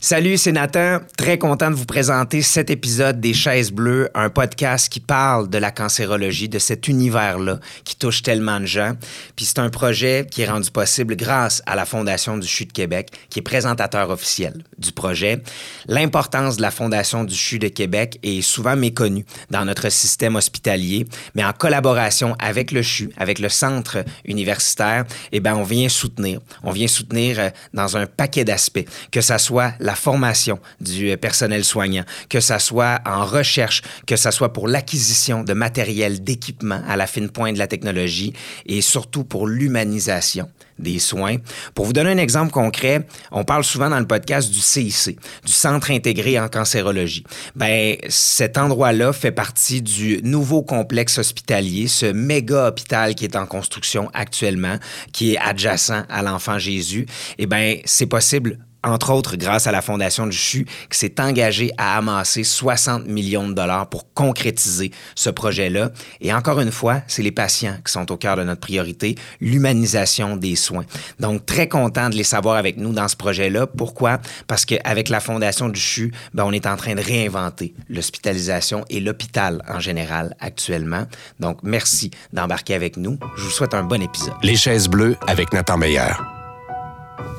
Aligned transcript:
Salut, 0.00 0.38
c'est 0.38 0.52
Nathan. 0.52 1.00
Très 1.16 1.38
content 1.38 1.72
de 1.72 1.74
vous 1.74 1.84
présenter 1.84 2.40
cet 2.40 2.70
épisode 2.70 3.18
des 3.18 3.34
Chaises 3.34 3.72
Bleues, 3.72 4.08
un 4.14 4.30
podcast 4.30 4.88
qui 4.88 5.00
parle 5.00 5.50
de 5.50 5.58
la 5.58 5.72
cancérologie, 5.72 6.48
de 6.48 6.60
cet 6.60 6.86
univers-là 6.86 7.58
qui 7.82 7.96
touche 7.96 8.22
tellement 8.22 8.60
de 8.60 8.64
gens. 8.64 8.92
Puis 9.34 9.46
c'est 9.46 9.58
un 9.58 9.70
projet 9.70 10.24
qui 10.30 10.42
est 10.42 10.48
rendu 10.48 10.70
possible 10.70 11.16
grâce 11.16 11.64
à 11.66 11.74
la 11.74 11.84
Fondation 11.84 12.38
du 12.38 12.46
CHU 12.46 12.66
de 12.66 12.72
Québec, 12.72 13.10
qui 13.28 13.40
est 13.40 13.42
présentateur 13.42 14.10
officiel 14.10 14.62
du 14.78 14.92
projet. 14.92 15.42
L'importance 15.88 16.58
de 16.58 16.62
la 16.62 16.70
Fondation 16.70 17.24
du 17.24 17.34
CHU 17.34 17.58
de 17.58 17.68
Québec 17.68 18.20
est 18.22 18.40
souvent 18.40 18.76
méconnue 18.76 19.26
dans 19.50 19.64
notre 19.64 19.88
système 19.88 20.36
hospitalier, 20.36 21.08
mais 21.34 21.44
en 21.44 21.52
collaboration 21.52 22.36
avec 22.38 22.70
le 22.70 22.82
CHU, 22.82 23.10
avec 23.16 23.40
le 23.40 23.48
centre 23.48 24.04
universitaire, 24.24 25.06
eh 25.32 25.40
ben 25.40 25.56
on 25.56 25.64
vient 25.64 25.88
soutenir. 25.88 26.38
On 26.62 26.70
vient 26.70 26.86
soutenir 26.86 27.40
euh, 27.40 27.50
dans 27.74 27.96
un 27.96 28.06
paquet 28.06 28.44
d'aspects, 28.44 28.86
que 29.10 29.20
ça 29.20 29.38
soit 29.38 29.72
la 29.88 29.94
formation 29.94 30.58
du 30.82 31.10
euh, 31.10 31.16
personnel 31.16 31.64
soignant, 31.64 32.04
que 32.28 32.40
ça 32.40 32.58
soit 32.58 33.00
en 33.06 33.24
recherche, 33.24 33.80
que 34.06 34.16
ça 34.16 34.30
soit 34.30 34.52
pour 34.52 34.68
l'acquisition 34.68 35.44
de 35.44 35.54
matériel, 35.54 36.22
d'équipement 36.22 36.82
à 36.86 36.96
la 36.96 37.06
fine 37.06 37.30
pointe 37.30 37.54
de 37.54 37.58
la 37.58 37.66
technologie 37.66 38.34
et 38.66 38.82
surtout 38.82 39.24
pour 39.24 39.46
l'humanisation 39.46 40.50
des 40.78 40.98
soins. 40.98 41.36
Pour 41.74 41.86
vous 41.86 41.94
donner 41.94 42.10
un 42.10 42.18
exemple 42.18 42.52
concret, 42.52 43.06
on 43.32 43.44
parle 43.44 43.64
souvent 43.64 43.88
dans 43.88 43.98
le 43.98 44.06
podcast 44.06 44.50
du 44.50 44.60
CIC, 44.60 45.18
du 45.44 45.52
Centre 45.52 45.90
intégré 45.90 46.38
en 46.38 46.48
cancérologie. 46.48 47.24
Ben, 47.56 47.96
cet 48.08 48.58
endroit-là 48.58 49.14
fait 49.14 49.32
partie 49.32 49.80
du 49.80 50.20
nouveau 50.22 50.62
complexe 50.62 51.16
hospitalier, 51.16 51.88
ce 51.88 52.06
méga 52.06 52.68
hôpital 52.68 53.14
qui 53.14 53.24
est 53.24 53.36
en 53.36 53.46
construction 53.46 54.10
actuellement, 54.12 54.76
qui 55.12 55.32
est 55.32 55.38
adjacent 55.38 56.04
à 56.10 56.22
l'Enfant 56.22 56.58
Jésus. 56.58 57.06
Eh 57.38 57.46
ben, 57.46 57.78
c'est 57.86 58.06
possible 58.06 58.58
entre 58.84 59.12
autres 59.12 59.36
grâce 59.36 59.66
à 59.66 59.72
la 59.72 59.82
Fondation 59.82 60.26
du 60.26 60.36
CHU, 60.36 60.66
qui 60.90 60.98
s'est 60.98 61.20
engagée 61.20 61.72
à 61.78 61.96
amasser 61.96 62.44
60 62.44 63.06
millions 63.06 63.48
de 63.48 63.54
dollars 63.54 63.88
pour 63.88 64.12
concrétiser 64.14 64.90
ce 65.14 65.30
projet-là. 65.30 65.90
Et 66.20 66.32
encore 66.32 66.60
une 66.60 66.72
fois, 66.72 67.02
c'est 67.06 67.22
les 67.22 67.32
patients 67.32 67.76
qui 67.84 67.92
sont 67.92 68.10
au 68.12 68.16
cœur 68.16 68.36
de 68.36 68.44
notre 68.44 68.60
priorité, 68.60 69.16
l'humanisation 69.40 70.36
des 70.36 70.56
soins. 70.56 70.84
Donc, 71.20 71.46
très 71.46 71.68
content 71.68 72.08
de 72.08 72.14
les 72.14 72.24
savoir 72.24 72.56
avec 72.56 72.76
nous 72.76 72.92
dans 72.92 73.08
ce 73.08 73.16
projet-là. 73.16 73.66
Pourquoi? 73.66 74.18
Parce 74.46 74.64
qu'avec 74.64 75.08
la 75.08 75.20
Fondation 75.20 75.68
du 75.68 75.80
CHU, 75.80 76.12
ben, 76.34 76.44
on 76.44 76.52
est 76.52 76.66
en 76.66 76.76
train 76.76 76.94
de 76.94 77.02
réinventer 77.02 77.74
l'hospitalisation 77.88 78.84
et 78.90 79.00
l'hôpital 79.00 79.62
en 79.68 79.80
général 79.80 80.36
actuellement. 80.40 81.04
Donc, 81.40 81.58
merci 81.62 82.10
d'embarquer 82.32 82.74
avec 82.74 82.96
nous. 82.96 83.18
Je 83.36 83.44
vous 83.44 83.50
souhaite 83.50 83.74
un 83.74 83.82
bon 83.82 84.02
épisode. 84.02 84.34
Les 84.42 84.56
chaises 84.56 84.88
bleues 84.88 85.16
avec 85.26 85.52
Nathan 85.52 85.78
Meyer 85.78 86.37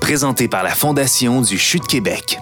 présenté 0.02 0.48
par 0.48 0.64
la 0.64 0.76
Fondation 0.76 1.42
du 1.42 1.58
CHU 1.58 1.80
de 1.80 1.86
Québec. 1.86 2.40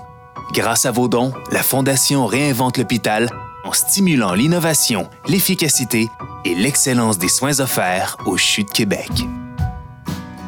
Grâce 0.53 0.85
à 0.85 0.91
vos 0.91 1.07
dons, 1.07 1.33
la 1.51 1.63
Fondation 1.63 2.25
réinvente 2.25 2.77
l'hôpital 2.77 3.29
en 3.63 3.73
stimulant 3.73 4.33
l'innovation, 4.33 5.09
l'efficacité 5.27 6.07
et 6.45 6.55
l'excellence 6.55 7.17
des 7.17 7.27
soins 7.27 7.59
offerts 7.59 8.17
au 8.25 8.37
CHU 8.37 8.63
de 8.63 8.71
Québec. 8.71 9.09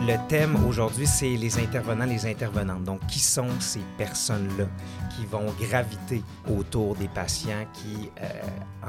Le 0.09 0.17
thème 0.27 0.65
aujourd'hui, 0.65 1.05
c'est 1.05 1.35
les 1.35 1.59
intervenants, 1.59 2.05
les 2.05 2.25
intervenantes. 2.25 2.83
Donc, 2.83 3.05
qui 3.05 3.19
sont 3.19 3.47
ces 3.59 3.83
personnes-là 3.95 4.65
qui 5.15 5.23
vont 5.27 5.45
graviter 5.61 6.23
autour 6.49 6.95
des 6.95 7.07
patients 7.07 7.63
qui 7.75 8.09
euh, 8.19 8.27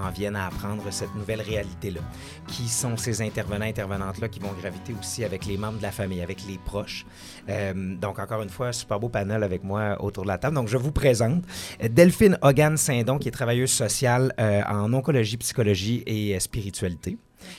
en 0.03 0.09
viennent 0.09 0.37
à 0.37 0.47
apprendre 0.47 0.83
cette 0.91 1.15
nouvelle 1.15 1.43
réalité-là? 1.43 2.01
Qui 2.47 2.71
sont 2.71 2.97
ces 2.97 3.21
intervenants, 3.21 3.67
intervenantes-là 3.67 4.31
qui 4.31 4.41
vont 4.41 4.55
graviter 4.59 4.95
aussi 4.99 5.23
avec 5.23 5.45
les 5.45 5.59
membres 5.59 5.77
de 5.77 5.83
la 5.83 5.93
famille, 5.93 6.23
avec 6.23 6.39
les 6.49 6.57
proches? 6.57 7.05
Euh, 7.51 7.97
donc, 7.97 8.19
encore 8.19 8.41
une 8.41 8.49
fois, 8.49 8.73
super 8.73 8.99
beau 8.99 9.11
panel 9.11 9.43
avec 9.43 9.63
moi 9.63 10.03
autour 10.03 10.23
de 10.23 10.29
la 10.29 10.39
table. 10.39 10.57
Donc, 10.57 10.69
je 10.69 10.79
vous 10.79 10.93
présente 10.93 11.45
Delphine 11.83 12.39
Hogan-Sindon, 12.41 13.19
qui 13.19 13.29
est 13.29 13.33
travailleuse 13.33 13.73
sociale 13.73 14.33
euh, 14.41 14.63
en 14.67 14.91
oncologie, 14.95 15.37
psychologie 15.37 16.03
et 16.07 16.41
spiritualité. 16.41 17.19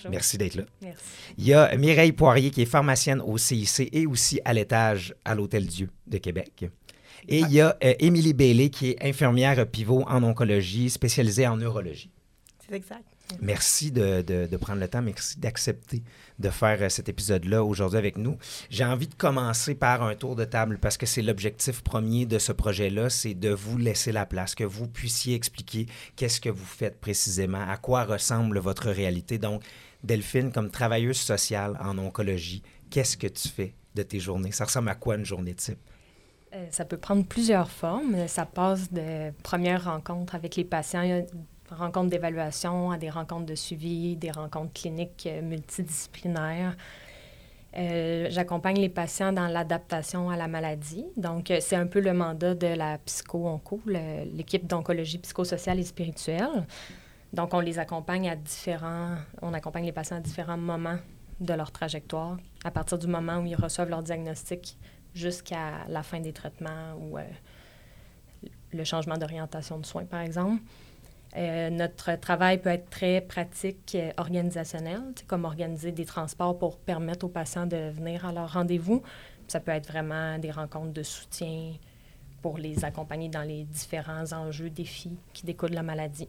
Merci 0.09 0.37
d'être 0.37 0.55
là. 0.55 0.63
Merci. 0.81 1.03
Il 1.37 1.45
y 1.45 1.53
a 1.53 1.75
Mireille 1.77 2.11
Poirier 2.11 2.51
qui 2.51 2.61
est 2.61 2.65
pharmacienne 2.65 3.21
au 3.21 3.37
CIC 3.37 3.89
et 3.91 4.05
aussi 4.05 4.39
à 4.45 4.53
l'étage 4.53 5.13
à 5.25 5.35
l'Hôtel 5.35 5.65
Dieu 5.65 5.89
de 6.07 6.17
Québec. 6.17 6.65
Et 7.27 7.39
il 7.39 7.51
y 7.51 7.61
a 7.61 7.77
euh, 7.83 7.93
Émilie 7.99 8.33
Bailey 8.33 8.69
qui 8.69 8.91
est 8.91 9.05
infirmière 9.05 9.65
pivot 9.67 10.03
en 10.07 10.23
oncologie, 10.23 10.89
spécialisée 10.89 11.47
en 11.47 11.57
neurologie. 11.57 12.09
C'est 12.67 12.75
exact. 12.75 13.10
Merci 13.39 13.91
de, 13.91 14.57
prendre 14.57 14.79
le 14.79 14.87
temps, 14.87 15.01
merci 15.01 15.39
d'accepter 15.39 16.03
de 16.39 16.49
faire 16.49 16.81
euh, 16.81 16.89
cet 16.89 17.07
épisode-là 17.09 17.63
aujourd'hui 17.63 17.97
avec 17.97 18.17
nous. 18.17 18.37
J'ai 18.69 18.83
envie 18.83 19.07
de 19.07 19.15
commencer 19.15 19.75
par 19.75 20.03
un 20.03 20.15
tour 20.15 20.35
de 20.35 20.45
table 20.45 20.79
parce 20.79 20.97
que 20.97 21.05
c'est 21.05 21.21
l'objectif 21.21 21.81
premier 21.83 22.25
de 22.25 22.39
ce 22.39 22.51
projet-là, 22.51 23.09
c'est 23.09 23.33
de 23.33 23.49
vous 23.49 23.77
laisser 23.77 24.11
la 24.11 24.25
place, 24.25 24.55
que 24.55 24.63
vous 24.63 24.87
puissiez 24.87 25.35
expliquer 25.35 25.85
qu'est-ce 26.15 26.41
que 26.41 26.49
vous 26.49 26.65
faites 26.65 26.99
précisément, 26.99 27.65
à 27.69 27.77
quoi 27.77 28.03
ressemble 28.03 28.59
votre 28.59 28.89
réalité. 28.89 29.37
Donc, 29.37 29.63
Delphine, 30.03 30.51
comme 30.51 30.71
travailleuse 30.71 31.19
sociale 31.19 31.77
en 31.79 31.97
oncologie, 31.97 32.63
qu'est-ce 32.89 33.17
que 33.17 33.27
tu 33.27 33.47
fais 33.47 33.75
de 33.95 34.03
tes 34.03 34.19
journées? 34.19 34.51
Ça 34.51 34.65
ressemble 34.65 34.89
à 34.89 34.95
quoi 34.95 35.15
une 35.15 35.25
journée 35.25 35.53
type? 35.53 35.77
Euh, 36.53 36.67
ça 36.69 36.83
peut 36.83 36.97
prendre 36.97 37.25
plusieurs 37.25 37.69
formes. 37.69 38.27
Ça 38.27 38.45
passe 38.45 38.91
de 38.91 39.31
premières 39.43 39.85
rencontres 39.85 40.35
avec 40.35 40.55
les 40.55 40.65
patients, 40.65 41.25
rencontres 41.71 42.09
d'évaluation, 42.09 42.91
à 42.91 42.97
des 42.97 43.09
rencontres 43.09 43.45
de 43.45 43.55
suivi, 43.55 44.15
des 44.15 44.31
rencontres 44.31 44.73
cliniques 44.73 45.27
euh, 45.27 45.41
multidisciplinaires. 45.41 46.75
Euh, 47.77 48.27
J'accompagne 48.29 48.79
les 48.79 48.89
patients 48.89 49.31
dans 49.31 49.47
l'adaptation 49.47 50.29
à 50.29 50.35
la 50.35 50.47
maladie. 50.47 51.05
Donc, 51.15 51.51
euh, 51.51 51.57
c'est 51.61 51.75
un 51.75 51.87
peu 51.87 52.01
le 52.01 52.13
mandat 52.13 52.53
de 52.53 52.67
la 52.67 52.97
psycho-onco, 52.99 53.81
l'équipe 53.85 54.67
d'oncologie 54.67 55.17
psychosociale 55.19 55.79
et 55.79 55.83
spirituelle. 55.83 56.65
Donc, 57.31 57.53
on 57.53 57.61
les 57.61 57.79
accompagne 57.79 58.29
à 58.29 58.35
différents... 58.35 59.15
On 59.41 59.53
accompagne 59.53 59.85
les 59.85 59.93
patients 59.93 60.17
à 60.17 60.19
différents 60.19 60.57
moments 60.57 60.97
de 61.39 61.53
leur 61.53 61.71
trajectoire, 61.71 62.37
à 62.63 62.71
partir 62.71 62.97
du 62.97 63.07
moment 63.07 63.37
où 63.37 63.45
ils 63.45 63.55
reçoivent 63.55 63.89
leur 63.89 64.03
diagnostic 64.03 64.77
jusqu'à 65.15 65.85
la 65.87 66.03
fin 66.03 66.19
des 66.19 66.33
traitements 66.33 66.93
ou 66.99 67.17
le 68.73 68.83
changement 68.83 69.17
d'orientation 69.17 69.79
de 69.79 69.85
soins, 69.85 70.05
par 70.05 70.21
exemple. 70.21 70.61
Euh, 71.37 71.69
notre 71.69 72.19
travail 72.19 72.57
peut 72.61 72.69
être 72.69 72.89
très 72.89 73.21
pratique, 73.21 73.93
euh, 73.95 74.11
organisationnel, 74.17 74.99
comme 75.27 75.45
organiser 75.45 75.91
des 75.93 76.03
transports 76.05 76.57
pour 76.59 76.77
permettre 76.77 77.25
aux 77.25 77.29
patients 77.29 77.65
de 77.65 77.89
venir 77.91 78.25
à 78.25 78.33
leur 78.33 78.51
rendez-vous. 78.53 79.01
Ça 79.47 79.59
peut 79.61 79.71
être 79.71 79.87
vraiment 79.89 80.37
des 80.39 80.51
rencontres 80.51 80.91
de 80.93 81.03
soutien 81.03 81.71
pour 82.41 82.57
les 82.57 82.83
accompagner 82.83 83.29
dans 83.29 83.43
les 83.43 83.63
différents 83.63 84.33
enjeux, 84.33 84.69
défis 84.69 85.13
qui 85.33 85.45
découlent 85.45 85.69
de 85.69 85.75
la 85.75 85.83
maladie. 85.83 86.27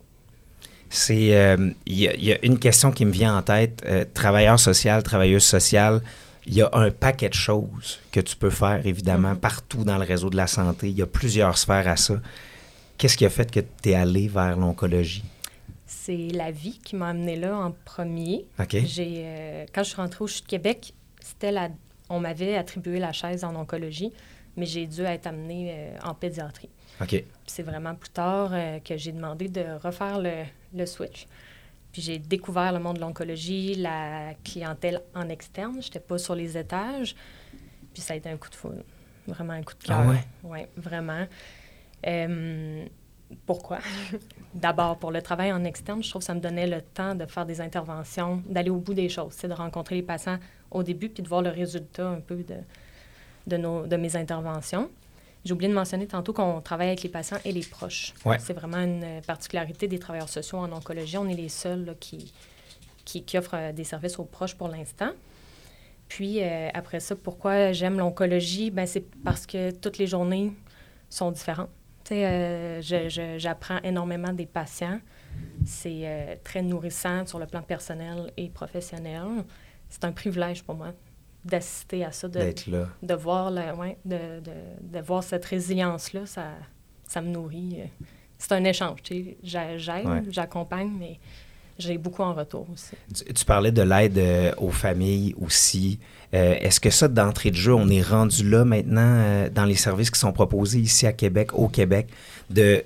C'est, 0.89 1.35
euh, 1.37 1.71
il 1.87 1.99
y, 1.99 2.09
a- 2.09 2.15
il 2.15 2.25
y 2.25 2.33
a 2.33 2.45
une 2.45 2.59
question 2.59 2.93
qui 2.93 3.05
me 3.05 3.11
vient 3.12 3.37
en 3.37 3.43
tête. 3.43 3.83
Euh, 3.87 4.05
travailleur 4.12 4.61
social, 4.61 5.03
travailleuse 5.03 5.43
sociale, 5.45 6.01
il 6.47 6.55
y 6.55 6.62
a 6.62 6.69
un 6.75 6.91
paquet 6.91 7.29
de 7.29 7.35
choses 7.35 7.99
que 8.12 8.21
tu 8.21 8.37
peux 8.37 8.51
faire, 8.51 8.87
évidemment, 8.87 9.35
partout 9.35 9.85
dans 9.85 9.97
le 9.97 10.05
réseau 10.05 10.29
de 10.29 10.37
la 10.37 10.47
santé. 10.47 10.91
Il 10.91 10.97
y 10.99 11.03
a 11.03 11.07
plusieurs 11.07 11.57
sphères 11.57 11.89
à 11.89 11.97
ça. 11.97 12.15
Qu'est-ce 13.03 13.17
qui 13.17 13.27
a 13.27 13.31
fait 13.31 13.51
que 13.51 13.59
tu 13.59 13.89
es 13.89 13.95
allé 13.95 14.29
vers 14.29 14.57
l'oncologie? 14.57 15.25
C'est 15.87 16.29
la 16.29 16.53
vie 16.53 16.79
qui 16.79 16.95
m'a 16.95 17.09
amené 17.09 17.35
là 17.35 17.59
en 17.59 17.73
premier. 17.73 18.47
OK? 18.61 18.77
J'ai, 18.85 19.25
euh, 19.25 19.67
quand 19.75 19.83
je 19.83 19.89
suis 19.89 19.97
rentrée 19.97 20.23
au 20.23 20.29
CHU 20.29 20.43
de 20.43 20.47
Québec, 20.47 20.95
c'était 21.19 21.51
la, 21.51 21.71
on 22.09 22.21
m'avait 22.21 22.55
attribué 22.55 23.01
la 23.01 23.11
chaise 23.11 23.43
en 23.43 23.57
oncologie, 23.57 24.12
mais 24.57 24.67
j'ai 24.67 24.87
dû 24.87 25.01
être 25.01 25.27
amenée 25.27 25.73
euh, 25.73 25.99
en 26.05 26.15
pédiatrie. 26.15 26.69
C'est 27.45 27.65
vraiment 27.65 27.97
plus 27.97 28.11
tard 28.11 28.51
euh, 28.53 28.79
que 28.79 28.97
j'ai 28.97 29.11
demandé 29.11 29.49
de 29.49 29.65
refaire 29.83 30.21
le, 30.21 30.45
le 30.73 30.87
switch. 30.87 31.27
Puis 31.91 32.03
j'ai 32.03 32.21
découvert 32.21 32.73
le 32.73 32.79
monde 32.79 32.99
de 32.99 33.01
l'oncologie, 33.01 33.75
la 33.75 34.35
clientèle 34.45 35.03
en 35.17 35.29
externe. 35.29 35.79
Je 35.81 35.89
n'étais 35.89 35.99
pas 35.99 36.19
sur 36.19 36.37
les 36.37 36.57
étages. 36.57 37.17
Puis 37.93 38.01
ça 38.01 38.15
a 38.15 38.17
été 38.17 38.29
un 38.29 38.37
coup 38.37 38.49
de 38.49 38.55
foudre. 38.55 38.85
Vraiment 39.27 39.55
un 39.55 39.62
coup 39.65 39.75
de 39.75 39.83
cœur. 39.83 40.03
Ah 40.05 40.09
ouais? 40.09 40.25
Oui, 40.45 40.61
vraiment. 40.77 41.27
Euh, 42.06 42.87
pourquoi? 43.46 43.79
D'abord, 44.55 44.99
pour 44.99 45.11
le 45.11 45.23
travail 45.23 45.52
en 45.52 45.64
externe, 45.64 46.02
je 46.02 46.11
trouve 46.11 46.20
que 46.20 46.26
ça 46.26 46.34
me 46.34 46.40
donnait 46.40 46.67
le 46.67 46.82
temps 46.82 47.14
de 47.14 47.26
faire 47.26 47.46
des 47.46 47.61
interventions, 47.61 48.43
d'aller 48.46 48.70
au 48.70 48.79
bout 48.79 48.94
des 48.94 49.08
choses, 49.08 49.32
c'est 49.37 49.49
de 49.49 49.55
rencontrer 49.55 49.96
les 49.96 50.02
patients 50.02 50.38
au 50.70 50.82
début 50.82 51.08
puis 51.08 51.23
de 51.23 51.29
voir 51.29 51.43
le 51.43 51.50
résultat 51.50 52.08
un 52.08 52.20
peu 52.20 52.37
de, 52.37 52.56
de, 53.46 53.56
nos, 53.56 53.87
de 53.87 53.96
mes 53.96 54.17
interventions. 54.17 54.90
J'ai 55.44 55.52
oublié 55.52 55.69
de 55.69 55.75
mentionner 55.75 56.06
tantôt 56.06 56.32
qu'on 56.32 56.61
travaille 56.61 56.88
avec 56.88 57.02
les 57.02 57.08
patients 57.08 57.38
et 57.44 57.52
les 57.52 57.62
proches. 57.62 58.14
Ouais. 58.25 58.38
C'est 58.38 58.52
vraiment 58.52 58.79
une 58.79 59.02
euh, 59.02 59.20
particularité 59.20 59.88
des 59.88 59.99
travailleurs 59.99 60.28
sociaux 60.28 60.58
en 60.58 60.70
oncologie. 60.70 61.19
On 61.19 61.28
est 61.28 61.35
les 61.35 61.49
seuls 61.49 61.85
là, 61.85 61.94
qui, 61.99 62.32
qui, 63.05 63.25
qui 63.25 63.38
offrent 63.38 63.56
euh, 63.56 63.73
des 63.73 63.85
services 63.85 64.19
aux 64.20 64.25
proches 64.25 64.55
pour 64.55 64.69
l'instant. 64.69 65.11
Puis 66.06 66.43
euh, 66.43 66.69
après 66.75 67.00
ça, 67.00 67.17
pourquoi 67.17 67.73
j'aime 67.73 67.99
l'oncologie? 67.99 68.70
Ben, 68.70 68.87
c'est 68.87 69.05
parce 69.25 69.46
que 69.46 69.73
toutes 69.73 69.99
les 69.99 70.06
journées 70.06 70.52
sont 71.11 71.32
différentes. 71.32 71.70
Euh, 72.12 73.38
j'apprends 73.38 73.79
énormément 73.82 74.32
des 74.32 74.47
patients. 74.47 75.00
C'est 75.64 76.03
euh, 76.05 76.37
très 76.44 76.62
nourrissant 76.62 77.26
sur 77.26 77.38
le 77.38 77.47
plan 77.47 77.62
personnel 77.62 78.32
et 78.37 78.49
professionnel. 78.49 79.44
C'est 79.88 80.05
un 80.05 80.12
privilège 80.12 80.62
pour 80.62 80.75
moi 80.75 80.93
d'assister 81.44 82.05
à 82.05 82.12
ça, 82.12 82.29
de, 82.29 82.55
là. 82.70 82.88
de 83.03 83.14
voir, 83.14 83.50
le, 83.50 83.75
ouais, 83.75 83.99
de, 84.05 84.41
de, 84.41 84.53
de 84.81 85.00
voir 85.00 85.25
cette 85.25 85.44
résilience-là. 85.44 86.26
Ça, 86.26 86.53
ça 87.06 87.20
me 87.20 87.29
nourrit. 87.29 87.81
C'est 88.38 88.53
un 88.53 88.64
échange. 88.64 89.00
J'aide, 89.43 90.26
j'accompagne, 90.31 90.91
mais 90.99 91.19
j'ai 91.79 91.99
beaucoup 91.99 92.23
en 92.23 92.35
retour 92.35 92.67
aussi. 92.73 92.97
Tu, 93.35 93.44
parlais 93.44 93.73
de 93.73 93.82
l'aide 93.82 94.19
euh, 94.19 94.53
aux 94.59 94.70
familles 94.70 95.35
aussi. 95.41 95.99
Euh, 96.34 96.55
est-ce 96.61 96.81
que 96.81 96.90
ça, 96.90 97.08
d'entrée 97.08 97.50
de 97.50 97.56
jeu, 97.56 97.75
on 97.75 97.88
est 97.88 98.02
rendu 98.02 98.49
là 98.49 98.64
maintenant 98.64 99.46
dans 99.55 99.64
les 99.64 99.75
services 99.75 100.11
qui 100.11 100.19
sont 100.19 100.32
proposés 100.32 100.79
ici 100.79 101.06
à 101.06 101.12
Québec, 101.12 101.50
au 101.52 101.69
Québec, 101.69 102.08
de, 102.49 102.84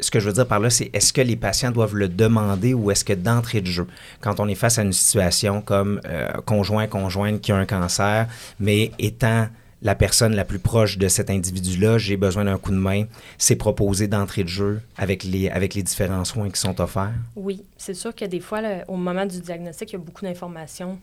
ce 0.00 0.10
que 0.10 0.20
je 0.20 0.26
veux 0.26 0.32
dire 0.32 0.46
par 0.46 0.60
là, 0.60 0.70
c'est 0.70 0.90
est-ce 0.92 1.12
que 1.12 1.20
les 1.20 1.36
patients 1.36 1.70
doivent 1.70 1.96
le 1.96 2.08
demander 2.08 2.74
ou 2.74 2.90
est-ce 2.90 3.04
que 3.04 3.12
d'entrée 3.12 3.60
de 3.60 3.66
jeu, 3.66 3.86
quand 4.20 4.40
on 4.40 4.48
est 4.48 4.54
face 4.54 4.78
à 4.78 4.82
une 4.82 4.92
situation 4.92 5.60
comme 5.60 6.00
conjoint, 6.46 6.86
conjointe 6.86 7.40
qui 7.40 7.52
a 7.52 7.56
un 7.56 7.66
cancer, 7.66 8.26
mais 8.58 8.90
étant 8.98 9.48
la 9.82 9.94
personne 9.94 10.34
la 10.34 10.44
plus 10.44 10.58
proche 10.58 10.98
de 10.98 11.06
cet 11.08 11.30
individu-là, 11.30 11.98
j'ai 11.98 12.16
besoin 12.16 12.44
d'un 12.44 12.58
coup 12.58 12.72
de 12.72 12.76
main, 12.76 13.04
c'est 13.38 13.56
proposé 13.56 14.08
d'entrée 14.08 14.42
de 14.42 14.48
jeu 14.48 14.80
avec 14.96 15.22
les, 15.22 15.48
avec 15.48 15.74
les 15.74 15.82
différents 15.82 16.24
soins 16.24 16.50
qui 16.50 16.60
sont 16.60 16.80
offerts? 16.80 17.12
Oui, 17.36 17.62
c'est 17.76 17.94
sûr 17.94 18.14
que 18.14 18.24
des 18.24 18.40
fois, 18.40 18.60
au 18.88 18.96
moment 18.96 19.26
du 19.26 19.40
diagnostic, 19.40 19.90
il 19.90 19.92
y 19.92 19.96
a 19.96 19.98
beaucoup 19.98 20.24
d'informations 20.24 20.98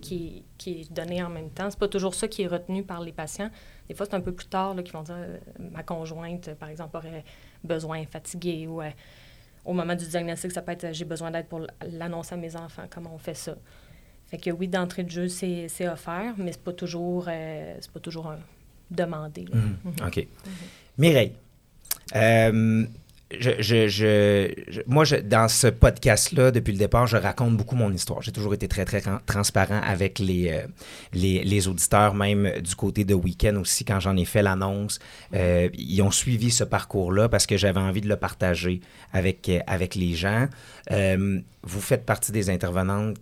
qui, 0.00 0.44
qui, 0.58 0.80
est 0.82 0.92
donnée 0.92 1.22
en 1.22 1.28
même 1.28 1.50
temps. 1.50 1.70
C'est 1.70 1.78
pas 1.78 1.88
toujours 1.88 2.14
ça 2.14 2.28
qui 2.28 2.42
est 2.42 2.46
retenu 2.46 2.82
par 2.82 3.00
les 3.00 3.12
patients. 3.12 3.50
Des 3.88 3.94
fois, 3.94 4.06
c'est 4.06 4.14
un 4.14 4.20
peu 4.20 4.32
plus 4.32 4.46
tard 4.46 4.74
qu'ils 4.76 4.92
vont 4.92 5.02
dire 5.02 5.16
euh, 5.16 5.38
ma 5.58 5.82
conjointe, 5.82 6.54
par 6.54 6.68
exemple, 6.68 6.96
aurait 6.96 7.24
besoin 7.64 8.04
fatigué 8.06 8.66
ou 8.66 8.82
euh, 8.82 8.90
au 9.64 9.72
moment 9.72 9.94
du 9.94 10.06
diagnostic, 10.06 10.52
ça 10.52 10.62
peut 10.62 10.72
être 10.72 10.92
j'ai 10.92 11.04
besoin 11.04 11.30
d'aide 11.30 11.46
pour 11.46 11.66
l'annoncer 11.90 12.34
à 12.34 12.38
mes 12.38 12.54
enfants. 12.56 12.84
Comment 12.88 13.14
on 13.14 13.18
fait 13.18 13.34
ça? 13.34 13.56
Fait 14.26 14.38
que 14.38 14.50
oui, 14.50 14.68
d'entrée 14.68 15.04
de 15.04 15.10
jeu, 15.10 15.28
c'est 15.28 15.88
offert, 15.88 16.34
mais 16.36 16.52
c'est 16.52 16.62
pas 16.62 16.72
toujours, 16.72 17.26
euh, 17.28 17.78
pas 17.92 18.00
toujours 18.00 18.32
demandé. 18.90 19.44
Mhm. 19.52 19.76
Mhm. 19.84 20.06
OK. 20.06 20.26
Mireille, 20.98 21.32
euh, 22.14 22.86
moi, 24.86 25.04
dans 25.24 25.48
ce 25.48 25.66
podcast-là, 25.66 26.50
depuis 26.52 26.72
le 26.72 26.78
départ, 26.78 27.06
je 27.06 27.16
raconte 27.16 27.56
beaucoup 27.56 27.74
mon 27.74 27.92
histoire. 27.92 28.22
J'ai 28.22 28.30
toujours 28.30 28.54
été 28.54 28.68
très, 28.68 28.84
très 28.84 29.02
transparent 29.26 29.80
avec 29.82 30.18
les, 30.18 30.50
euh, 30.50 30.66
les, 31.12 31.68
auditeurs, 31.68 32.14
même 32.14 32.60
du 32.60 32.76
côté 32.76 33.04
de 33.04 33.14
Week-end 33.14 33.56
aussi, 33.56 33.84
quand 33.84 33.98
j'en 33.98 34.16
ai 34.16 34.24
fait 34.24 34.42
l'annonce. 34.42 35.00
ils 35.32 36.02
ont 36.02 36.12
suivi 36.12 36.50
ce 36.50 36.64
parcours-là 36.64 37.28
parce 37.28 37.46
que 37.46 37.56
j'avais 37.56 37.80
envie 37.80 38.00
de 38.00 38.08
le 38.08 38.16
partager 38.16 38.80
avec, 39.12 39.50
avec 39.66 39.96
les 39.96 40.14
gens. 40.14 40.46
vous 40.88 41.80
faites 41.80 42.06
partie 42.06 42.30
des 42.30 42.48
intervenantes 42.48 43.16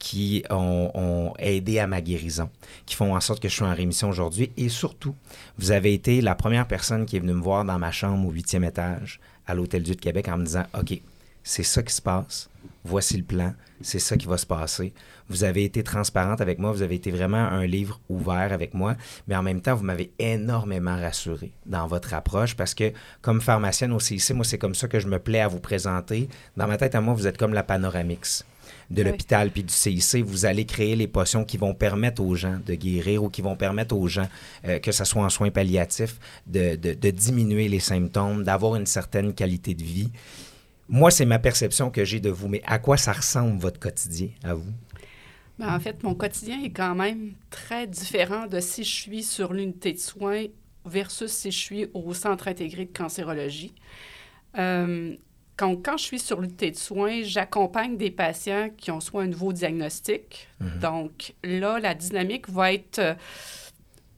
qui 0.00 0.42
ont, 0.50 1.34
aidé 1.38 1.78
à 1.78 1.86
ma 1.86 2.00
guérison, 2.00 2.50
qui 2.86 2.96
font 2.96 3.14
en 3.14 3.20
sorte 3.20 3.40
que 3.40 3.48
je 3.48 3.54
suis 3.54 3.64
en 3.64 3.74
rémission 3.74 4.08
aujourd'hui. 4.08 4.50
Et 4.56 4.68
surtout, 4.68 5.14
vous 5.58 5.70
avez 5.70 5.94
été 5.94 6.20
la 6.22 6.34
première 6.34 6.66
personne 6.66 7.06
qui 7.06 7.16
est 7.16 7.20
venue 7.20 7.34
me 7.34 7.40
voir 7.40 7.64
dans 7.64 7.78
ma 7.78 7.92
chambre 7.92 8.26
au 8.26 8.32
huitième 8.32 8.64
étage 8.64 9.20
à 9.50 9.54
l'Hôtel 9.54 9.82
Dieu 9.82 9.94
de 9.94 10.00
Québec 10.00 10.28
en 10.28 10.38
me 10.38 10.44
disant, 10.44 10.64
OK, 10.78 11.00
c'est 11.42 11.62
ça 11.62 11.82
qui 11.82 11.94
se 11.94 12.02
passe, 12.02 12.48
voici 12.84 13.16
le 13.16 13.24
plan, 13.24 13.54
c'est 13.80 13.98
ça 13.98 14.16
qui 14.16 14.26
va 14.26 14.36
se 14.36 14.46
passer. 14.46 14.92
Vous 15.28 15.44
avez 15.44 15.64
été 15.64 15.82
transparente 15.82 16.40
avec 16.40 16.58
moi, 16.58 16.72
vous 16.72 16.82
avez 16.82 16.96
été 16.96 17.10
vraiment 17.10 17.38
un 17.38 17.66
livre 17.66 18.00
ouvert 18.08 18.52
avec 18.52 18.74
moi, 18.74 18.96
mais 19.26 19.36
en 19.36 19.42
même 19.42 19.60
temps, 19.60 19.74
vous 19.74 19.84
m'avez 19.84 20.12
énormément 20.18 20.96
rassuré 20.96 21.52
dans 21.66 21.86
votre 21.86 22.14
approche 22.14 22.56
parce 22.56 22.74
que 22.74 22.92
comme 23.22 23.40
pharmacienne 23.40 23.92
au 23.92 24.00
CIC, 24.00 24.30
moi, 24.32 24.44
c'est 24.44 24.58
comme 24.58 24.74
ça 24.74 24.88
que 24.88 25.00
je 25.00 25.08
me 25.08 25.18
plais 25.18 25.40
à 25.40 25.48
vous 25.48 25.60
présenter. 25.60 26.28
Dans 26.56 26.66
ma 26.66 26.76
tête 26.76 26.94
à 26.94 27.00
moi, 27.00 27.14
vous 27.14 27.26
êtes 27.26 27.38
comme 27.38 27.54
la 27.54 27.62
panoramix 27.62 28.44
de 28.90 29.02
l'hôpital 29.02 29.50
puis 29.50 29.62
du 29.62 29.72
CIC, 29.72 30.24
vous 30.24 30.46
allez 30.46 30.66
créer 30.66 30.96
les 30.96 31.06
potions 31.06 31.44
qui 31.44 31.56
vont 31.56 31.74
permettre 31.74 32.22
aux 32.22 32.34
gens 32.34 32.58
de 32.64 32.74
guérir 32.74 33.22
ou 33.22 33.30
qui 33.30 33.40
vont 33.40 33.56
permettre 33.56 33.96
aux 33.96 34.08
gens, 34.08 34.28
euh, 34.64 34.78
que 34.80 34.90
ce 34.92 35.04
soit 35.04 35.22
en 35.22 35.30
soins 35.30 35.50
palliatifs, 35.50 36.18
de, 36.46 36.74
diminuer 37.10 37.68
les 37.68 37.80
symptômes, 37.80 38.42
d'avoir 38.42 38.76
une 38.76 38.86
certaine 38.86 39.32
qualité 39.32 39.74
de 39.74 39.82
vie. 39.82 40.10
Moi, 40.88 41.10
c'est 41.12 41.24
ma 41.24 41.38
perception 41.38 41.90
que 41.90 42.04
j'ai 42.04 42.18
de 42.18 42.30
vous, 42.30 42.48
mais 42.48 42.62
à 42.66 42.78
quoi 42.78 42.96
ça 42.96 43.12
ressemble 43.12 43.60
votre 43.60 43.78
quotidien 43.78 44.28
à 44.42 44.54
vous? 44.54 44.72
Ben, 45.58 45.72
en 45.74 45.78
fait, 45.78 46.02
mon 46.02 46.14
quotidien 46.14 46.60
est 46.64 46.70
quand 46.70 46.94
même 46.94 47.34
très 47.50 47.86
différent 47.86 48.46
de 48.46 48.60
si 48.60 48.82
je 48.82 48.92
suis 48.92 49.22
sur 49.22 49.52
l'unité 49.52 49.92
de 49.92 49.98
soins 49.98 50.46
versus 50.84 51.30
si 51.30 51.52
je 51.52 51.58
suis 51.58 51.86
au 51.94 52.12
centre 52.14 52.48
intégré 52.48 52.86
de 52.86 52.96
cancérologie. 52.96 53.74
Euh, 54.58 55.14
quand, 55.60 55.96
je 55.96 56.04
suis 56.04 56.18
sur 56.18 56.40
l'unité 56.40 56.70
de 56.70 56.76
soins, 56.76 57.22
j'accompagne 57.22 57.96
des 57.96 58.10
patients 58.10 58.70
qui 58.76 58.90
ont 58.90 59.00
soit 59.00 59.22
un 59.22 59.26
nouveau 59.26 59.52
diagnostic. 59.52 60.48
Mhm. 60.60 60.78
Donc 60.80 61.34
là, 61.44 61.78
la 61.78 61.94
dynamique 61.94 62.48
va 62.48 62.72
être 62.72 62.98
euh, 62.98 63.14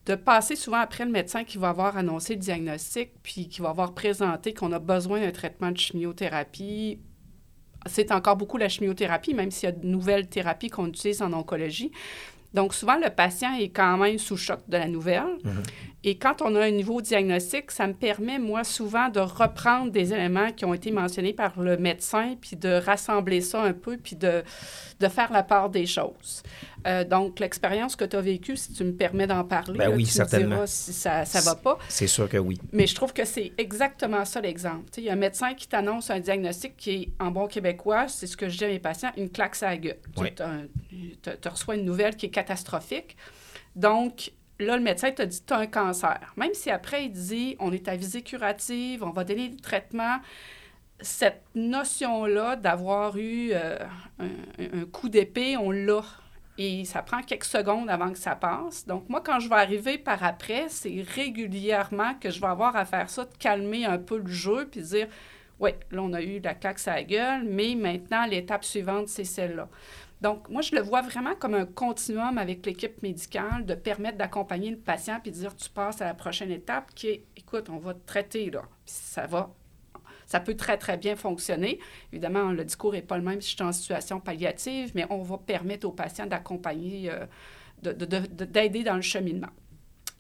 de 0.06 0.15
passer 0.15 0.56
souvent 0.56 0.79
après 0.79 1.05
le 1.05 1.11
médecin 1.11 1.44
qui 1.44 1.59
va 1.59 1.71
avoir 1.71 1.97
annoncé 1.97 2.35
le 2.35 2.41
diagnostic, 2.41 3.11
puis 3.23 3.49
qui 3.49 3.61
va 3.61 3.71
avoir 3.71 3.93
présenté 3.94 4.55
qu'on 4.55 4.73
a 4.73 4.79
besoin 4.79 5.21
d'un 5.21 5.33
traitement 5.33 5.71
de 5.71 5.79
chimiothérapie. 5.79 7.00
C'est 7.87 8.12
encore 8.12 8.37
beaucoup 8.37 8.59
la 8.59 8.69
chimiothérapie, 8.69 9.35
même 9.35 9.50
s'il 9.50 9.69
y 9.69 9.73
a 9.73 9.73
de 9.73 9.87
nouvelles 9.87 10.29
thérapies 10.29 10.69
qu'on 10.69 10.87
utilise 10.87 11.23
en 11.23 11.33
oncologie. 11.33 11.91
Donc, 12.55 12.75
souvent, 12.75 12.97
le 12.97 13.11
patient 13.11 13.55
est 13.55 13.71
quand 13.71 13.97
même 13.97 14.19
sous 14.19 14.37
choc 14.37 14.61
de 14.69 14.77
la 14.77 14.89
nouvelle. 14.89 15.39
Mhm. 15.45 15.63
Et 16.05 16.17
quand 16.17 16.43
on 16.43 16.55
a 16.57 16.65
un 16.65 16.71
niveau 16.71 17.01
diagnostic, 17.01 17.71
ça 17.71 17.87
me 17.87 17.93
permet, 17.93 18.39
moi, 18.39 18.65
souvent 18.65 19.09
de 19.09 19.21
reprendre 19.21 19.93
des 19.93 20.13
éléments 20.13 20.51
qui 20.51 20.65
ont 20.65 20.75
été 20.75 20.91
mentionnés 20.91 21.33
par 21.33 21.61
le 21.61 21.77
médecin, 21.77 22.35
puis 22.41 22.57
de 22.57 22.71
rassembler 22.71 23.41
ça 23.41 23.63
un 23.63 23.73
peu, 23.73 23.97
puis 23.97 24.17
de, 24.17 24.43
de 24.99 25.09
faire 25.09 25.33
la 25.33 25.45
part 25.45 25.71
des 25.71 25.87
choses. 25.87 26.43
Euh, 26.87 27.05
donc, 27.05 27.40
l'expérience 27.40 27.96
que 27.96 28.05
tu 28.05 28.17
as 28.17 28.20
vécue, 28.20 28.56
si 28.56 28.73
tu 28.73 28.84
me 28.84 28.93
permets 28.93 29.26
d'en 29.26 29.44
parler, 29.44 29.79
ben 29.79 29.94
oui, 29.94 30.05
tu 30.05 30.11
certainement. 30.11 30.49
me 30.49 30.55
diras 30.55 30.67
si 30.67 30.93
ça 30.93 31.23
ne 31.23 31.44
va 31.44 31.55
pas. 31.55 31.79
C'est 31.88 32.06
sûr 32.06 32.29
que 32.29 32.37
oui. 32.37 32.58
Mais 32.73 32.87
je 32.87 32.94
trouve 32.94 33.12
que 33.12 33.25
c'est 33.25 33.52
exactement 33.58 34.25
ça 34.25 34.40
l'exemple. 34.40 34.84
Il 34.96 35.05
y 35.05 35.11
a 35.11 35.12
un 35.12 35.17
médecin 35.17 35.55
qui 35.55 35.69
t'annonce 35.69 36.11
un 36.11 36.20
diagnostic 36.20 36.76
qui 36.76 36.90
est, 36.90 37.08
en 37.20 37.31
bon 37.31 37.46
québécois, 37.46 38.08
c'est 38.08 38.26
ce 38.26 38.37
que 38.37 38.49
je 38.49 38.58
dis 38.58 38.64
à 38.64 38.69
mes 38.69 38.79
patients, 38.79 39.12
une 39.17 39.31
claque 39.31 39.62
à 39.62 39.70
la 39.70 39.76
gueule. 39.76 39.99
Tu 41.23 41.49
reçois 41.49 41.76
une 41.76 41.84
nouvelle 41.84 42.17
qui 42.17 42.26
est 42.26 42.31
catastrophique. 42.31 43.17
Donc, 43.76 44.32
là, 44.58 44.76
le 44.76 44.82
médecin 44.82 45.11
t'a 45.11 45.26
dit 45.26 45.43
tu 45.46 45.52
as 45.52 45.58
un 45.58 45.67
cancer. 45.67 46.32
Même 46.37 46.55
si 46.55 46.70
après, 46.70 47.06
il 47.06 47.12
dit 47.12 47.56
on 47.58 47.73
est 47.73 47.88
à 47.88 47.96
visée 47.96 48.23
curative, 48.23 49.02
on 49.02 49.11
va 49.11 49.25
donner 49.25 49.49
des 49.49 49.56
traitements, 49.56 50.19
cette 51.02 51.43
notion-là 51.55 52.56
d'avoir 52.56 53.17
eu 53.17 53.50
euh, 53.52 53.76
un, 54.19 54.84
coup 54.90 55.08
d'épée, 55.08 55.56
on 55.56 55.70
l'a. 55.70 56.02
Et 56.59 56.85
ça 56.85 57.03
prend 57.03 57.23
quelques 57.23 57.45
secondes 57.45 57.89
avant 57.89 58.13
que 58.13 58.19
ça 58.19 58.37
passe. 58.37 58.87
Donc, 58.87 59.09
moi, 59.09 59.23
quand 59.25 59.41
je 59.41 59.49
vais 59.49 59.55
arriver 59.55 59.97
par 59.97 60.23
après, 60.23 60.67
c'est 60.69 61.03
régulièrement 61.15 62.15
que 62.21 62.31
je 62.31 62.41
vais 62.41 62.47
avoir 62.47 62.77
à 62.77 62.85
faire 62.85 63.09
ça, 63.09 63.25
de 63.25 63.35
calmer 63.39 63.87
un 63.87 63.99
peu 63.99 64.19
le 64.19 64.31
jeu, 64.31 64.69
puis 64.71 64.82
dire 64.82 65.09
oui, 65.61 65.71
là, 65.91 66.03
on 66.03 66.13
a 66.13 66.21
eu 66.21 66.41
la 66.41 66.55
claque 66.55 66.81
à 66.87 66.97
la 66.97 67.05
gueule, 67.05 67.44
mais 67.44 67.75
maintenant, 67.77 68.27
l'étape 68.27 68.65
suivante, 68.65 69.09
c'est 69.09 69.25
celle-là. 69.25 69.69
Donc, 70.21 70.49
moi, 70.49 70.63
je 70.63 70.75
le 70.75 70.82
vois 70.82 71.03
vraiment 71.03 71.35
comme 71.35 71.55
un 71.55 71.67
continuum 71.67 72.39
avec 72.39 72.65
l'équipe 72.67 73.03
médicale 73.03 73.65
de 73.65 73.75
permettre 73.75 74.19
d'accompagner 74.19 74.71
le 74.71 74.77
patient 74.77 75.19
puis 75.21 75.31
de 75.31 75.37
dire 75.37 75.56
tu 75.56 75.69
passes 75.71 76.01
à 76.01 76.06
la 76.06 76.15
prochaine 76.15 76.51
étape 76.51 76.93
qui 76.94 77.09
est 77.09 77.25
écoute, 77.37 77.69
on 77.71 77.79
va 77.79 77.94
te 77.94 78.06
traiter 78.06 78.51
là. 78.51 78.63
Puis 78.85 78.94
ça 78.94 79.27
va. 79.27 79.51
Ça 80.32 80.41
peut 80.41 80.56
très, 80.56 80.79
très 80.79 80.96
bien 80.96 81.15
fonctionner. 81.15 81.79
Évidemment, 82.10 82.53
le 82.53 82.65
discours 82.65 82.94
n'est 82.94 83.03
pas 83.03 83.19
le 83.19 83.22
même 83.22 83.43
si 83.43 83.51
je 83.51 83.56
suis 83.56 83.62
en 83.62 83.70
situation 83.70 84.19
palliative, 84.19 84.91
mais 84.94 85.05
on 85.10 85.20
va 85.20 85.36
permettre 85.36 85.86
aux 85.86 85.93
patients 85.93 86.24
d'accompagner, 86.24 87.10
euh, 87.10 87.27
d'aider 87.93 88.82
dans 88.82 88.96
le 88.96 89.03
cheminement. 89.03 89.51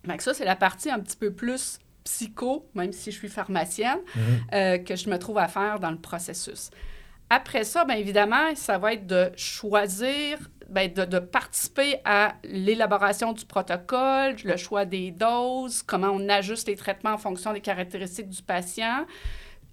Donc, 0.04 0.20
ça, 0.20 0.34
c'est 0.34 0.44
la 0.44 0.54
partie 0.54 0.90
un 0.90 0.98
petit 0.98 1.16
peu 1.16 1.32
plus 1.32 1.78
psycho, 2.04 2.68
même 2.74 2.92
si 2.92 3.10
je 3.10 3.16
suis 3.16 3.30
pharmacienne, 3.30 4.00
mm-hmm. 4.00 4.54
euh, 4.54 4.78
que 4.80 4.96
je 4.96 5.08
me 5.08 5.18
trouve 5.18 5.38
à 5.38 5.48
faire 5.48 5.80
dans 5.80 5.90
le 5.90 5.96
processus. 5.96 6.70
Après 7.30 7.64
ça, 7.64 7.86
bien 7.86 7.96
évidemment, 7.96 8.54
ça 8.54 8.76
va 8.76 8.92
être 8.92 9.06
de 9.06 9.32
choisir, 9.34 10.36
bien, 10.68 10.88
de, 10.88 11.18
participer 11.20 12.00
à 12.04 12.34
l'élaboration 12.44 13.32
du 13.32 13.46
protocole, 13.46 14.36
le 14.44 14.58
choix 14.58 14.84
des 14.84 15.10
doses, 15.10 15.82
comment 15.82 16.10
on 16.10 16.28
ajuste 16.28 16.68
les 16.68 16.76
traitements 16.76 17.14
en 17.14 17.18
fonction 17.18 17.54
des 17.54 17.62
caractéristiques 17.62 18.28
du 18.28 18.42
patient, 18.42 19.06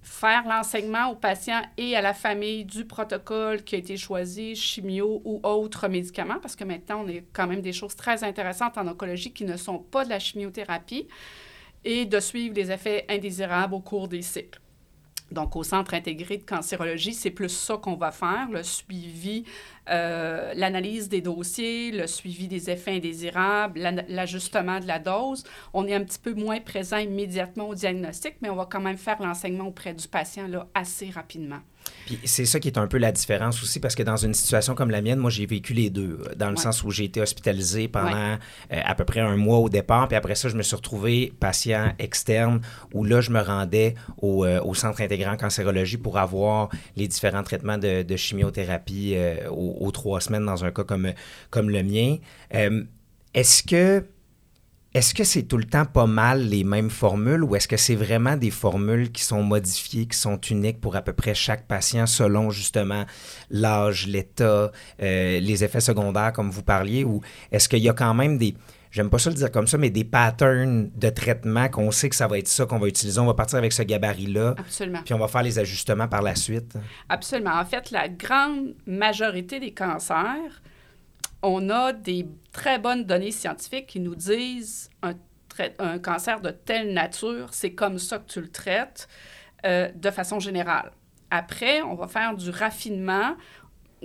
faire 0.02 0.46
l'enseignement 0.48 1.08
au 1.10 1.14
patient 1.14 1.60
et 1.76 1.96
à 1.96 2.00
la 2.00 2.14
famille 2.14 2.64
du 2.64 2.84
protocole 2.84 3.62
qui 3.62 3.74
a 3.74 3.78
été 3.78 3.96
choisi, 3.96 4.56
chimio 4.56 5.20
ou 5.24 5.40
autres 5.42 5.88
médicaments, 5.88 6.38
parce 6.40 6.56
que 6.56 6.64
maintenant, 6.64 7.04
on 7.04 7.08
a 7.08 7.20
quand 7.32 7.46
même 7.46 7.60
des 7.60 7.72
choses 7.72 7.96
très 7.96 8.24
intéressantes 8.24 8.78
en 8.78 8.86
oncologie 8.86 9.32
qui 9.32 9.44
ne 9.44 9.56
sont 9.56 9.78
pas 9.78 10.04
de 10.04 10.10
la 10.10 10.18
chimiothérapie, 10.18 11.06
et 11.84 12.04
de 12.04 12.20
suivre 12.20 12.54
les 12.54 12.70
effets 12.70 13.06
indésirables 13.08 13.74
au 13.74 13.80
cours 13.80 14.08
des 14.08 14.22
cycles. 14.22 14.60
Donc, 15.30 15.56
au 15.56 15.62
Centre 15.62 15.94
intégré 15.94 16.38
de 16.38 16.42
cancérologie, 16.42 17.14
c'est 17.14 17.30
plus 17.30 17.48
ça 17.48 17.76
qu'on 17.76 17.94
va 17.94 18.10
faire, 18.10 18.48
le 18.50 18.62
suivi, 18.62 19.44
euh, 19.88 20.52
l'analyse 20.54 21.08
des 21.08 21.20
dossiers, 21.20 21.92
le 21.92 22.06
suivi 22.06 22.48
des 22.48 22.70
effets 22.70 22.96
indésirables, 22.96 23.80
l'ajustement 24.08 24.80
de 24.80 24.86
la 24.86 24.98
dose. 24.98 25.44
On 25.72 25.86
est 25.86 25.94
un 25.94 26.04
petit 26.04 26.18
peu 26.18 26.34
moins 26.34 26.60
présent 26.60 26.98
immédiatement 26.98 27.68
au 27.68 27.74
diagnostic, 27.74 28.36
mais 28.42 28.50
on 28.50 28.56
va 28.56 28.66
quand 28.66 28.80
même 28.80 28.98
faire 28.98 29.20
l'enseignement 29.22 29.68
auprès 29.68 29.94
du 29.94 30.06
patient 30.08 30.48
là, 30.48 30.66
assez 30.74 31.10
rapidement. 31.10 31.60
Puis 32.06 32.18
c'est 32.24 32.44
ça 32.44 32.58
qui 32.58 32.66
est 32.68 32.78
un 32.78 32.86
peu 32.88 32.98
la 32.98 33.12
différence 33.12 33.62
aussi, 33.62 33.78
parce 33.78 33.94
que 33.94 34.02
dans 34.02 34.16
une 34.16 34.34
situation 34.34 34.74
comme 34.74 34.90
la 34.90 35.00
mienne, 35.00 35.18
moi, 35.20 35.30
j'ai 35.30 35.46
vécu 35.46 35.74
les 35.74 35.90
deux, 35.90 36.18
dans 36.36 36.48
le 36.50 36.56
Ouais. 36.56 36.62
sens 36.62 36.82
où 36.82 36.90
j'ai 36.90 37.04
été 37.04 37.20
hospitalisé 37.20 37.86
pendant 37.88 38.10
euh, 38.16 38.36
à 38.70 38.94
peu 38.96 39.04
près 39.04 39.20
un 39.20 39.36
mois 39.36 39.58
au 39.58 39.68
départ, 39.68 40.08
puis 40.08 40.16
après 40.16 40.34
ça, 40.34 40.48
je 40.48 40.56
me 40.56 40.62
suis 40.62 40.74
retrouvé 40.74 41.32
patient 41.38 41.92
externe, 42.00 42.60
où 42.94 43.04
là, 43.04 43.20
je 43.20 43.30
me 43.30 43.40
rendais 43.40 43.94
au, 44.20 44.44
euh, 44.44 44.60
au 44.62 44.74
Centre 44.74 45.00
intégrant 45.02 45.32
en 45.32 45.36
cancérologie 45.36 45.98
pour 45.98 46.18
avoir 46.18 46.68
les 46.96 47.06
différents 47.06 47.44
traitements 47.44 47.78
de, 47.78 48.02
de 48.02 48.16
chimiothérapie 48.16 49.12
euh, 49.14 49.48
aux, 49.50 49.76
aux 49.86 49.90
trois 49.92 50.20
semaines 50.20 50.46
dans 50.46 50.64
un 50.64 50.72
cas 50.72 50.84
comme, 50.84 51.12
comme 51.50 51.70
le 51.70 51.82
mien. 51.84 52.16
Est-ce 53.34 53.62
que 53.62 54.04
est-ce 54.92 55.14
que 55.14 55.22
c'est 55.22 55.44
tout 55.44 55.56
le 55.56 55.64
temps 55.64 55.84
pas 55.84 56.06
mal 56.06 56.48
les 56.48 56.64
mêmes 56.64 56.90
formules 56.90 57.44
ou 57.44 57.54
est-ce 57.54 57.68
que 57.68 57.76
c'est 57.76 57.94
vraiment 57.94 58.36
des 58.36 58.50
formules 58.50 59.12
qui 59.12 59.22
sont 59.22 59.42
modifiées, 59.42 60.06
qui 60.06 60.18
sont 60.18 60.40
uniques 60.40 60.80
pour 60.80 60.96
à 60.96 61.02
peu 61.02 61.12
près 61.12 61.34
chaque 61.34 61.66
patient 61.68 62.06
selon 62.06 62.50
justement 62.50 63.04
l'âge, 63.50 64.08
l'état, 64.08 64.72
euh, 65.00 65.40
les 65.40 65.64
effets 65.64 65.80
secondaires 65.80 66.32
comme 66.32 66.50
vous 66.50 66.62
parliez 66.64 67.04
ou 67.04 67.20
est-ce 67.52 67.68
qu'il 67.68 67.78
y 67.80 67.88
a 67.88 67.92
quand 67.92 68.14
même 68.14 68.36
des, 68.36 68.54
j'aime 68.90 69.10
pas 69.10 69.18
ça 69.18 69.30
le 69.30 69.36
dire 69.36 69.52
comme 69.52 69.68
ça, 69.68 69.78
mais 69.78 69.90
des 69.90 70.04
patterns 70.04 70.90
de 70.96 71.08
traitement 71.10 71.68
qu'on 71.68 71.92
sait 71.92 72.08
que 72.08 72.16
ça 72.16 72.26
va 72.26 72.38
être 72.38 72.48
ça 72.48 72.66
qu'on 72.66 72.78
va 72.78 72.88
utiliser, 72.88 73.20
on 73.20 73.26
va 73.26 73.34
partir 73.34 73.58
avec 73.58 73.72
ce 73.72 73.82
gabarit-là, 73.82 74.56
Absolument. 74.58 75.02
puis 75.04 75.14
on 75.14 75.18
va 75.18 75.28
faire 75.28 75.44
les 75.44 75.58
ajustements 75.60 76.08
par 76.08 76.22
la 76.22 76.34
suite? 76.34 76.74
Absolument. 77.08 77.54
En 77.60 77.64
fait, 77.64 77.92
la 77.92 78.08
grande 78.08 78.74
majorité 78.86 79.60
des 79.60 79.72
cancers, 79.72 80.62
on 81.42 81.70
a 81.70 81.92
des 81.92 82.26
très 82.52 82.78
bonnes 82.78 83.04
données 83.04 83.30
scientifiques 83.30 83.86
qui 83.86 84.00
nous 84.00 84.14
disent 84.14 84.90
un, 85.02 85.14
cancer 85.98 86.40
de 86.40 86.50
telle 86.50 86.94
nature, 86.94 87.48
c'est 87.52 87.72
comme 87.72 87.98
ça 87.98 88.18
que 88.18 88.30
tu 88.30 88.40
le 88.40 88.48
traites 88.48 89.08
euh, 89.66 89.90
de 89.94 90.10
façon 90.10 90.38
générale. 90.38 90.92
Après, 91.30 91.82
on 91.82 91.94
va 91.94 92.08
faire 92.08 92.34
du 92.34 92.50
raffinement, 92.50 93.36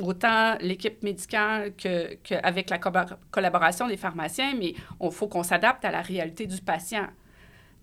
autant 0.01 0.58
l'équipe 0.60 1.01
médicale 1.01 1.74
que, 1.75 2.15
que 2.15 2.36
avec 2.44 2.70
la 2.70 2.77
collab- 2.77 3.18
collaboration 3.32 3.88
des 3.88 3.96
pharmaciens, 3.96 4.54
mais 4.56 4.74
il 5.01 5.12
faut 5.12 5.27
qu'on 5.27 5.44
s'adapte 5.44 5.86
à 5.86 5.92
la 5.92 6.01
réalité 6.01 6.46
du 6.46 6.62
patient. 6.62 7.08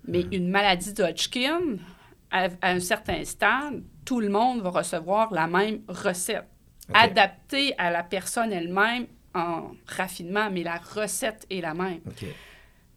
Mais 0.06 0.26
une 0.32 0.48
maladie 0.48 0.92
de 0.92 1.04
Hodgkin, 1.04 1.76
à, 2.30 2.48
à 2.60 2.70
un 2.72 2.80
certain 2.80 3.24
stade, 3.24 3.82
tout 4.04 4.20
le 4.20 4.28
monde 4.28 4.60
va 4.60 4.70
recevoir 4.70 5.32
la 5.32 5.46
même 5.46 5.80
recette, 5.88 6.44
adaptée 6.92 7.74
à 7.78 7.90
la 7.90 8.02
personne 8.02 8.52
elle-même 8.52 9.06
en 9.34 9.72
raffinement, 9.86 10.50
mais 10.50 10.62
la 10.62 10.76
recette 10.76 11.46
est 11.50 11.60
la 11.60 11.74
même. 11.74 12.00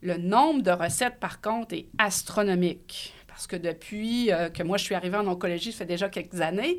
Le 0.02 0.16
nombre 0.18 0.62
de 0.62 0.70
recettes, 0.70 1.18
par 1.18 1.40
contre, 1.40 1.74
est 1.74 1.86
astronomique. 1.98 3.14
Parce 3.26 3.46
que 3.46 3.56
depuis 3.56 4.32
euh, 4.32 4.48
que 4.48 4.62
moi, 4.62 4.78
je 4.78 4.84
suis 4.84 4.94
arrivée 4.94 5.16
en 5.16 5.26
oncologie, 5.26 5.72
ça 5.72 5.78
fait 5.78 5.86
déjà 5.86 6.08
quelques 6.08 6.40
années, 6.40 6.78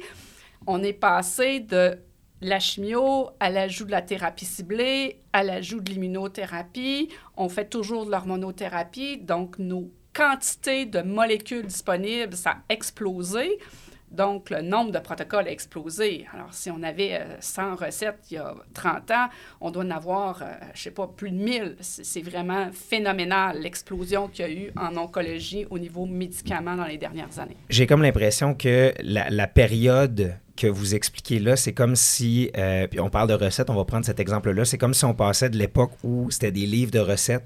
on 0.66 0.82
est 0.82 0.94
passé 0.94 1.60
de 1.60 2.00
la 2.42 2.60
chimio 2.60 3.30
à 3.40 3.50
l'ajout 3.50 3.86
de 3.86 3.92
la 3.92 4.02
thérapie 4.02 4.46
ciblée, 4.46 5.22
à 5.34 5.44
l'ajout 5.44 5.82
de 5.82 5.92
l'immunothérapie. 5.92 7.10
On 7.36 7.50
fait 7.50 7.70
toujours 7.70 8.06
de 8.06 8.12
l'hormonothérapie. 8.12 9.18
Donc, 9.18 9.58
nos 9.60 9.92
quantités 10.14 10.86
de 10.86 11.02
molécules 11.02 11.66
disponibles, 11.66 12.36
ça 12.36 12.52
a 12.52 12.74
explosé. 12.74 13.60
Donc, 14.12 14.50
le 14.50 14.62
nombre 14.62 14.92
de 14.92 15.00
protocoles 15.00 15.48
a 15.48 15.52
explosé. 15.52 16.26
Alors, 16.34 16.54
si 16.54 16.72
on 16.72 16.82
avait 16.82 17.20
euh, 17.20 17.36
100 17.40 17.76
recettes 17.76 18.20
il 18.32 18.36
y 18.36 18.38
a 18.38 18.56
30 18.74 19.12
ans, 19.12 19.28
on 19.60 19.72
doit 19.72 19.84
en 19.84 19.92
avoir, 19.92 20.42
euh, 20.42 20.46
je 20.74 20.84
sais 20.84 20.92
pas, 20.92 21.08
plus 21.08 21.32
de 21.32 21.36
1000. 21.36 21.76
C'est 21.82 22.22
vraiment 22.22 22.70
phénoménal 22.72 23.60
l'explosion 23.60 24.28
qu'il 24.28 24.46
y 24.46 24.48
a 24.48 24.52
eu 24.52 24.72
en 24.78 24.96
oncologie 24.96 25.66
au 25.70 25.78
niveau 25.78 26.06
médicaments 26.06 26.76
dans 26.76 26.86
les 26.86 26.98
dernières 26.98 27.38
années. 27.40 27.58
J'ai 27.70 27.86
comme 27.86 28.02
l'impression 28.02 28.54
que 28.54 28.94
la, 29.02 29.30
la 29.30 29.48
période 29.48 30.38
que 30.56 30.68
vous 30.68 30.96
expliquez 30.96 31.40
là, 31.40 31.56
c'est 31.56 31.74
comme 31.74 31.96
si, 31.96 32.50
euh, 32.58 32.88
puis 32.88 33.00
on 33.00 33.10
parle 33.10 33.30
de 33.30 33.34
recettes, 33.34 33.70
on 33.70 33.76
va 33.76 33.86
prendre 33.86 34.06
cet 34.06 34.20
exemple-là, 34.20 34.66
c'est 34.66 34.78
comme 34.78 34.94
si 34.94 35.06
on 35.06 35.14
passait 35.14 35.50
de 35.50 35.58
l'époque 35.58 35.92
où 36.04 36.32
c'était 36.32 36.52
des 36.52 36.66
livres 36.66 36.92
de 36.92 37.00
recettes 37.00 37.46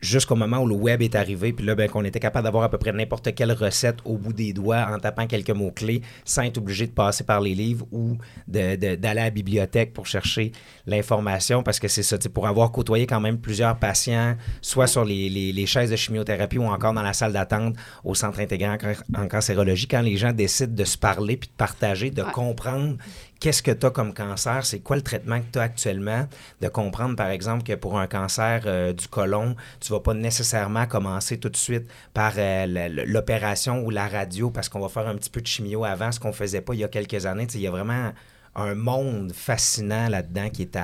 jusqu'au 0.00 0.36
moment 0.36 0.58
où 0.58 0.66
le 0.66 0.74
web 0.76 1.02
est 1.02 1.14
arrivé, 1.16 1.52
puis 1.52 1.66
là, 1.66 1.74
ben, 1.74 1.88
qu'on 1.88 2.04
était 2.04 2.20
capable 2.20 2.44
d'avoir 2.44 2.62
à 2.64 2.68
peu 2.70 2.78
près 2.78 2.92
n'importe 2.92 3.34
quelle 3.34 3.52
recette 3.52 3.96
au 4.04 4.16
bout 4.16 4.32
des 4.32 4.52
doigts 4.52 4.86
en 4.92 4.98
tapant 4.98 5.26
quelques 5.26 5.50
mots-clés 5.50 6.02
sans 6.24 6.42
être 6.42 6.58
obligé 6.58 6.86
de 6.86 6.92
passer 6.92 7.24
par 7.24 7.40
les 7.40 7.54
livres 7.54 7.86
ou 7.90 8.16
de- 8.46 8.76
de- 8.76 8.94
d'aller 8.96 9.20
à 9.20 9.24
la 9.24 9.30
bibliothèque 9.30 9.92
pour 9.92 10.06
chercher 10.06 10.52
l'information, 10.86 11.62
parce 11.62 11.78
que 11.80 11.88
c'est 11.88 12.02
ça, 12.02 12.16
pour 12.32 12.46
avoir 12.46 12.70
côtoyé 12.72 13.06
quand 13.06 13.20
même 13.20 13.38
plusieurs 13.38 13.76
patients, 13.76 14.36
soit 14.62 14.86
sur 14.86 15.04
les, 15.04 15.28
les- 15.28 15.52
les 15.52 15.66
chaises 15.66 15.90
de 15.90 15.96
chimiothérapie 15.96 16.58
ou 16.58 16.64
encore 16.64 16.92
dans 16.92 17.02
la 17.02 17.12
salle 17.12 17.32
d'attente 17.32 17.74
au 18.04 18.14
centre 18.14 18.40
intégré 18.40 18.68
en, 18.68 18.76
en 19.22 19.28
cancérologie, 19.28 19.86
quand 19.88 20.00
les 20.00 20.16
gens 20.16 20.32
décident 20.32 20.74
de 20.74 20.84
se 20.84 20.96
parler 20.96 21.36
puis 21.36 21.48
de 21.48 21.54
partager, 21.56 22.10
de 22.10 22.22
Ouais. 22.22 22.32
comprendre 22.32 22.96
qu'est-ce 23.40 23.62
que 23.62 23.70
tu 23.70 23.86
as 23.86 23.90
comme 23.90 24.12
cancer, 24.14 24.64
c'est 24.66 24.80
quoi 24.80 24.96
le 24.96 25.02
traitement 25.02 25.40
que 25.40 25.46
tu 25.52 25.58
as 25.58 25.62
actuellement, 25.62 26.26
de 26.60 26.68
comprendre 26.68 27.16
par 27.16 27.28
exemple 27.28 27.62
que 27.62 27.74
pour 27.74 27.98
un 27.98 28.06
cancer 28.06 28.62
euh, 28.66 28.92
du 28.92 29.08
côlon, 29.08 29.56
tu 29.80 29.92
vas 29.92 30.00
pas 30.00 30.14
nécessairement 30.14 30.86
commencer 30.86 31.38
tout 31.38 31.48
de 31.48 31.56
suite 31.56 31.88
par 32.14 32.32
euh, 32.36 32.66
l'opération 33.06 33.84
ou 33.84 33.90
la 33.90 34.08
radio 34.08 34.50
parce 34.50 34.68
qu'on 34.68 34.80
va 34.80 34.88
faire 34.88 35.06
un 35.06 35.16
petit 35.16 35.30
peu 35.30 35.40
de 35.40 35.46
chimio 35.46 35.84
avant, 35.84 36.12
ce 36.12 36.20
qu'on 36.20 36.32
faisait 36.32 36.60
pas 36.60 36.74
il 36.74 36.80
y 36.80 36.84
a 36.84 36.88
quelques 36.88 37.26
années. 37.26 37.46
Il 37.54 37.60
y 37.60 37.66
a 37.66 37.70
vraiment 37.70 38.12
un 38.54 38.74
monde 38.74 39.32
fascinant 39.32 40.08
là-dedans 40.08 40.50
qui 40.50 40.62
est 40.62 40.76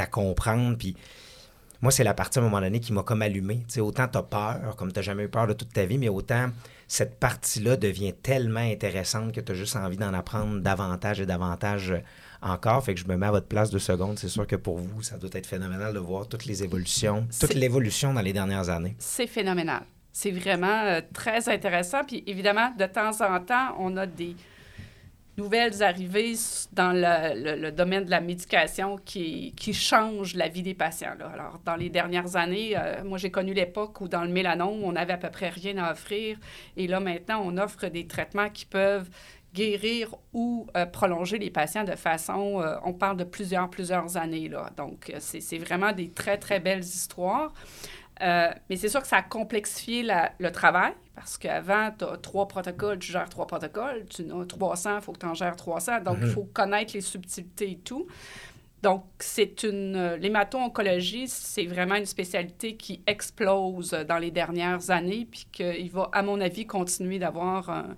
à, 0.00 0.06
comprendre. 0.06 0.76
Puis 0.76 0.96
moi, 1.80 1.92
c'est 1.92 2.04
la 2.04 2.14
partie 2.14 2.38
à 2.38 2.42
un 2.42 2.44
moment 2.44 2.60
donné 2.60 2.80
qui 2.80 2.92
m'a 2.92 3.02
comme 3.02 3.22
allumé. 3.22 3.64
Autant 3.78 4.08
tu 4.08 4.18
as 4.18 4.22
peur, 4.22 4.76
comme 4.76 4.92
tu 4.92 4.98
n'as 4.98 5.02
jamais 5.02 5.24
eu 5.24 5.28
peur 5.28 5.46
de 5.46 5.52
toute 5.52 5.72
ta 5.72 5.84
vie, 5.84 5.98
mais 5.98 6.08
autant 6.08 6.50
cette 6.88 7.18
partie-là 7.18 7.76
devient 7.76 8.12
tellement 8.14 8.60
intéressante 8.60 9.32
que 9.32 9.40
tu 9.40 9.52
as 9.52 9.54
juste 9.54 9.76
envie 9.76 9.96
d'en 9.96 10.14
apprendre 10.14 10.60
davantage 10.60 11.20
et 11.20 11.26
davantage 11.26 11.90
euh, 11.90 11.98
encore. 12.42 12.84
Fait 12.84 12.94
que 12.94 13.00
je 13.00 13.06
me 13.06 13.16
mets 13.16 13.26
à 13.26 13.30
votre 13.32 13.48
place 13.48 13.70
deux 13.70 13.78
secondes. 13.78 14.18
C'est 14.18 14.28
sûr 14.28 14.46
que 14.46 14.56
pour 14.56 14.78
vous, 14.78 15.02
ça 15.02 15.18
doit 15.18 15.30
être 15.32 15.46
phénoménal 15.46 15.92
de 15.92 15.98
voir 15.98 16.28
toutes 16.28 16.44
les 16.44 16.62
évolutions, 16.62 17.26
toute 17.40 17.54
l'évolution 17.54 18.12
dans 18.12 18.20
les 18.20 18.32
dernières 18.32 18.68
années. 18.68 18.94
C'est 18.98 19.26
phénoménal. 19.26 19.82
C'est 20.12 20.30
vraiment 20.30 20.84
euh, 20.84 21.00
très 21.12 21.48
intéressant. 21.48 22.04
Puis 22.04 22.22
évidemment, 22.26 22.72
de 22.78 22.86
temps 22.86 23.20
en 23.20 23.40
temps, 23.40 23.74
on 23.78 23.96
a 23.96 24.06
des 24.06 24.36
nouvelles 25.36 25.82
arrivées 25.82 26.34
dans 26.72 26.92
le, 26.92 27.56
le- 27.60 27.72
domaine 27.72 28.04
de 28.04 28.10
la 28.10 28.20
médication 28.20 28.96
qui, 29.04 29.52
qui 29.56 29.74
changent 29.74 30.34
la 30.34 30.48
vie 30.48 30.62
des 30.62 30.74
patients. 30.74 31.14
là. 31.18 31.30
Alors, 31.32 31.60
dans 31.64 31.76
les 31.76 31.90
dernières 31.90 32.36
années, 32.36 32.76
euh, 32.76 33.04
moi, 33.04 33.18
j'ai 33.18 33.30
connu 33.30 33.52
l'époque 33.52 34.00
où 34.00 34.08
dans 34.08 34.22
le 34.22 34.30
mélanome, 34.30 34.82
on 34.82 34.92
n'avait 34.92 35.12
à 35.14 35.18
peu 35.18 35.30
près 35.30 35.48
rien 35.50 35.76
à 35.78 35.92
offrir. 35.92 36.38
Et 36.76 36.86
là, 36.86 37.00
maintenant, 37.00 37.42
on 37.44 37.56
offre 37.58 37.86
des 37.88 38.06
traitements 38.06 38.48
qui 38.48 38.64
peuvent 38.66 39.08
guérir 39.54 40.14
ou 40.34 40.66
euh, 40.76 40.84
prolonger 40.84 41.38
les 41.38 41.50
patients 41.50 41.84
de 41.84 41.94
façon, 41.96 42.60
euh, 42.60 42.76
on 42.84 42.92
parle 42.92 43.16
de 43.16 43.24
plusieurs, 43.24 43.70
plusieurs 43.70 44.16
années. 44.18 44.48
Là. 44.48 44.70
Donc, 44.76 45.12
c'est 45.18 45.58
vraiment 45.58 45.92
des 45.92 46.10
très, 46.10 46.36
très 46.36 46.60
belles 46.60 46.84
histoires. 46.84 47.52
Euh, 48.22 48.48
mais 48.70 48.76
c'est 48.76 48.88
sûr 48.88 49.02
que 49.02 49.08
ça 49.08 49.16
a 49.18 49.22
complexifié 49.22 50.02
la- 50.02 50.32
le 50.38 50.50
travail 50.50 50.92
parce 51.14 51.36
qu'avant, 51.38 51.90
tu 51.98 52.04
as 52.04 52.16
trois 52.16 52.48
protocoles, 52.48 52.98
tu 52.98 53.12
gères 53.12 53.28
trois 53.28 53.46
protocoles. 53.46 54.06
Tu 54.08 54.30
en 54.32 54.40
as 54.42 54.46
300, 54.46 54.96
il 54.96 55.02
faut 55.02 55.12
que 55.12 55.18
tu 55.18 55.26
en 55.26 55.34
gères 55.34 55.56
300. 55.56 56.00
Donc, 56.00 56.18
il 56.22 56.28
faut 56.28 56.44
connaître 56.44 56.92
les 56.94 57.00
subtilités 57.02 57.72
et 57.72 57.78
tout. 57.78 58.06
Donc, 58.82 59.04
c'est 59.18 59.62
une. 59.64 59.96
euh, 59.96 60.16
L'hémato-oncologie, 60.16 61.28
c'est 61.28 61.64
vraiment 61.66 61.96
une 61.96 62.06
spécialité 62.06 62.76
qui 62.76 63.02
explose 63.06 63.90
dans 64.06 64.18
les 64.18 64.30
dernières 64.30 64.90
années, 64.90 65.26
puis 65.30 65.46
qu'il 65.50 65.90
va, 65.90 66.08
à 66.12 66.22
mon 66.22 66.40
avis, 66.40 66.66
continuer 66.66 67.18
d'avoir 67.18 67.68
un- 67.70 67.96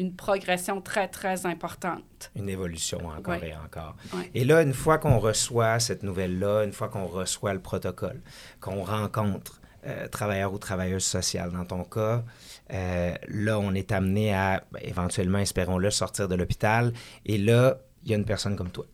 une 0.00 0.14
progression 0.14 0.80
très, 0.80 1.08
très 1.08 1.46
importante. 1.46 2.30
Une 2.34 2.48
évolution 2.48 2.98
encore 3.06 3.34
Ouais. 3.40 3.50
et 3.50 3.54
encore. 3.56 3.94
Ouais. 4.14 4.30
Et 4.34 4.44
là, 4.44 4.62
une 4.62 4.72
fois 4.74 4.98
qu'on 4.98 5.18
reçoit 5.18 5.78
cette 5.78 6.02
nouvelle-là, 6.02 6.64
une 6.64 6.72
fois 6.72 6.88
qu'on 6.88 7.06
reçoit 7.06 7.52
le 7.54 7.60
protocole, 7.60 8.20
qu'on 8.60 8.82
rencontre 8.82 9.60
euh, 9.86 10.08
travailleur 10.08 10.52
ou 10.52 10.58
travailleuse 10.58 11.04
sociale, 11.04 11.52
dans 11.52 11.64
ton 11.64 11.84
cas, 11.84 12.22
euh, 12.72 13.14
là, 13.28 13.58
on 13.58 13.72
est 13.74 13.92
amené 13.92 14.34
à, 14.34 14.62
ben, 14.72 14.80
éventuellement, 14.82 15.38
espérons-le, 15.38 15.90
sortir 15.90 16.28
de 16.28 16.34
l'hôpital. 16.34 16.92
Et 17.24 17.38
là, 17.38 17.78
il 18.04 18.10
y 18.10 18.14
a 18.14 18.16
une 18.16 18.24
personne 18.26 18.56
comme 18.56 18.70
toi 18.70 18.84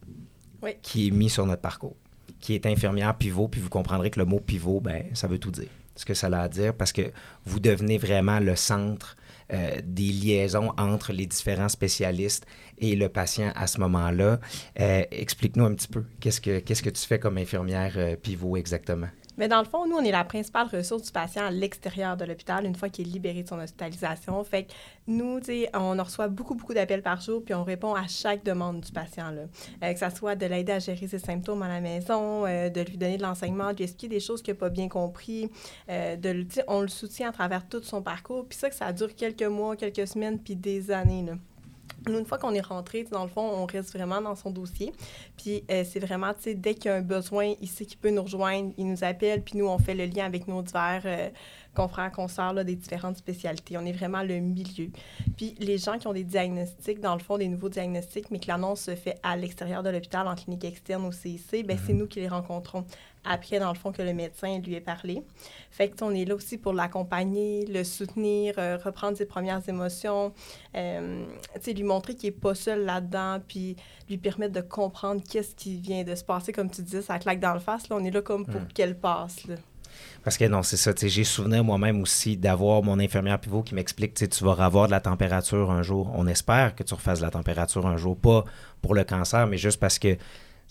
Oui. 0.62 0.72
qui 0.82 1.08
est 1.08 1.10
mise 1.10 1.32
sur 1.32 1.46
notre 1.46 1.62
parcours, 1.62 1.96
qui 2.40 2.54
est 2.54 2.66
infirmière 2.66 3.16
pivot, 3.16 3.48
puis 3.48 3.60
vous 3.60 3.68
comprendrez 3.68 4.10
que 4.10 4.18
le 4.20 4.26
mot 4.26 4.40
pivot, 4.40 4.80
ben, 4.80 5.04
ça 5.14 5.26
veut 5.28 5.38
tout 5.38 5.50
dire. 5.50 5.68
Ce 5.96 6.04
que 6.04 6.14
ça 6.14 6.26
a 6.28 6.40
à 6.40 6.48
dire, 6.48 6.74
parce 6.74 6.92
que 6.92 7.10
vous 7.46 7.58
devenez 7.58 7.96
vraiment 7.98 8.38
le 8.38 8.54
centre 8.54 9.16
euh, 9.52 9.80
des 9.84 10.12
liaisons 10.12 10.72
entre 10.76 11.12
les 11.12 11.26
différents 11.26 11.68
spécialistes 11.68 12.46
et 12.78 12.96
le 12.96 13.08
patient 13.08 13.52
à 13.54 13.66
ce 13.66 13.80
moment-là. 13.80 14.40
Euh, 14.80 15.04
Explique-nous 15.10 15.64
un 15.64 15.74
petit 15.74 15.88
peu, 15.88 16.04
qu'est-ce 16.20 16.40
que, 16.40 16.58
qu'est-ce 16.58 16.82
que 16.82 16.90
tu 16.90 17.06
fais 17.06 17.18
comme 17.18 17.38
infirmière 17.38 17.94
euh, 17.96 18.16
pivot 18.16 18.56
exactement? 18.56 19.08
Mais 19.36 19.48
dans 19.48 19.58
le 19.58 19.64
fond, 19.64 19.86
nous, 19.86 19.96
on 19.96 20.02
est 20.02 20.10
la 20.12 20.24
principale 20.24 20.68
ressource 20.72 21.02
du 21.02 21.12
patient 21.12 21.46
à 21.46 21.50
l'extérieur 21.50 22.16
de 22.16 22.24
l'hôpital 22.24 22.64
une 22.64 22.74
fois 22.74 22.88
qu'il 22.88 23.08
est 23.08 23.12
libéré 23.12 23.42
de 23.42 23.48
son 23.48 23.58
hospitalisation. 23.58 24.42
Fait 24.44 24.64
que 24.64 24.72
nous, 25.06 25.40
on 25.74 26.02
reçoit 26.02 26.28
beaucoup, 26.28 26.54
beaucoup 26.54 26.74
d'appels 26.74 27.02
par 27.02 27.20
jour, 27.20 27.42
puis 27.44 27.54
on 27.54 27.64
répond 27.64 27.94
à 27.94 28.06
chaque 28.06 28.44
demande 28.44 28.80
du 28.80 28.92
patient. 28.92 29.30
Là. 29.30 29.42
Euh, 29.82 29.92
que 29.92 29.98
ça 29.98 30.10
soit 30.10 30.34
de 30.34 30.46
l'aider 30.46 30.72
à 30.72 30.78
gérer 30.78 31.06
ses 31.06 31.18
symptômes 31.18 31.62
à 31.62 31.68
la 31.68 31.80
maison, 31.80 32.46
euh, 32.46 32.68
de 32.70 32.80
lui 32.80 32.96
donner 32.96 33.18
de 33.18 33.22
l'enseignement, 33.22 33.72
de 33.72 33.76
lui 33.78 33.84
expliquer 33.84 34.08
des 34.08 34.20
choses 34.20 34.42
qu'il 34.42 34.54
n'a 34.54 34.60
pas 34.60 34.70
bien 34.70 34.88
compris. 34.88 35.50
euh, 35.90 36.16
de, 36.16 36.46
on 36.68 36.80
le 36.80 36.88
soutient 36.88 37.28
à 37.28 37.32
travers 37.32 37.66
tout 37.68 37.82
son 37.82 38.02
parcours. 38.02 38.46
Puis 38.48 38.58
ça, 38.58 38.68
que 38.68 38.74
ça 38.74 38.92
dure 38.92 39.14
quelques 39.14 39.42
mois, 39.42 39.76
quelques 39.76 40.06
semaines, 40.06 40.38
puis 40.38 40.56
des 40.56 40.90
années. 40.90 41.22
Là. 41.22 41.34
Nous, 42.08 42.18
une 42.18 42.26
fois 42.26 42.38
qu'on 42.38 42.54
est 42.54 42.60
rentré, 42.60 43.04
dans 43.04 43.24
le 43.24 43.30
fond, 43.30 43.42
on 43.42 43.66
reste 43.66 43.92
vraiment 43.92 44.20
dans 44.20 44.34
son 44.34 44.50
dossier. 44.50 44.92
Puis 45.36 45.64
euh, 45.70 45.84
c'est 45.84 46.00
vraiment, 46.00 46.32
tu 46.34 46.42
sais, 46.42 46.54
dès 46.54 46.74
qu'il 46.74 46.86
y 46.86 46.94
a 46.94 46.96
un 46.96 47.02
besoin, 47.02 47.54
il 47.60 47.68
sait 47.68 47.84
qu'il 47.84 47.98
peut 47.98 48.10
nous 48.10 48.22
rejoindre, 48.22 48.72
il 48.76 48.86
nous 48.86 49.02
appelle, 49.02 49.42
puis 49.42 49.58
nous, 49.58 49.66
on 49.66 49.78
fait 49.78 49.94
le 49.94 50.06
lien 50.06 50.24
avec 50.24 50.46
nos 50.46 50.62
divers 50.62 51.02
euh, 51.04 51.30
confrères, 51.74 52.10
consoeurs 52.10 52.52
là, 52.52 52.64
des 52.64 52.76
différentes 52.76 53.16
spécialités. 53.16 53.76
On 53.76 53.84
est 53.84 53.92
vraiment 53.92 54.22
le 54.22 54.38
milieu. 54.38 54.90
Puis 55.36 55.54
les 55.58 55.78
gens 55.78 55.98
qui 55.98 56.06
ont 56.06 56.12
des 56.12 56.24
diagnostics, 56.24 57.00
dans 57.00 57.14
le 57.14 57.20
fond, 57.20 57.38
des 57.38 57.48
nouveaux 57.48 57.68
diagnostics, 57.68 58.30
mais 58.30 58.38
que 58.38 58.48
l'annonce 58.48 58.82
se 58.82 58.94
fait 58.94 59.18
à 59.22 59.36
l'extérieur 59.36 59.82
de 59.82 59.90
l'hôpital, 59.90 60.26
en 60.26 60.34
clinique 60.34 60.64
externe 60.64 61.04
au 61.04 61.12
CIC, 61.12 61.66
bien, 61.66 61.76
c'est 61.86 61.92
nous 61.92 62.06
qui 62.06 62.20
les 62.20 62.28
rencontrons 62.28 62.84
après, 63.28 63.58
dans 63.58 63.72
le 63.72 63.78
fond, 63.78 63.92
que 63.92 64.02
le 64.02 64.12
médecin 64.12 64.58
lui 64.60 64.74
ait 64.74 64.80
parlé. 64.80 65.22
Fait 65.70 65.88
que, 65.88 66.04
on 66.04 66.10
est 66.12 66.24
là 66.24 66.34
aussi 66.34 66.58
pour 66.58 66.72
l'accompagner, 66.72 67.66
le 67.66 67.84
soutenir, 67.84 68.54
euh, 68.58 68.78
reprendre 68.82 69.16
ses 69.16 69.26
premières 69.26 69.66
émotions, 69.68 70.32
euh, 70.76 71.24
lui 71.66 71.82
montrer 71.82 72.14
qu'il 72.14 72.30
n'est 72.30 72.36
pas 72.36 72.54
seul 72.54 72.84
là-dedans, 72.84 73.40
puis 73.46 73.76
lui 74.08 74.18
permettre 74.18 74.52
de 74.52 74.60
comprendre 74.60 75.22
qu'est-ce 75.28 75.54
qui 75.54 75.78
vient 75.78 76.04
de 76.04 76.14
se 76.14 76.24
passer. 76.24 76.52
Comme 76.52 76.70
tu 76.70 76.82
disais, 76.82 77.02
ça 77.02 77.18
claque 77.18 77.40
dans 77.40 77.54
le 77.54 77.60
face. 77.60 77.88
Là, 77.88 77.96
on 77.96 78.04
est 78.04 78.10
là 78.10 78.22
comme 78.22 78.46
pour 78.46 78.66
qu'elle 78.68 78.98
passe. 78.98 79.46
Là. 79.46 79.56
Parce 80.22 80.36
que 80.36 80.44
non, 80.44 80.62
c'est 80.62 80.76
ça. 80.76 80.92
J'ai 81.00 81.24
souvenir 81.24 81.64
moi-même 81.64 82.00
aussi 82.02 82.36
d'avoir 82.36 82.82
mon 82.82 82.98
infirmière 82.98 83.38
pivot 83.38 83.62
qui 83.62 83.74
m'explique 83.74 84.14
tu 84.14 84.44
vas 84.44 84.52
avoir 84.64 84.86
de 84.86 84.90
la 84.90 85.00
température 85.00 85.70
un 85.70 85.82
jour. 85.82 86.10
On 86.14 86.26
espère 86.26 86.74
que 86.74 86.82
tu 86.82 86.94
refasses 86.94 87.20
de 87.20 87.24
la 87.24 87.30
température 87.30 87.86
un 87.86 87.96
jour, 87.96 88.16
pas 88.16 88.44
pour 88.82 88.94
le 88.94 89.04
cancer, 89.04 89.46
mais 89.46 89.58
juste 89.58 89.80
parce 89.80 89.98
que 89.98 90.16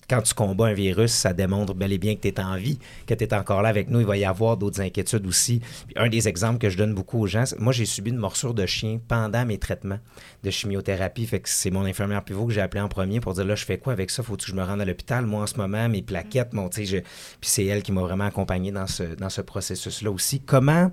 quand 0.10 0.22
tu 0.22 0.34
combats 0.34 0.68
un 0.68 0.74
virus, 0.74 1.12
ça 1.12 1.34
démontre 1.34 1.74
bel 1.74 1.92
et 1.94 1.98
bien 1.98 2.16
que 2.16 2.22
tu 2.22 2.28
es 2.28 2.40
en 2.40 2.56
vie, 2.56 2.80
que 3.08 3.14
tu 3.14 3.24
es 3.24 3.34
encore 3.34 3.62
là 3.62 3.70
avec 3.70 3.90
nous. 3.90 4.00
Il 4.00 4.06
va 4.06 4.18
y 4.18 4.26
avoir 4.26 4.58
d'autres 4.58 4.82
inquiétudes 4.82 5.26
aussi. 5.28 5.62
un 5.96 6.10
des 6.10 6.28
exemples 6.28 6.60
que 6.60 6.70
je 6.70 6.78
donne 6.78 6.94
beaucoup 6.94 7.20
aux 7.20 7.28
gens, 7.28 7.44
moi, 7.60 7.74
j'ai 7.74 7.86
subi 7.86 8.12
une 8.12 8.18
morsure 8.18 8.54
de 8.54 8.66
chien 8.66 9.00
pendant 9.08 9.46
mes 9.46 9.58
traitements 9.58 10.00
de 10.44 10.50
chimiothérapie. 10.50 11.26
Fait 11.26 11.40
que 11.40 11.50
c'est 11.50 11.72
mon 11.72 11.86
infirmière 11.86 12.24
pivot 12.24 12.46
que 12.46 12.54
j'ai 12.54 12.62
appelé 12.62 12.82
en 12.82 12.88
premier 12.88 13.20
pour 13.20 13.34
dire 13.34 13.46
là, 13.46 13.56
je 13.56 13.66
fais 13.66 13.78
quoi 13.78 13.94
avec 13.94 14.12
ça? 14.12 14.24
Faut 14.24 14.38
que 14.38 14.46
je 14.46 14.54
me 14.54 14.64
rende 14.64 14.82
à 14.82 14.86
l'hôpital? 14.86 15.26
Moi, 15.26 15.44
en 15.44 15.48
ce 15.48 15.58
moment, 15.58 15.90
mes 15.90 16.02
plaquettes, 16.02 16.54
mon, 16.54 16.70
je... 16.72 16.98
puis 16.98 17.06
c'est 17.42 17.66
elle 17.66 17.84
qui 17.84 17.92
m'a 17.92 18.02
vraiment 18.02 18.26
accompagné 18.26 18.72
dans 18.72 18.88
ce, 18.88 19.04
dans 19.04 19.30
ce 19.30 19.42
processus-là 19.42 20.12
aussi. 20.12 20.42
Comment 20.42 20.92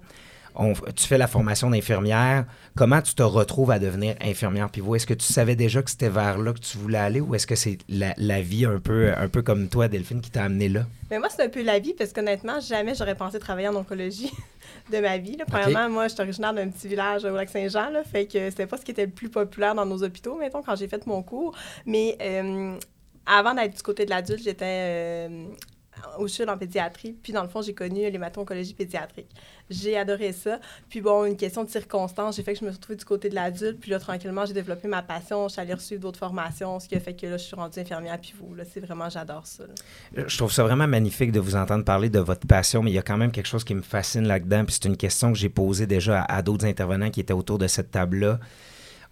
tu 0.96 1.06
fais 1.06 1.18
la 1.18 1.26
formation 1.26 1.70
d'infirmière. 1.70 2.44
Comment 2.76 3.00
tu 3.02 3.14
te 3.14 3.22
retrouves 3.22 3.70
à 3.70 3.78
devenir 3.78 4.14
infirmière 4.20 4.70
pivot? 4.70 4.94
Est-ce 4.94 5.06
que 5.06 5.14
tu 5.14 5.30
savais 5.30 5.56
déjà 5.56 5.82
que 5.82 5.90
c'était 5.90 6.08
vers 6.08 6.38
là 6.38 6.52
que 6.52 6.58
tu 6.58 6.78
voulais 6.78 6.98
aller 6.98 7.20
ou 7.20 7.34
est-ce 7.34 7.46
que 7.46 7.54
c'est 7.54 7.78
la, 7.88 8.40
vie 8.40 8.64
un 8.64 8.78
peu, 8.78 9.12
un 9.16 9.28
peu 9.28 9.42
comme 9.42 9.68
toi, 9.68 9.88
Delphine, 9.88 10.20
qui 10.20 10.30
t'a 10.30 10.44
amené 10.44 10.68
là? 10.68 10.86
Mais 11.10 11.18
moi, 11.18 11.28
c'est 11.28 11.42
un 11.44 11.48
peu 11.48 11.62
la 11.62 11.78
vie 11.78 11.94
parce 11.94 12.12
qu'honnêtement, 12.12 12.60
jamais 12.60 12.94
j'aurais 12.94 13.14
pensé 13.14 13.38
travailler 13.38 13.68
en 13.68 13.76
oncologie 13.76 14.32
de 14.92 14.98
ma 14.98 15.18
vie. 15.18 15.36
Premièrement, 15.46 15.88
moi, 15.88 16.08
je 16.08 16.14
suis 16.14 16.22
originaire 16.22 16.54
d'un 16.54 16.68
petit 16.68 16.88
village 16.88 17.24
au 17.24 17.34
Lac-Saint-Jean, 17.34 17.90
fait 18.10 18.26
que 18.26 18.50
c'était 18.50 18.66
pas 18.66 18.76
ce 18.76 18.84
qui 18.84 18.90
était 18.90 19.06
le 19.06 19.12
plus 19.12 19.28
populaire 19.28 19.74
dans 19.74 19.86
nos 19.86 20.02
hôpitaux, 20.02 20.36
mettons, 20.36 20.62
quand 20.62 20.76
j'ai 20.76 20.88
fait 20.88 21.06
mon 21.06 21.22
cours. 21.22 21.54
Mais 21.86 22.16
euh, 22.20 22.76
avant 23.26 23.54
d'être 23.54 23.76
du 23.76 23.82
côté 23.82 24.04
de 24.04 24.10
l'adulte, 24.10 24.42
j'étais 24.42 24.64
euh, 25.28 25.46
au 26.18 26.28
CHUL 26.28 26.48
en 26.48 26.58
pédiatrie. 26.58 27.16
Puis, 27.22 27.32
dans 27.32 27.42
le 27.42 27.48
fond, 27.48 27.62
j'ai 27.62 27.74
connu 27.74 28.08
l'hémato-oncologie 28.10 28.74
pédiatrique. 28.74 29.28
J'ai 29.70 29.96
adoré 29.96 30.32
ça. 30.32 30.60
Puis, 30.88 31.00
bon, 31.00 31.24
une 31.24 31.36
question 31.36 31.64
de 31.64 31.70
circonstance, 31.70 32.36
j'ai 32.36 32.42
fait 32.42 32.54
que 32.54 32.60
je 32.60 32.64
me 32.64 32.70
suis 32.70 32.76
retrouvée 32.76 32.96
du 32.96 33.04
côté 33.04 33.28
de 33.28 33.34
l'adulte. 33.34 33.80
Puis 33.80 33.90
là, 33.90 33.98
tranquillement, 33.98 34.44
j'ai 34.46 34.52
développé 34.52 34.88
ma 34.88 35.02
passion. 35.02 35.48
Je 35.48 35.52
suis 35.52 35.60
allée 35.60 35.74
d'autres 35.98 36.18
formations, 36.18 36.80
ce 36.80 36.88
qui 36.88 36.94
a 36.94 37.00
fait 37.00 37.14
que 37.14 37.26
là, 37.26 37.36
je 37.36 37.44
suis 37.44 37.56
rendue 37.56 37.78
infirmière 37.78 38.18
pivot. 38.20 38.54
Là, 38.54 38.64
c'est 38.70 38.80
vraiment, 38.80 39.08
j'adore 39.08 39.46
ça. 39.46 39.64
Je 40.14 40.36
trouve 40.36 40.52
ça 40.52 40.62
vraiment 40.62 40.86
magnifique 40.86 41.32
de 41.32 41.40
vous 41.40 41.56
entendre 41.56 41.84
parler 41.84 42.10
de 42.10 42.18
votre 42.18 42.46
passion, 42.46 42.82
mais 42.82 42.90
il 42.90 42.94
y 42.94 42.98
a 42.98 43.02
quand 43.02 43.16
même 43.16 43.32
quelque 43.32 43.48
chose 43.48 43.64
qui 43.64 43.74
me 43.74 43.82
fascine 43.82 44.26
là-dedans. 44.26 44.64
Puis, 44.64 44.78
c'est 44.80 44.88
une 44.88 44.96
question 44.96 45.32
que 45.32 45.38
j'ai 45.38 45.48
posée 45.48 45.86
déjà 45.86 46.22
à, 46.22 46.36
à 46.36 46.42
d'autres 46.42 46.66
intervenants 46.66 47.10
qui 47.10 47.20
étaient 47.20 47.32
autour 47.32 47.58
de 47.58 47.66
cette 47.66 47.90
table-là. 47.90 48.38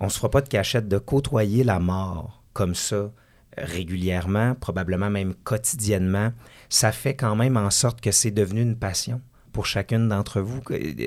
On 0.01 0.09
se 0.09 0.17
fera 0.17 0.31
pas 0.31 0.41
de 0.41 0.49
cachette 0.49 0.89
de 0.89 0.99
côtoyer 0.99 1.63
la 1.63 1.79
mort 1.79 2.43
comme 2.53 2.75
ça 2.75 3.11
régulièrement, 3.57 4.55
probablement 4.55 5.11
même 5.11 5.35
quotidiennement 5.35 6.33
ça 6.71 6.93
fait 6.93 7.15
quand 7.15 7.37
même 7.37 7.57
en 7.57 7.69
sorte 7.69 8.01
que 8.01 8.13
c'est 8.13 8.31
devenu 8.31 8.63
une 8.63 8.77
passion 8.77 9.21
pour 9.53 9.67
chacune 9.67 10.09
d'entre 10.09 10.41
vous. 10.41 10.61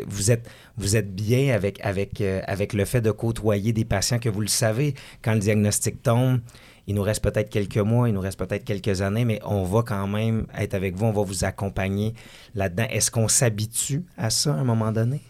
Vous 0.06 0.32
êtes, 0.32 0.50
vous 0.78 0.98
êtes 0.98 1.16
bien 1.16 1.56
avec, 1.56 1.80
avec, 1.84 2.20
euh, 2.20 2.42
avec 2.46 2.74
le 2.74 2.84
fait 2.84 3.00
de 3.00 3.12
côtoyer 3.12 3.72
des 3.72 3.86
patients 3.86 4.20
que 4.20 4.28
vous 4.28 4.42
le 4.42 4.48
savez. 4.48 4.94
Quand 5.22 5.34
le 5.34 5.40
diagnostic 5.40 6.04
tombe, 6.04 6.41
il 6.86 6.96
nous 6.96 7.02
reste 7.02 7.24
peut-être 7.24 7.50
quelques 7.50 7.78
mois, 7.78 8.10
il 8.10 8.13
nous 8.13 8.20
reste 8.20 8.38
peut-être 8.38 8.65
quelques 8.65 9.02
années, 9.02 9.24
mais 9.24 9.39
on 9.46 9.63
va 9.63 9.84
quand 9.84 10.06
même 10.06 10.46
être 10.58 10.74
avec 10.74 10.96
vous, 10.96 11.06
on 11.06 11.13
va 11.13 11.24
vous 11.24 11.46
accompagner 11.46 12.13
là-dedans. 12.54 12.88
Est-ce 12.89 13.10
qu'on 13.10 13.30
s'habitue 13.30 14.04
à 14.17 14.30
ça 14.30 14.54
à 14.54 14.58
un 14.58 14.65
moment 14.65 14.91
donné? 14.91 15.22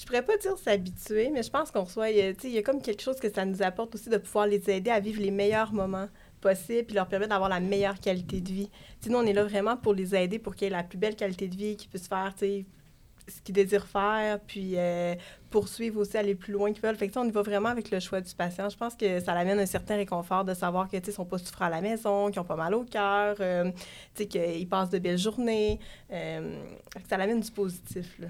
Je 0.00 0.06
pourrais 0.06 0.24
pas 0.24 0.38
dire 0.38 0.56
s'habituer, 0.56 1.28
mais 1.30 1.42
je 1.42 1.50
pense 1.50 1.70
qu'on 1.70 1.84
reçoit, 1.84 2.08
il 2.08 2.34
y 2.44 2.58
a 2.58 2.62
comme 2.62 2.80
quelque 2.80 3.02
chose 3.02 3.20
que 3.20 3.30
ça 3.30 3.44
nous 3.44 3.60
apporte 3.60 3.94
aussi 3.94 4.08
de 4.08 4.16
pouvoir 4.16 4.46
les 4.46 4.70
aider 4.70 4.90
à 4.90 4.98
vivre 4.98 5.20
les 5.20 5.30
meilleurs 5.30 5.74
moments 5.74 6.08
possible, 6.40 6.84
puis 6.84 6.94
leur 6.94 7.06
permettre 7.06 7.28
d'avoir 7.28 7.50
la 7.50 7.60
meilleure 7.60 8.00
qualité 8.00 8.40
de 8.40 8.48
vie. 8.48 8.70
Sinon, 9.02 9.18
on 9.18 9.26
est 9.26 9.34
là 9.34 9.44
vraiment 9.44 9.76
pour 9.76 9.92
les 9.92 10.14
aider 10.14 10.38
pour 10.38 10.56
qu'ils 10.56 10.68
aient 10.68 10.70
la 10.70 10.84
plus 10.84 10.96
belle 10.96 11.16
qualité 11.16 11.48
de 11.48 11.54
vie, 11.54 11.76
qu'ils 11.76 11.90
puissent 11.90 12.08
faire, 12.08 12.32
ce 12.38 13.42
qu'ils 13.44 13.54
désirent 13.54 13.86
faire, 13.86 14.40
puis 14.40 14.72
euh, 14.78 15.14
poursuivre 15.50 16.00
aussi, 16.00 16.16
aller 16.16 16.34
plus 16.34 16.54
loin 16.54 16.72
qu'ils 16.72 16.82
veulent. 16.82 16.96
Fait 16.96 17.08
que, 17.08 17.18
on 17.18 17.26
y 17.26 17.30
va 17.30 17.42
vraiment 17.42 17.68
avec 17.68 17.90
le 17.90 18.00
choix 18.00 18.22
du 18.22 18.34
patient. 18.34 18.70
Je 18.70 18.78
pense 18.78 18.94
que 18.94 19.20
ça 19.20 19.34
amène 19.34 19.58
un 19.58 19.66
certain 19.66 19.96
réconfort 19.96 20.46
de 20.46 20.54
savoir 20.54 20.88
qu'ils 20.88 21.02
ne 21.06 21.12
sont 21.12 21.26
pas 21.26 21.36
souffrants 21.36 21.66
à 21.66 21.70
la 21.70 21.82
maison, 21.82 22.30
qu'ils 22.30 22.40
ont 22.40 22.44
pas 22.44 22.56
mal 22.56 22.74
au 22.74 22.84
cœur, 22.84 23.36
euh, 23.40 23.70
qu'ils 24.14 24.66
passent 24.66 24.90
de 24.90 24.98
belles 24.98 25.18
journées. 25.18 25.78
Euh, 26.10 26.58
ça 27.06 27.16
amène 27.16 27.40
du 27.40 27.50
positif 27.50 28.18
là, 28.18 28.28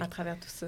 à 0.00 0.08
travers 0.08 0.40
tout 0.40 0.48
ça 0.48 0.66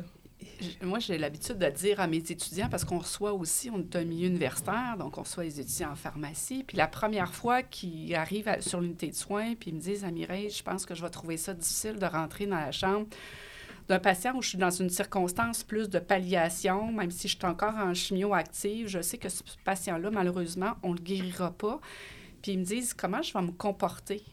moi, 0.83 0.99
j'ai 0.99 1.18
l'habitude 1.18 1.59
de 1.59 1.68
dire 1.68 2.01
à 2.01 2.07
mes 2.07 2.18
étudiants, 2.18 2.68
parce 2.68 2.85
qu'on 2.85 2.99
reçoit 2.99 3.33
aussi, 3.33 3.70
on 3.70 3.79
est 3.81 3.96
un 3.96 4.05
milieu 4.05 4.29
universitaire, 4.29 4.96
donc 4.99 5.18
on 5.18 5.22
reçoit 5.22 5.44
les 5.44 5.61
étudiants 5.61 5.92
en 5.92 5.96
pharmacie. 5.96 6.64
Puis 6.66 6.77
la 6.77 6.87
première 6.87 7.33
fois 7.33 7.62
qu'ils 7.62 8.14
arrivent 8.14 8.55
sur 8.61 8.81
l'unité 8.81 9.09
de 9.09 9.14
soins, 9.14 9.55
puis 9.55 9.70
ils 9.70 9.75
me 9.75 9.81
disent, 9.81 10.05
Mireille, 10.05 10.51
je 10.51 10.62
pense 10.62 10.87
que 10.87 10.94
je 10.94 11.03
vais 11.03 11.11
trouver 11.11 11.37
ça 11.37 11.55
difficile 11.55 11.96
de 11.96 12.07
rentrer 12.07 12.46
dans 12.46 12.57
la 12.57 12.72
chambre 12.72 13.07
d'un 13.88 13.99
patient 14.01 14.35
où 14.35 14.42
je 14.42 14.49
suis 14.51 14.59
dans 14.59 14.70
une 14.70 14.90
circonstance 14.90 15.62
plus 15.62 15.88
de 15.88 15.99
palliation, 15.99 16.90
même 16.90 17.11
si 17.11 17.29
je 17.29 17.37
suis 17.37 17.46
encore 17.46 17.77
en 17.77 17.94
chimio 17.94 18.35
active, 18.35 18.88
je 18.88 19.01
sais 19.01 19.16
que 19.16 19.29
ce 19.29 19.42
patient-là, 19.64 20.11
malheureusement, 20.11 20.72
on 20.83 20.90
ne 20.90 20.96
le 20.96 21.03
guérira 21.03 21.53
pas. 21.53 21.81
Puis 22.42 22.53
ils 22.53 22.59
me 22.59 22.64
disent, 22.64 22.94
comment 22.94 23.22
je 23.22 23.33
vais 23.33 23.42
me 23.42 23.53
comporter? 23.53 24.25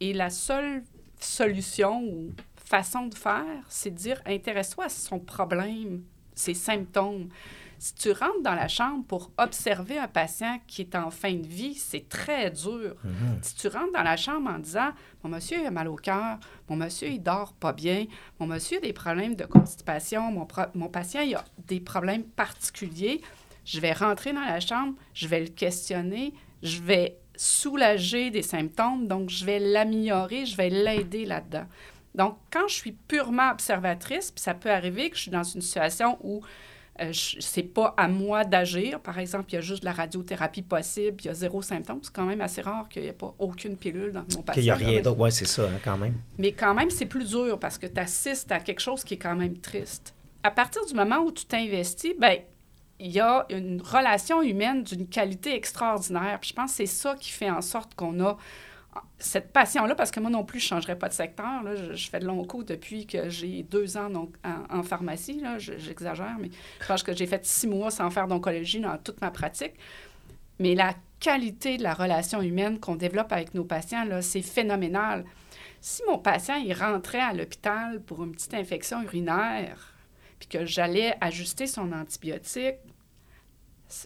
Et 0.00 0.12
la 0.12 0.30
seule 0.30 0.82
solution 1.20 2.02
ou 2.02 2.32
façon 2.68 3.06
de 3.06 3.14
faire, 3.14 3.64
c'est 3.68 3.90
de 3.90 3.96
dire 3.96 4.20
intéresse-toi 4.26 4.84
à 4.84 4.88
son 4.88 5.18
problème, 5.18 6.02
ses 6.34 6.54
symptômes. 6.54 7.28
Si 7.80 7.94
tu 7.94 8.10
rentres 8.10 8.42
dans 8.42 8.54
la 8.54 8.66
chambre 8.66 9.04
pour 9.06 9.30
observer 9.38 9.98
un 9.98 10.08
patient 10.08 10.58
qui 10.66 10.82
est 10.82 10.96
en 10.96 11.10
fin 11.10 11.34
de 11.34 11.46
vie, 11.46 11.74
c'est 11.74 12.08
très 12.08 12.50
dur. 12.50 12.96
Mhm. 13.04 13.38
Si 13.40 13.54
tu 13.54 13.68
rentres 13.68 13.92
dans 13.92 14.02
la 14.02 14.16
chambre 14.16 14.50
en 14.50 14.58
disant 14.58 14.90
Mon 15.22 15.30
monsieur 15.30 15.64
a 15.64 15.70
mal 15.70 15.86
au 15.86 15.94
cœur, 15.94 16.38
mon 16.68 16.76
monsieur 16.76 17.08
il 17.08 17.22
dort 17.22 17.52
pas 17.52 17.72
bien, 17.72 18.06
mon 18.40 18.46
monsieur 18.46 18.78
a 18.78 18.80
des 18.80 18.92
problèmes 18.92 19.36
de 19.36 19.44
constipation, 19.44 20.32
mon, 20.32 20.46
mon 20.74 20.88
patient 20.88 21.22
il 21.22 21.36
a 21.36 21.44
des 21.66 21.80
problèmes 21.80 22.24
particuliers, 22.24 23.20
je 23.64 23.78
vais 23.78 23.92
rentrer 23.92 24.32
dans 24.32 24.40
la 24.40 24.60
chambre, 24.60 24.94
je 25.14 25.28
vais 25.28 25.40
le 25.40 25.48
questionner, 25.48 26.34
je 26.62 26.80
vais 26.80 27.18
soulager 27.36 28.30
des 28.30 28.42
symptômes, 28.42 29.06
donc 29.06 29.30
je 29.30 29.44
vais 29.44 29.60
l'améliorer, 29.60 30.44
je 30.46 30.56
vais 30.56 30.70
l'aider 30.70 31.24
là-dedans. 31.24 31.66
Donc, 32.18 32.36
quand 32.50 32.66
je 32.66 32.74
suis 32.74 32.92
purement 32.92 33.50
observatrice, 33.52 34.32
puis 34.32 34.42
ça 34.42 34.52
peut 34.52 34.70
arriver 34.70 35.08
que 35.08 35.16
je 35.16 35.22
suis 35.22 35.30
dans 35.30 35.44
une 35.44 35.62
situation 35.62 36.18
où 36.20 36.42
euh, 37.00 37.12
c'est 37.12 37.62
pas 37.62 37.94
à 37.96 38.08
moi 38.08 38.44
d'agir. 38.44 38.98
Par 38.98 39.20
exemple, 39.20 39.44
il 39.50 39.54
y 39.54 39.58
a 39.58 39.60
juste 39.60 39.82
de 39.82 39.84
la 39.84 39.92
radiothérapie 39.92 40.62
possible, 40.62 41.18
il 41.20 41.26
y 41.26 41.30
a 41.30 41.34
zéro 41.34 41.62
symptôme. 41.62 42.00
C'est 42.02 42.12
quand 42.12 42.24
même 42.24 42.40
assez 42.40 42.60
rare 42.60 42.88
qu'il 42.88 43.02
n'y 43.02 43.08
ait 43.08 43.12
pas 43.12 43.32
aucune 43.38 43.76
pilule 43.76 44.10
dans 44.10 44.24
mon 44.34 44.42
patient. 44.42 44.54
Qu'il 44.54 44.64
n'y 44.64 44.70
a 44.70 44.74
rien 44.74 45.00
d'autre. 45.00 45.20
Oui, 45.20 45.30
c'est 45.30 45.46
ça, 45.46 45.62
hein, 45.62 45.78
quand 45.84 45.96
même. 45.96 46.14
Mais 46.38 46.50
quand 46.50 46.74
même, 46.74 46.90
c'est 46.90 47.06
plus 47.06 47.30
dur 47.30 47.56
parce 47.56 47.78
que 47.78 47.86
tu 47.86 48.00
assistes 48.00 48.50
à 48.50 48.58
quelque 48.58 48.80
chose 48.80 49.04
qui 49.04 49.14
est 49.14 49.18
quand 49.18 49.36
même 49.36 49.56
triste. 49.58 50.12
À 50.42 50.50
partir 50.50 50.84
du 50.86 50.94
moment 50.94 51.18
où 51.18 51.30
tu 51.30 51.44
t'investis, 51.44 52.14
ben 52.18 52.38
il 53.00 53.12
y 53.12 53.20
a 53.20 53.46
une 53.50 53.80
relation 53.80 54.42
humaine 54.42 54.82
d'une 54.82 55.06
qualité 55.06 55.54
extraordinaire. 55.54 56.38
Puis 56.40 56.50
je 56.50 56.54
pense 56.54 56.72
que 56.72 56.76
c'est 56.78 56.86
ça 56.86 57.14
qui 57.14 57.30
fait 57.30 57.50
en 57.50 57.60
sorte 57.60 57.94
qu'on 57.94 58.18
a 58.24 58.36
cette 59.18 59.52
passion-là, 59.52 59.94
parce 59.94 60.10
que 60.10 60.20
moi 60.20 60.30
non 60.30 60.44
plus, 60.44 60.60
je 60.60 60.66
ne 60.66 60.68
changerais 60.68 60.98
pas 60.98 61.08
de 61.08 61.14
secteur. 61.14 61.62
Je, 61.92 62.08
fais 62.08 62.20
de 62.20 62.26
l'onco 62.26 62.62
depuis 62.62 63.06
que 63.06 63.28
j'ai 63.28 63.62
deux 63.62 63.96
ans 63.96 64.10
donc, 64.10 64.34
en, 64.44 64.82
pharmacie. 64.82 65.42
J'exagère, 65.58 66.36
mais 66.40 66.50
je 66.80 66.86
pense 66.86 67.02
que 67.02 67.14
j'ai 67.14 67.26
fait 67.26 67.44
six 67.44 67.66
mois 67.66 67.90
sans 67.90 68.10
faire 68.10 68.28
d'oncologie 68.28 68.80
dans 68.80 68.96
toute 68.98 69.20
ma 69.20 69.30
pratique. 69.30 69.74
Mais 70.58 70.74
la 70.74 70.94
qualité 71.20 71.76
de 71.76 71.82
la 71.82 71.94
relation 71.94 72.42
humaine 72.42 72.78
qu'on 72.78 72.96
développe 72.96 73.32
avec 73.32 73.54
nos 73.54 73.64
patients, 73.64 74.06
c'est 74.20 74.42
phénoménal. 74.42 75.24
Si 75.80 76.02
mon 76.08 76.18
patient 76.18 76.56
il 76.56 76.72
rentrait 76.72 77.20
à 77.20 77.32
l'hôpital 77.32 78.00
pour 78.00 78.24
une 78.24 78.32
petite 78.32 78.54
infection 78.54 79.02
urinaire, 79.02 79.94
puis 80.38 80.48
que 80.48 80.64
j'allais 80.64 81.16
ajuster 81.20 81.66
son 81.66 81.92
antibiotique, 81.92 82.76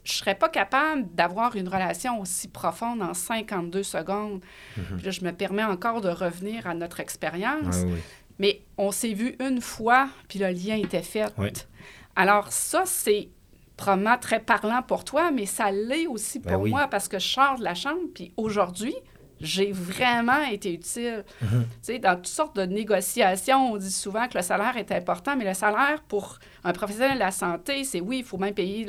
je 0.05 0.12
serais 0.12 0.35
pas 0.35 0.49
capable 0.49 1.12
d'avoir 1.14 1.57
une 1.57 1.68
relation 1.68 2.21
aussi 2.21 2.49
profonde 2.49 3.03
en 3.03 3.14
52 3.14 3.83
secondes. 3.83 4.40
Mhm. 4.77 5.03
là, 5.05 5.11
je 5.11 5.25
me 5.25 5.33
permets 5.33 5.64
encore 5.64 6.01
de 6.01 6.09
revenir 6.09 6.66
à 6.66 6.75
notre 6.75 7.01
expérience. 7.01 7.79
Mais 8.38 8.62
on 8.79 8.90
s'est 8.92 9.12
vu 9.12 9.37
une 9.40 9.61
fois, 9.61 10.09
puis 10.29 10.38
le 10.38 10.49
lien 10.49 10.77
était 10.77 11.03
fait. 11.03 11.33
Alors 12.16 12.53
ça, 12.53 12.83
c'est 12.87 13.29
probablement 13.77 14.18
très 14.18 14.40
parlant 14.40 14.83
pour 14.83 15.05
toi, 15.05 15.31
mais 15.31 15.47
ça 15.47 15.71
l'est 15.71 16.07
aussi 16.07 16.38
Ben 16.38 16.53
pour 16.53 16.62
oui. 16.62 16.71
moi 16.71 16.87
parce 16.88 17.09
que 17.09 17.18
je 17.18 17.27
sors 17.27 17.59
de 17.59 17.64
la 17.64 17.75
chambre, 17.75 18.01
puis 18.14 18.33
aujourd'hui, 18.37 18.95
j'ai 19.43 19.73
vraiment 19.73 20.45
été 20.45 20.73
utile. 20.73 21.25
Mhm. 21.41 21.65
Tu 21.65 21.67
sais, 21.83 21.99
dans 21.99 22.17
toutes 22.17 22.27
sortes 22.29 22.57
de 22.57 22.63
négociations, 22.63 23.73
on 23.73 23.77
dit 23.77 23.91
souvent 23.91 24.29
que 24.29 24.39
le 24.39 24.43
salaire 24.43 24.77
est 24.77 24.93
important, 24.93 25.37
mais 25.37 25.45
le 25.45 25.55
salaire 25.55 26.03
pour 26.09 26.39
un 26.65 26.73
professionnel 26.73 27.15
de 27.15 27.19
la 27.19 27.33
santé, 27.33 27.85
c'est 27.85 28.01
oui, 28.01 28.19
il 28.19 28.25
faut 28.25 28.39
même 28.39 28.55
payer 28.55 28.87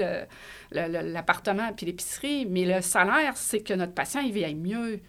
l'appartement 0.72 1.74
puis 1.76 1.86
l'épicerie, 1.86 2.46
mais 2.46 2.66
le 2.66 2.82
salaire, 2.82 3.36
c'est 3.36 3.62
que 3.62 3.74
notre 3.74 3.94
patient, 3.94 4.22
il 4.22 4.32
vieille 4.32 4.56
mieux. 4.56 5.00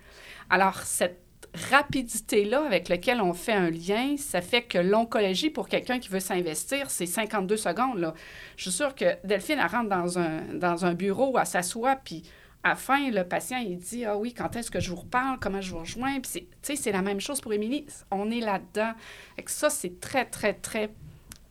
Alors, 0.48 0.78
cette 0.78 1.20
rapidité-là 1.70 2.64
avec 2.64 2.88
laquelle 2.88 3.20
on 3.20 3.32
fait 3.32 3.52
un 3.52 3.70
lien, 3.70 4.16
ça 4.16 4.40
fait 4.40 4.62
que 4.62 4.78
l'oncologie, 4.78 5.50
pour 5.50 5.68
quelqu'un 5.68 5.98
qui 5.98 6.08
veut 6.08 6.20
s'investir, 6.20 6.90
c'est 6.90 7.06
52 7.06 7.56
secondes. 7.56 7.98
Là. 7.98 8.14
Je 8.56 8.62
suis 8.62 8.72
sûre 8.72 8.94
que 8.94 9.16
Delphine, 9.24 9.58
elle 9.60 9.70
rentre 9.70 9.88
dans 9.88 10.18
un, 10.18 10.42
dans 10.54 10.84
un 10.84 10.94
bureau, 10.94 11.38
elle 11.38 11.46
s'assoit, 11.46 11.96
puis 11.96 12.24
à 12.64 12.70
la 12.70 12.76
fin, 12.76 13.10
le 13.10 13.22
patient, 13.24 13.58
il 13.58 13.76
dit 13.78 14.04
Ah 14.04 14.16
oui, 14.16 14.32
quand 14.34 14.56
est-ce 14.56 14.70
que 14.70 14.80
je 14.80 14.90
vous 14.90 14.96
reparle? 14.96 15.38
Comment 15.40 15.60
je 15.60 15.70
vous 15.70 15.80
rejoins? 15.80 16.14
Puis, 16.20 16.30
c'est- 16.32 16.40
tu 16.40 16.46
sais, 16.62 16.76
c'est 16.76 16.92
la 16.92 17.02
même 17.02 17.20
chose 17.20 17.40
pour 17.40 17.52
Émilie. 17.52 17.86
On 18.10 18.30
est 18.30 18.40
là-dedans. 18.40 18.92
Ça, 19.46 19.70
c'est 19.70 20.00
très, 20.00 20.24
très, 20.24 20.54
très 20.54 20.88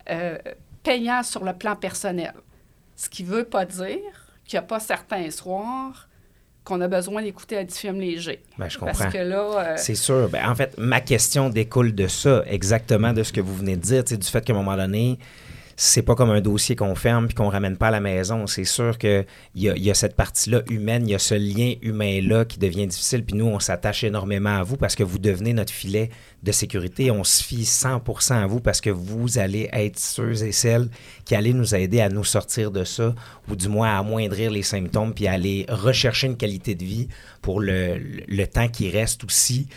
euh, 0.09 0.37
payant 0.83 1.23
sur 1.23 1.43
le 1.45 1.53
plan 1.53 1.75
personnel. 1.77 2.33
Ce 2.95 3.09
qui 3.09 3.23
veut 3.23 3.45
pas 3.45 3.65
dire 3.65 3.99
qu'il 4.45 4.57
n'y 4.57 4.59
a 4.59 4.67
pas 4.67 4.79
certains 4.81 5.29
soirs 5.31 6.09
qu'on 6.65 6.79
a 6.81 6.87
besoin 6.87 7.21
d'écouter 7.21 7.57
un 7.57 7.65
petit 7.65 7.79
film 7.79 7.99
léger. 7.99 8.41
Ben, 8.57 8.69
je 8.69 8.77
comprends. 8.77 8.97
Parce 8.97 9.13
que 9.13 9.17
là, 9.19 9.41
euh, 9.73 9.73
C'est 9.77 9.95
sûr. 9.95 10.29
Ben, 10.29 10.49
en 10.49 10.55
fait, 10.55 10.75
ma 10.77 10.99
question 11.01 11.49
découle 11.49 11.93
de 11.93 12.07
ça, 12.07 12.43
exactement 12.47 13.13
de 13.13 13.23
ce 13.23 13.31
que 13.33 13.41
vous 13.41 13.55
venez 13.55 13.75
de 13.75 13.81
dire, 13.81 14.03
du 14.03 14.17
fait 14.27 14.43
qu'à 14.43 14.53
un 14.53 14.55
moment 14.55 14.75
donné, 14.77 15.19
c'est 15.75 16.01
pas 16.01 16.15
comme 16.15 16.29
un 16.29 16.41
dossier 16.41 16.75
qu'on 16.75 16.95
ferme 16.95 17.27
puis 17.27 17.35
qu'on 17.35 17.49
ramène 17.49 17.77
pas 17.77 17.87
à 17.87 17.91
la 17.91 17.99
maison. 17.99 18.47
C'est 18.47 18.63
sûr 18.63 18.97
qu'il 18.97 19.25
y 19.55 19.69
a, 19.69 19.77
y 19.77 19.89
a 19.89 19.93
cette 19.93 20.15
partie-là 20.15 20.61
humaine, 20.69 21.07
il 21.07 21.11
y 21.11 21.15
a 21.15 21.19
ce 21.19 21.35
lien 21.35 21.73
humain-là 21.81 22.45
qui 22.45 22.59
devient 22.59 22.87
difficile. 22.87 23.23
Puis 23.23 23.35
nous, 23.35 23.45
on 23.45 23.59
s'attache 23.59 24.03
énormément 24.03 24.57
à 24.57 24.63
vous 24.63 24.77
parce 24.77 24.95
que 24.95 25.03
vous 25.03 25.19
devenez 25.19 25.53
notre 25.53 25.73
filet 25.73 26.09
de 26.43 26.51
sécurité. 26.51 27.09
On 27.09 27.23
se 27.23 27.43
fie 27.43 27.63
100% 27.63 28.33
à 28.33 28.47
vous 28.47 28.59
parce 28.59 28.81
que 28.81 28.89
vous 28.89 29.37
allez 29.37 29.69
être 29.71 29.97
ceux 29.97 30.43
et 30.43 30.51
celles 30.51 30.89
qui 31.25 31.35
allez 31.35 31.53
nous 31.53 31.73
aider 31.73 32.01
à 32.01 32.09
nous 32.09 32.25
sortir 32.25 32.69
de 32.69 32.83
ça 32.83 33.15
ou 33.49 33.55
du 33.55 33.69
moins 33.69 33.95
à 33.95 33.99
amoindrir 33.99 34.51
les 34.51 34.61
symptômes 34.61 35.13
puis 35.13 35.27
aller 35.27 35.65
rechercher 35.69 36.27
une 36.27 36.37
qualité 36.37 36.75
de 36.75 36.83
vie 36.83 37.07
pour 37.41 37.59
le, 37.59 37.97
temps 38.45 38.67
qui 38.67 38.89
reste 38.89 39.23
aussi. 39.23 39.67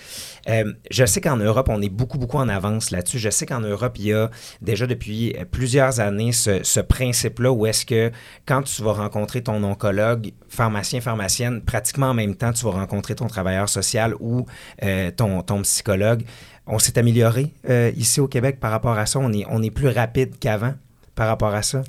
Euh, 0.49 0.73
je 0.91 1.07
sais 1.07 1.21
qu'en 1.21 1.37
Europe, 1.37 1.69
on 1.71 1.81
est 1.81 1.89
beaucoup, 1.89 2.19
beaucoup 2.19 2.39
en 2.39 2.49
avance 2.49 2.91
là-dessus. 2.91 3.19
Je 3.19 3.31
sais 3.31 3.47
qu'en 3.47 3.61
Europe, 3.61 3.97
il 3.99 4.07
y 4.07 4.13
a 4.13 4.31
déjà 4.61 4.87
depuis 4.87 5.35
plusieurs 5.51 6.01
années 6.01 6.33
ce, 6.33 6.81
principe-là 6.81 7.51
où 7.53 7.67
est-ce 7.67 7.87
que 7.87 8.11
quand 8.45 8.63
tu 8.63 8.83
vas 8.83 8.93
rencontrer 8.93 9.43
ton 9.43 9.63
oncologue, 9.63 10.33
pharmacien, 10.49 11.01
pharmacienne, 11.01 11.63
pratiquement 11.63 12.11
en 12.11 12.15
même 12.15 12.35
temps, 12.37 12.53
tu 12.53 12.65
vas 12.65 12.73
rencontrer 12.73 13.15
ton 13.15 13.27
travailleur 13.27 13.69
social 13.69 14.15
ou 14.21 14.47
euh, 14.83 15.11
ton 15.11 15.63
psychologue. 15.63 16.25
On 16.67 16.79
s'est 16.79 16.99
amélioré 16.99 17.53
euh, 17.69 17.93
ici 17.97 18.21
au 18.21 18.27
Québec 18.27 18.59
par 18.59 18.71
rapport 18.71 18.99
à 18.99 19.07
ça. 19.07 19.19
On 19.19 19.33
est, 19.33 19.45
on 19.51 19.63
est 19.63 19.71
plus 19.71 19.89
rapide 19.89 20.39
qu'avant 20.39 20.75
par 21.15 21.29
rapport 21.29 21.55
à 21.55 21.63
ça. 21.63 21.83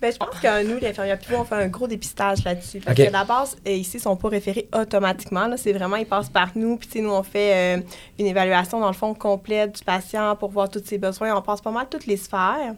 Ben, 0.00 0.12
je 0.12 0.16
pense 0.16 0.38
que 0.40 0.62
nous, 0.64 0.78
les 0.78 0.88
infirmières 0.88 1.18
pivots, 1.18 1.38
on 1.40 1.44
fait 1.44 1.56
un 1.56 1.66
gros 1.66 1.88
dépistage 1.88 2.44
là-dessus. 2.44 2.80
Parce 2.80 2.96
que 2.96 3.10
la 3.10 3.24
base, 3.24 3.56
ici, 3.66 3.96
ils 3.96 4.00
sont 4.00 4.16
pas 4.16 4.28
référés 4.28 4.68
automatiquement. 4.72 5.46
là. 5.46 5.56
C'est 5.56 5.72
vraiment, 5.72 5.96
ils 5.96 6.06
passent 6.06 6.28
par 6.28 6.50
nous. 6.54 6.76
Puis, 6.76 6.88
tu 6.88 6.98
sais, 6.98 7.04
nous, 7.04 7.10
on 7.10 7.22
fait 7.22 7.78
euh, 7.78 7.82
une 8.18 8.26
évaluation, 8.26 8.78
dans 8.80 8.88
le 8.88 8.94
fond, 8.94 9.14
complète 9.14 9.76
du 9.76 9.84
patient 9.84 10.36
pour 10.36 10.50
voir 10.50 10.68
tous 10.68 10.82
ses 10.84 10.98
besoins. 10.98 11.36
On 11.36 11.42
passe 11.42 11.60
pas 11.60 11.70
mal 11.70 11.88
toutes 11.90 12.06
les 12.06 12.16
sphères. 12.16 12.74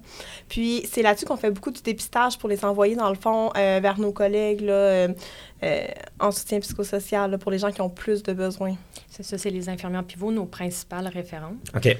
Puis, 0.48 0.86
c'est 0.90 1.02
là-dessus 1.02 1.26
qu'on 1.26 1.36
fait 1.36 1.50
beaucoup 1.50 1.70
du 1.70 1.82
dépistage 1.82 2.38
pour 2.38 2.48
les 2.48 2.64
envoyer, 2.64 2.96
dans 2.96 3.10
le 3.10 3.16
fond, 3.16 3.50
euh, 3.56 3.80
vers 3.82 3.98
nos 3.98 4.12
collègues 4.12 4.62
là, 4.62 4.72
euh, 4.72 5.08
en 6.18 6.30
soutien 6.30 6.60
psychosocial 6.60 7.30
là, 7.30 7.38
pour 7.38 7.50
les 7.50 7.58
gens 7.58 7.70
qui 7.70 7.82
ont 7.82 7.90
plus 7.90 8.22
de 8.22 8.32
besoins. 8.32 8.76
C'est 9.10 9.22
ça, 9.22 9.36
c'est 9.36 9.50
les 9.50 9.68
infirmières 9.68 10.04
pivots, 10.04 10.32
nos 10.32 10.46
principales 10.46 11.08
référentes. 11.08 11.58
OK. 11.74 11.96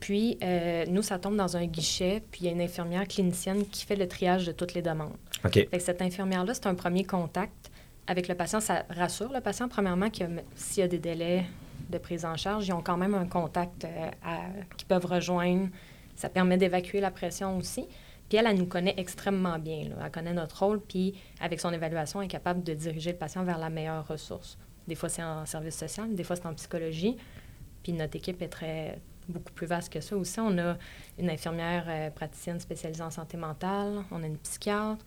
Puis, 0.00 0.38
euh, 0.42 0.84
nous, 0.88 1.02
ça 1.02 1.18
tombe 1.18 1.36
dans 1.36 1.56
un 1.56 1.66
guichet, 1.66 2.22
puis 2.30 2.42
il 2.42 2.46
y 2.46 2.48
a 2.48 2.52
une 2.52 2.60
infirmière 2.60 3.06
clinicienne 3.06 3.66
qui 3.66 3.84
fait 3.84 3.96
le 3.96 4.08
triage 4.08 4.46
de 4.46 4.52
toutes 4.52 4.74
les 4.74 4.82
demandes. 4.82 5.16
OK. 5.44 5.52
Fait 5.54 5.66
que 5.66 5.78
cette 5.78 6.02
infirmière-là, 6.02 6.54
c'est 6.54 6.66
un 6.66 6.74
premier 6.74 7.04
contact 7.04 7.70
avec 8.06 8.28
le 8.28 8.34
patient. 8.34 8.60
Ça 8.60 8.84
rassure 8.90 9.32
le 9.32 9.40
patient, 9.40 9.68
premièrement, 9.68 10.10
que 10.10 10.24
s'il 10.54 10.80
y 10.80 10.84
a 10.84 10.88
des 10.88 10.98
délais 10.98 11.44
de 11.90 11.98
prise 11.98 12.24
en 12.24 12.36
charge, 12.36 12.66
ils 12.66 12.72
ont 12.72 12.82
quand 12.82 12.96
même 12.96 13.14
un 13.14 13.26
contact 13.26 13.84
euh, 13.84 14.10
qu'ils 14.76 14.88
peuvent 14.88 15.06
rejoindre. 15.06 15.68
Ça 16.16 16.28
permet 16.28 16.56
d'évacuer 16.56 17.00
la 17.00 17.10
pression 17.10 17.56
aussi. 17.56 17.86
Puis 18.28 18.38
elle, 18.38 18.46
elle 18.46 18.56
nous 18.56 18.66
connaît 18.66 18.94
extrêmement 18.96 19.58
bien. 19.58 19.88
là. 19.88 19.96
Elle 20.04 20.10
connaît 20.10 20.32
notre 20.32 20.64
rôle, 20.64 20.80
puis 20.80 21.14
avec 21.40 21.60
son 21.60 21.72
évaluation, 21.72 22.20
elle 22.20 22.26
est 22.26 22.30
capable 22.30 22.62
de 22.62 22.72
diriger 22.74 23.12
le 23.12 23.18
patient 23.18 23.44
vers 23.44 23.58
la 23.58 23.70
meilleure 23.70 24.06
ressource. 24.06 24.56
Des 24.86 24.94
fois, 24.94 25.08
c'est 25.08 25.22
en 25.22 25.46
service 25.46 25.76
social, 25.76 26.14
des 26.14 26.24
fois, 26.24 26.36
c'est 26.36 26.46
en 26.46 26.54
psychologie. 26.54 27.16
Puis 27.82 27.92
notre 27.92 28.16
équipe 28.16 28.40
est 28.40 28.48
très 28.48 28.98
beaucoup 29.28 29.52
plus 29.52 29.66
vaste 29.66 29.92
que 29.92 30.00
ça 30.00 30.16
aussi. 30.16 30.40
On 30.40 30.58
a 30.58 30.76
une 31.18 31.30
infirmière 31.30 31.84
euh, 31.88 32.10
praticienne 32.10 32.60
spécialisée 32.60 33.02
en 33.02 33.10
santé 33.10 33.36
mentale, 33.36 34.04
on 34.10 34.22
a 34.22 34.26
une 34.26 34.38
psychiatre, 34.38 35.04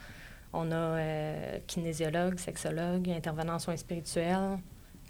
on 0.53 0.71
a 0.71 0.75
euh, 0.75 1.60
kinésiologue, 1.67 2.39
sexologue, 2.39 3.10
intervenant 3.10 3.56
en 3.56 3.60
soins 3.60 3.77
spirituels. 3.77 4.60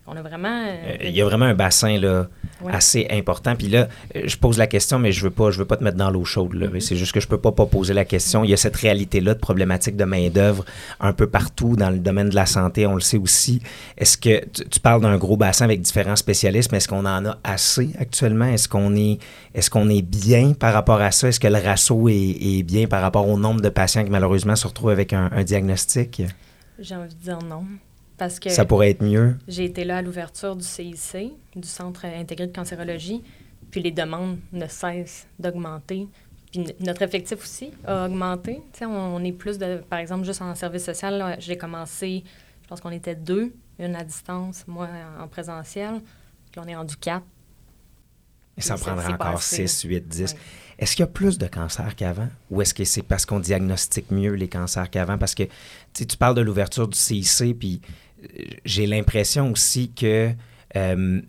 On 0.08 0.16
a 0.16 0.22
vraiment... 0.22 0.48
euh, 0.66 0.94
Euh, 0.94 0.96
Il 1.04 1.12
y 1.16 1.22
a 1.22 1.26
vraiment 1.26 1.46
un 1.46 1.54
bassin 1.54 1.98
là, 2.00 2.28
Ouais. 2.64 2.74
assez 2.74 3.06
important. 3.12 3.56
Puis 3.56 3.68
là, 3.68 3.88
euh, 4.16 4.22
je 4.26 4.36
pose 4.36 4.58
la 4.58 4.66
question, 4.66 4.98
mais 4.98 5.12
je 5.12 5.22
veux 5.22 5.30
pas, 5.30 5.52
je 5.52 5.60
veux 5.60 5.66
pas 5.66 5.78
te 5.78 5.84
mettre 5.84 5.98
dans 5.98 6.10
l'eau 6.10 6.26
chaude. 6.26 6.54
là. 6.56 6.66
Mm-hmm. 6.68 6.80
C'est 6.80 6.96
juste 6.96 7.12
que 7.12 7.20
je 7.20 7.28
peux 7.28 7.38
pas, 7.40 7.52
pas 7.52 7.68
poser 7.68 7.94
la 7.94 8.04
question. 8.06 8.44
Il 8.44 8.50
y 8.50 8.54
a 8.54 8.58
cette 8.58 8.76
réalité-là 8.78 9.36
de 9.36 9.40
problématique 9.40 9.96
de 9.96 10.06
main-d'œuvre 10.06 10.66
un 11.00 11.14
peu 11.14 11.28
partout 11.28 11.76
dans 11.76 11.92
le 11.92 12.00
domaine 12.00 12.30
de 12.30 12.36
la 12.36 12.48
santé. 12.48 12.88
On 12.88 12.96
le 12.96 13.02
sait 13.02 13.18
aussi. 13.20 13.62
Est-ce 13.98 14.18
que 14.18 14.44
tu, 14.46 14.68
tu 14.68 14.80
parles 14.80 15.02
d'un 15.02 15.18
gros 15.18 15.38
bassin 15.38 15.66
avec 15.66 15.82
différents 15.82 16.16
spécialistes, 16.16 16.72
mais 16.72 16.78
est-ce 16.80 16.88
qu'on 16.88 17.06
en 17.06 17.26
a 17.28 17.38
assez 17.44 17.92
actuellement? 18.00 18.46
Est-ce 18.46 18.68
qu'on 18.68 18.96
est, 18.96 19.20
est-ce 19.54 19.70
qu'on 19.70 19.88
est 19.90 20.02
bien 20.02 20.54
par 20.54 20.74
rapport 20.74 21.00
à 21.02 21.12
ça? 21.12 21.28
Est-ce 21.28 21.40
que 21.40 21.48
le 21.48 21.60
ratio 21.60 22.10
est, 22.10 22.16
est 22.42 22.64
bien 22.64 22.88
par 22.88 23.02
rapport 23.04 23.28
au 23.28 23.38
nombre 23.38 23.62
de 23.62 23.70
patients 23.70 24.04
qui 24.04 24.10
malheureusement 24.10 24.56
se 24.56 24.66
retrouvent 24.66 24.90
avec 24.90 25.14
un, 25.14 25.30
un 25.32 25.44
diagnostic? 25.44 26.24
J'ai 26.80 26.96
envie 26.96 27.14
de 27.14 27.22
dire 27.22 27.40
non. 27.48 27.64
Parce 28.18 28.40
que 28.40 28.50
Ça 28.50 28.66
pourrait 28.66 28.90
être 28.90 29.04
mieux. 29.04 29.36
j'ai 29.48 29.66
été 29.66 29.84
là 29.84 29.98
à 29.98 30.02
l'ouverture 30.02 30.56
du 30.56 30.66
CIC, 30.66 31.34
du 31.56 31.68
Centre 31.68 32.06
intégré 32.06 32.48
de 32.48 32.56
cancérologie, 32.56 33.22
puis 33.70 33.82
les 33.82 33.92
demandes 33.92 34.40
ne 34.52 34.68
cessent 34.68 35.28
d'augmenter. 35.38 36.08
Puis 36.52 36.66
notre 36.80 37.02
effectif 37.04 37.44
aussi 37.44 37.72
a 37.86 38.06
augmenté. 38.06 38.62
On, 38.82 39.24
est 39.24 39.32
plus 39.32 39.58
de, 39.58 39.84
par 39.90 40.00
exemple, 40.00 40.26
juste 40.26 40.42
en 40.42 40.56
service 40.56 40.86
social, 40.86 41.38
j'ai 41.40 41.58
commencé, 41.58 42.24
je 42.64 42.68
pense 42.68 42.82
qu'on 42.82 42.92
était 42.92 43.16
deux, 43.16 43.54
une 43.78 43.96
à 43.96 44.04
distance, 44.04 44.64
moi 44.66 44.88
en 45.22 45.28
présentiel, 45.28 46.02
puis 46.52 46.62
on 46.64 46.68
est 46.68 46.76
rendu 46.76 46.96
quatre. 46.98 47.26
Et 48.58 48.62
ça 48.62 48.74
Puis 48.74 48.86
prendra 48.86 49.12
encore 49.12 49.28
assez. 49.36 49.68
6, 49.68 49.84
8, 49.84 50.08
10. 50.08 50.34
Ouais. 50.34 50.40
Est-ce 50.80 50.96
qu'il 50.96 51.04
y 51.04 51.08
a 51.08 51.12
plus 51.12 51.38
de 51.38 51.48
cancers 51.48 51.96
qu'avant? 51.96 52.30
Ou 52.50 52.62
est-ce 52.62 52.74
que 52.74 52.84
c'est 52.84 53.04
parce 53.04 53.26
qu'on 53.26 53.40
diagnostique 53.40 54.10
mieux 54.10 54.34
les 54.34 54.48
cancers 54.48 54.90
qu'avant? 54.90 55.18
Parce 55.18 55.36
que 55.36 55.44
tu 55.94 56.18
parles 56.18 56.36
de 56.36 56.42
l'ouverture 56.42 56.88
du 56.88 56.98
CIC, 56.98 57.58
puis 57.58 57.82
j'ai 58.66 58.86
l'impression 58.86 59.52
aussi 59.52 59.92
que 59.94 60.32
euh, 60.76 61.22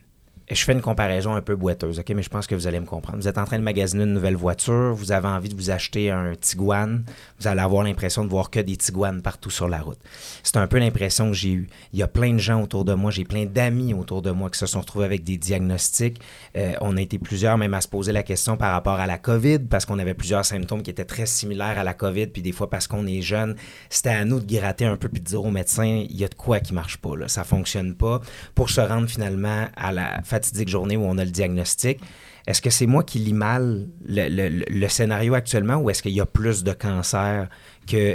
je 0.50 0.64
fais 0.64 0.72
une 0.72 0.80
comparaison 0.80 1.34
un 1.34 1.42
peu 1.42 1.56
boiteuse, 1.56 1.98
OK? 1.98 2.10
Mais 2.10 2.22
je 2.22 2.28
pense 2.28 2.46
que 2.46 2.54
vous 2.54 2.66
allez 2.66 2.80
me 2.80 2.86
comprendre. 2.86 3.18
Vous 3.18 3.28
êtes 3.28 3.38
en 3.38 3.44
train 3.44 3.58
de 3.58 3.64
magasiner 3.64 4.04
une 4.04 4.14
nouvelle 4.14 4.36
voiture, 4.36 4.94
vous 4.94 5.12
avez 5.12 5.28
envie 5.28 5.48
de 5.48 5.54
vous 5.54 5.70
acheter 5.70 6.10
un 6.10 6.34
Tiguan, 6.34 7.04
vous 7.38 7.48
allez 7.48 7.60
avoir 7.60 7.84
l'impression 7.84 8.24
de 8.24 8.30
voir 8.30 8.50
que 8.50 8.60
des 8.60 8.76
Tiguan 8.76 9.20
partout 9.20 9.50
sur 9.50 9.68
la 9.68 9.80
route. 9.80 9.98
C'est 10.42 10.56
un 10.56 10.66
peu 10.66 10.78
l'impression 10.78 11.28
que 11.28 11.36
j'ai 11.36 11.52
eue. 11.52 11.68
Il 11.92 11.98
y 11.98 12.02
a 12.02 12.08
plein 12.08 12.32
de 12.32 12.38
gens 12.38 12.62
autour 12.62 12.84
de 12.84 12.94
moi, 12.94 13.10
j'ai 13.10 13.24
plein 13.24 13.44
d'amis 13.44 13.92
autour 13.94 14.22
de 14.22 14.30
moi 14.30 14.48
qui 14.50 14.58
se 14.58 14.66
sont 14.66 14.80
retrouvés 14.80 15.04
avec 15.04 15.24
des 15.24 15.36
diagnostics. 15.36 16.20
Euh, 16.56 16.72
on 16.80 16.96
a 16.96 17.00
été 17.00 17.18
plusieurs 17.18 17.58
même 17.58 17.74
à 17.74 17.80
se 17.80 17.88
poser 17.88 18.12
la 18.12 18.22
question 18.22 18.56
par 18.56 18.72
rapport 18.72 19.00
à 19.00 19.06
la 19.06 19.18
COVID, 19.18 19.60
parce 19.70 19.84
qu'on 19.84 19.98
avait 19.98 20.14
plusieurs 20.14 20.44
symptômes 20.44 20.82
qui 20.82 20.90
étaient 20.90 21.04
très 21.04 21.26
similaires 21.26 21.78
à 21.78 21.84
la 21.84 21.94
COVID, 21.94 22.28
puis 22.28 22.42
des 22.42 22.52
fois 22.52 22.70
parce 22.70 22.86
qu'on 22.86 23.06
est 23.06 23.20
jeune, 23.20 23.56
c'était 23.90 24.10
à 24.10 24.24
nous 24.24 24.40
de 24.40 24.46
gratter 24.46 24.86
un 24.86 24.96
peu 24.96 25.08
puis 25.08 25.20
de 25.20 25.26
dire 25.26 25.44
au 25.44 25.50
médecin, 25.50 26.04
il 26.08 26.16
y 26.16 26.24
a 26.24 26.28
de 26.28 26.34
quoi 26.34 26.60
qui 26.60 26.74
marche 26.74 26.96
pas, 26.98 27.16
là, 27.16 27.28
ça 27.28 27.44
fonctionne 27.44 27.94
pas, 27.94 28.20
pour 28.54 28.70
se 28.70 28.80
rendre 28.80 29.08
finalement 29.08 29.66
à 29.76 29.92
la 29.92 30.22
fatidique 30.38 30.68
journée 30.68 30.96
où 30.96 31.02
on 31.02 31.18
a 31.18 31.24
le 31.24 31.30
diagnostic. 31.30 32.00
Est-ce 32.46 32.62
que 32.62 32.70
c'est 32.70 32.86
moi 32.86 33.02
qui 33.02 33.18
lis 33.18 33.34
mal 33.34 33.88
le, 34.06 34.88
scénario 34.88 35.34
actuellement 35.34 35.76
ou 35.76 35.90
est-ce 35.90 36.02
qu'il 36.02 36.12
y 36.12 36.20
a 36.20 36.26
plus 36.26 36.64
de 36.64 36.72
cancers 36.72 37.48
qu'une 37.86 38.14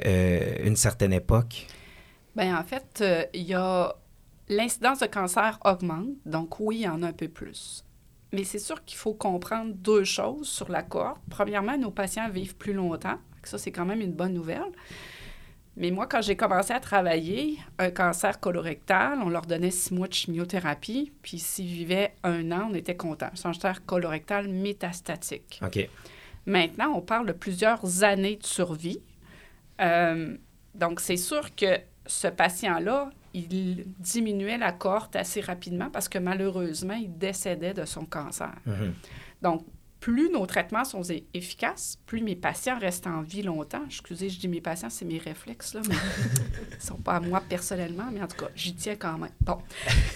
une 0.63 0.75
certaine 0.75 1.13
époque? 1.13 1.67
Bien, 2.35 2.57
en 2.57 2.63
fait, 2.63 2.99
euh, 3.01 3.25
il 3.33 3.43
y 3.43 3.55
l'incidence 4.49 4.99
de 4.99 5.05
cancer 5.05 5.59
augmente, 5.63 6.07
donc 6.25 6.59
oui, 6.59 6.77
il 6.77 6.81
y 6.81 6.87
en 6.87 7.03
a 7.03 7.07
un 7.07 7.13
peu 7.13 7.27
plus. 7.27 7.85
Mais 8.31 8.43
c'est 8.43 8.59
sûr 8.59 8.83
qu'il 8.83 8.97
faut 8.97 9.13
comprendre 9.13 9.73
deux 9.75 10.03
choses 10.03 10.47
sur 10.47 10.69
la 10.69 10.81
cohorte. 10.81 11.21
Premièrement, 11.29 11.77
nos 11.77 11.91
patients 11.91 12.29
vivent 12.29 12.55
plus 12.55 12.73
longtemps. 12.73 13.19
Ça, 13.43 13.57
c'est 13.57 13.71
quand 13.71 13.85
même 13.85 14.01
une 14.01 14.13
bonne 14.13 14.33
nouvelle. 14.33 14.71
Mais 15.75 15.89
moi, 15.89 16.05
quand 16.05 16.21
j'ai 16.21 16.35
commencé 16.35 16.71
à 16.71 16.79
travailler, 16.79 17.57
un 17.79 17.89
cancer 17.89 18.39
colorectal, 18.39 19.19
on 19.23 19.29
leur 19.29 19.43
donnait 19.43 19.71
six 19.71 19.93
mois 19.93 20.07
de 20.07 20.13
chimiothérapie, 20.13 21.11
puis 21.23 21.39
s'ils 21.39 21.65
vivaient 21.65 22.13
un 22.23 22.51
an, 22.51 22.69
on 22.71 22.75
était 22.75 22.95
content. 22.95 23.29
C'est 23.33 23.47
un 23.47 23.53
cancer 23.53 23.85
colorectal 23.85 24.47
métastatique. 24.47 25.59
OK. 25.65 25.89
Maintenant, 26.45 26.93
on 26.95 27.01
parle 27.01 27.27
de 27.27 27.31
plusieurs 27.31 28.03
années 28.03 28.35
de 28.35 28.45
survie. 28.45 28.99
Euh, 29.81 30.37
donc, 30.75 30.99
c'est 30.99 31.17
sûr 31.17 31.55
que 31.55 31.79
ce 32.05 32.27
patient-là, 32.27 33.09
il 33.33 33.85
diminuait 33.99 34.59
la 34.59 34.73
cohorte 34.73 35.15
assez 35.15 35.41
rapidement 35.41 35.89
parce 35.89 36.07
que 36.07 36.19
malheureusement, 36.19 36.93
il 36.93 37.17
décédait 37.17 37.73
de 37.73 37.85
son 37.85 38.05
cancer. 38.05 38.53
Mhm. 38.65 38.93
Donc, 39.41 39.65
plus 40.03 40.29
nos 40.29 40.45
traitements 40.45 40.83
sont 40.83 41.01
efficaces, 41.33 41.97
plus 42.05 42.21
mes 42.21 42.35
patients 42.35 42.77
restent 42.77 43.07
en 43.07 43.21
vie 43.21 43.41
longtemps. 43.41 43.85
Excusez, 43.85 44.27
je 44.27 44.37
dis 44.37 44.49
mes 44.49 44.59
patients, 44.59 44.89
c'est 44.89 45.05
mes 45.05 45.17
réflexes, 45.17 45.73
là, 45.75 45.79
mais 45.87 45.95
ils 46.71 46.75
ne 46.75 46.81
sont 46.81 46.97
pas 46.97 47.13
à 47.13 47.19
moi 47.21 47.41
personnellement, 47.47 48.09
mais 48.11 48.21
en 48.21 48.27
tout 48.27 48.35
cas, 48.35 48.49
j'y 48.53 48.75
tiens 48.75 48.97
quand 48.97 49.17
même. 49.17 49.31
Bon. 49.39 49.59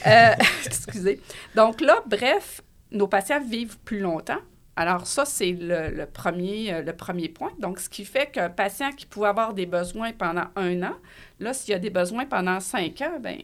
Euh, 0.05 0.33
excusez. 0.65 1.21
Donc 1.55 1.79
là, 1.79 2.03
bref, 2.05 2.61
nos 2.91 3.07
patients 3.07 3.41
vivent 3.41 3.79
plus 3.79 3.99
longtemps. 3.99 4.41
Alors 4.75 5.07
ça, 5.07 5.23
c'est 5.23 5.53
le, 5.53 5.89
le 5.95 6.05
premier, 6.05 6.73
euh, 6.73 6.81
le 6.81 6.93
premier 6.93 7.29
point. 7.29 7.53
Donc, 7.57 7.79
ce 7.79 7.87
qui 7.87 8.03
fait 8.03 8.29
qu'un 8.29 8.49
patient 8.49 8.91
qui 8.91 9.05
pouvait 9.05 9.29
avoir 9.29 9.53
des 9.53 9.67
besoins 9.67 10.11
pendant 10.11 10.47
un 10.57 10.83
an, 10.83 10.97
là, 11.39 11.53
s'il 11.53 11.71
y 11.71 11.75
a 11.75 11.79
des 11.79 11.91
besoins 11.91 12.25
pendant 12.25 12.59
cinq 12.59 12.99
ans, 12.99 13.21
ben 13.21 13.37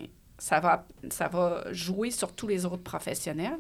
ça 0.44 0.60
va, 0.60 0.86
ça 1.10 1.30
va 1.30 1.64
jouer 1.72 2.12
sur 2.12 2.34
tous 2.34 2.48
les 2.48 2.66
autres 2.66 2.84
professionnels. 2.84 3.60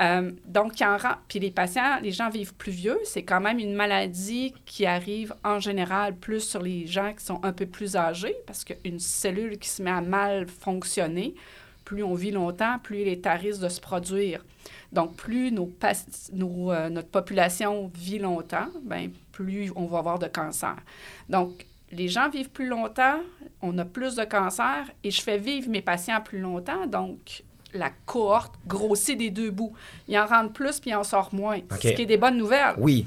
Euh, 0.00 0.32
donc, 0.46 0.80
en 0.82 0.96
puis 1.28 1.38
les 1.38 1.50
patients, 1.50 2.00
les 2.02 2.10
gens 2.10 2.28
vivent 2.28 2.54
plus 2.54 2.72
vieux. 2.72 2.98
C'est 3.04 3.22
quand 3.22 3.40
même 3.40 3.58
une 3.58 3.74
maladie 3.74 4.52
qui 4.66 4.86
arrive 4.86 5.34
en 5.44 5.60
général 5.60 6.16
plus 6.16 6.40
sur 6.40 6.62
les 6.62 6.86
gens 6.86 7.12
qui 7.12 7.24
sont 7.24 7.40
un 7.44 7.52
peu 7.52 7.66
plus 7.66 7.96
âgés 7.96 8.34
parce 8.46 8.64
qu'une 8.64 8.98
cellule 8.98 9.58
qui 9.58 9.68
se 9.68 9.82
met 9.82 9.90
à 9.90 10.00
mal 10.00 10.48
fonctionner, 10.48 11.34
plus 11.84 12.02
on 12.02 12.14
vit 12.14 12.30
longtemps, 12.30 12.78
plus 12.82 13.02
il 13.02 13.08
est 13.08 13.26
à 13.26 13.34
risque 13.34 13.60
de 13.60 13.68
se 13.68 13.80
produire. 13.80 14.44
Donc, 14.92 15.16
plus 15.16 15.52
nos 15.52 15.70
euh, 16.72 16.88
notre 16.88 17.08
population 17.08 17.90
vit 17.94 18.18
longtemps, 18.18 18.68
ben, 18.82 19.10
plus 19.32 19.70
on 19.76 19.86
va 19.86 19.98
avoir 19.98 20.18
de 20.18 20.26
cancer. 20.26 20.76
Donc, 21.28 21.66
les 21.92 22.08
gens 22.08 22.28
vivent 22.28 22.50
plus 22.50 22.66
longtemps, 22.66 23.20
on 23.62 23.76
a 23.78 23.84
plus 23.84 24.16
de 24.16 24.24
cancer 24.24 24.90
et 25.04 25.10
je 25.10 25.22
fais 25.22 25.38
vivre 25.38 25.68
mes 25.68 25.82
patients 25.82 26.20
plus 26.20 26.40
longtemps. 26.40 26.86
Donc, 26.86 27.43
la 27.74 27.90
cohorte 28.06 28.54
grossit 28.66 29.18
des 29.18 29.30
deux 29.30 29.50
bouts. 29.50 29.74
Il 30.08 30.18
en 30.18 30.26
rentre 30.26 30.52
plus 30.52 30.80
puis 30.80 30.90
il 30.90 30.94
en 30.94 31.04
sort 31.04 31.30
moins. 31.32 31.58
Ce 31.70 31.78
qui 31.78 32.02
est 32.02 32.06
des 32.06 32.16
bonnes 32.16 32.38
nouvelles. 32.38 32.74
Oui, 32.78 33.06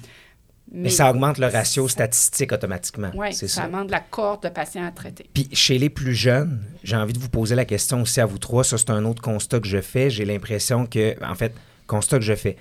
mais, 0.69 0.89
ça 0.89 1.10
augmente 1.10 1.38
le 1.38 1.47
ratio 1.47 1.88
statistique 1.88 2.51
automatiquement. 2.51 3.10
Oui, 3.15 3.34
c'est 3.34 3.47
ça 3.47 3.62
ça. 3.62 3.67
demande 3.67 3.89
la 3.89 4.01
cohorte 4.01 4.43
de 4.43 4.49
patients 4.49 4.86
à 4.86 4.91
traiter. 4.91 5.30
Puis 5.34 5.47
chez 5.53 5.77
les 5.77 5.89
plus 5.89 6.13
jeunes, 6.13 6.62
j'ai 6.84 6.97
envie 6.97 7.13
de 7.13 7.19
vous 7.19 7.30
poser 7.30 7.56
la 7.56 7.63
question 7.63 8.01
aussi 8.01 8.19
à 8.19 8.25
vous 8.25 8.38
trois. 8.38 8.65
Ça, 8.65 8.77
c'est 8.77 8.89
un 8.89 9.06
autre 9.06 9.21
constat 9.21 9.62
que 9.62 9.67
je 9.67 9.80
fais. 9.80 10.10
J'ai 10.10 10.25
l'impression 10.25 10.86
que, 10.86 11.15
en 11.23 11.36
fait, 11.36 11.53
constat 11.88 12.19
que 12.19 12.25
je 12.25 12.36
fais, 12.36 12.58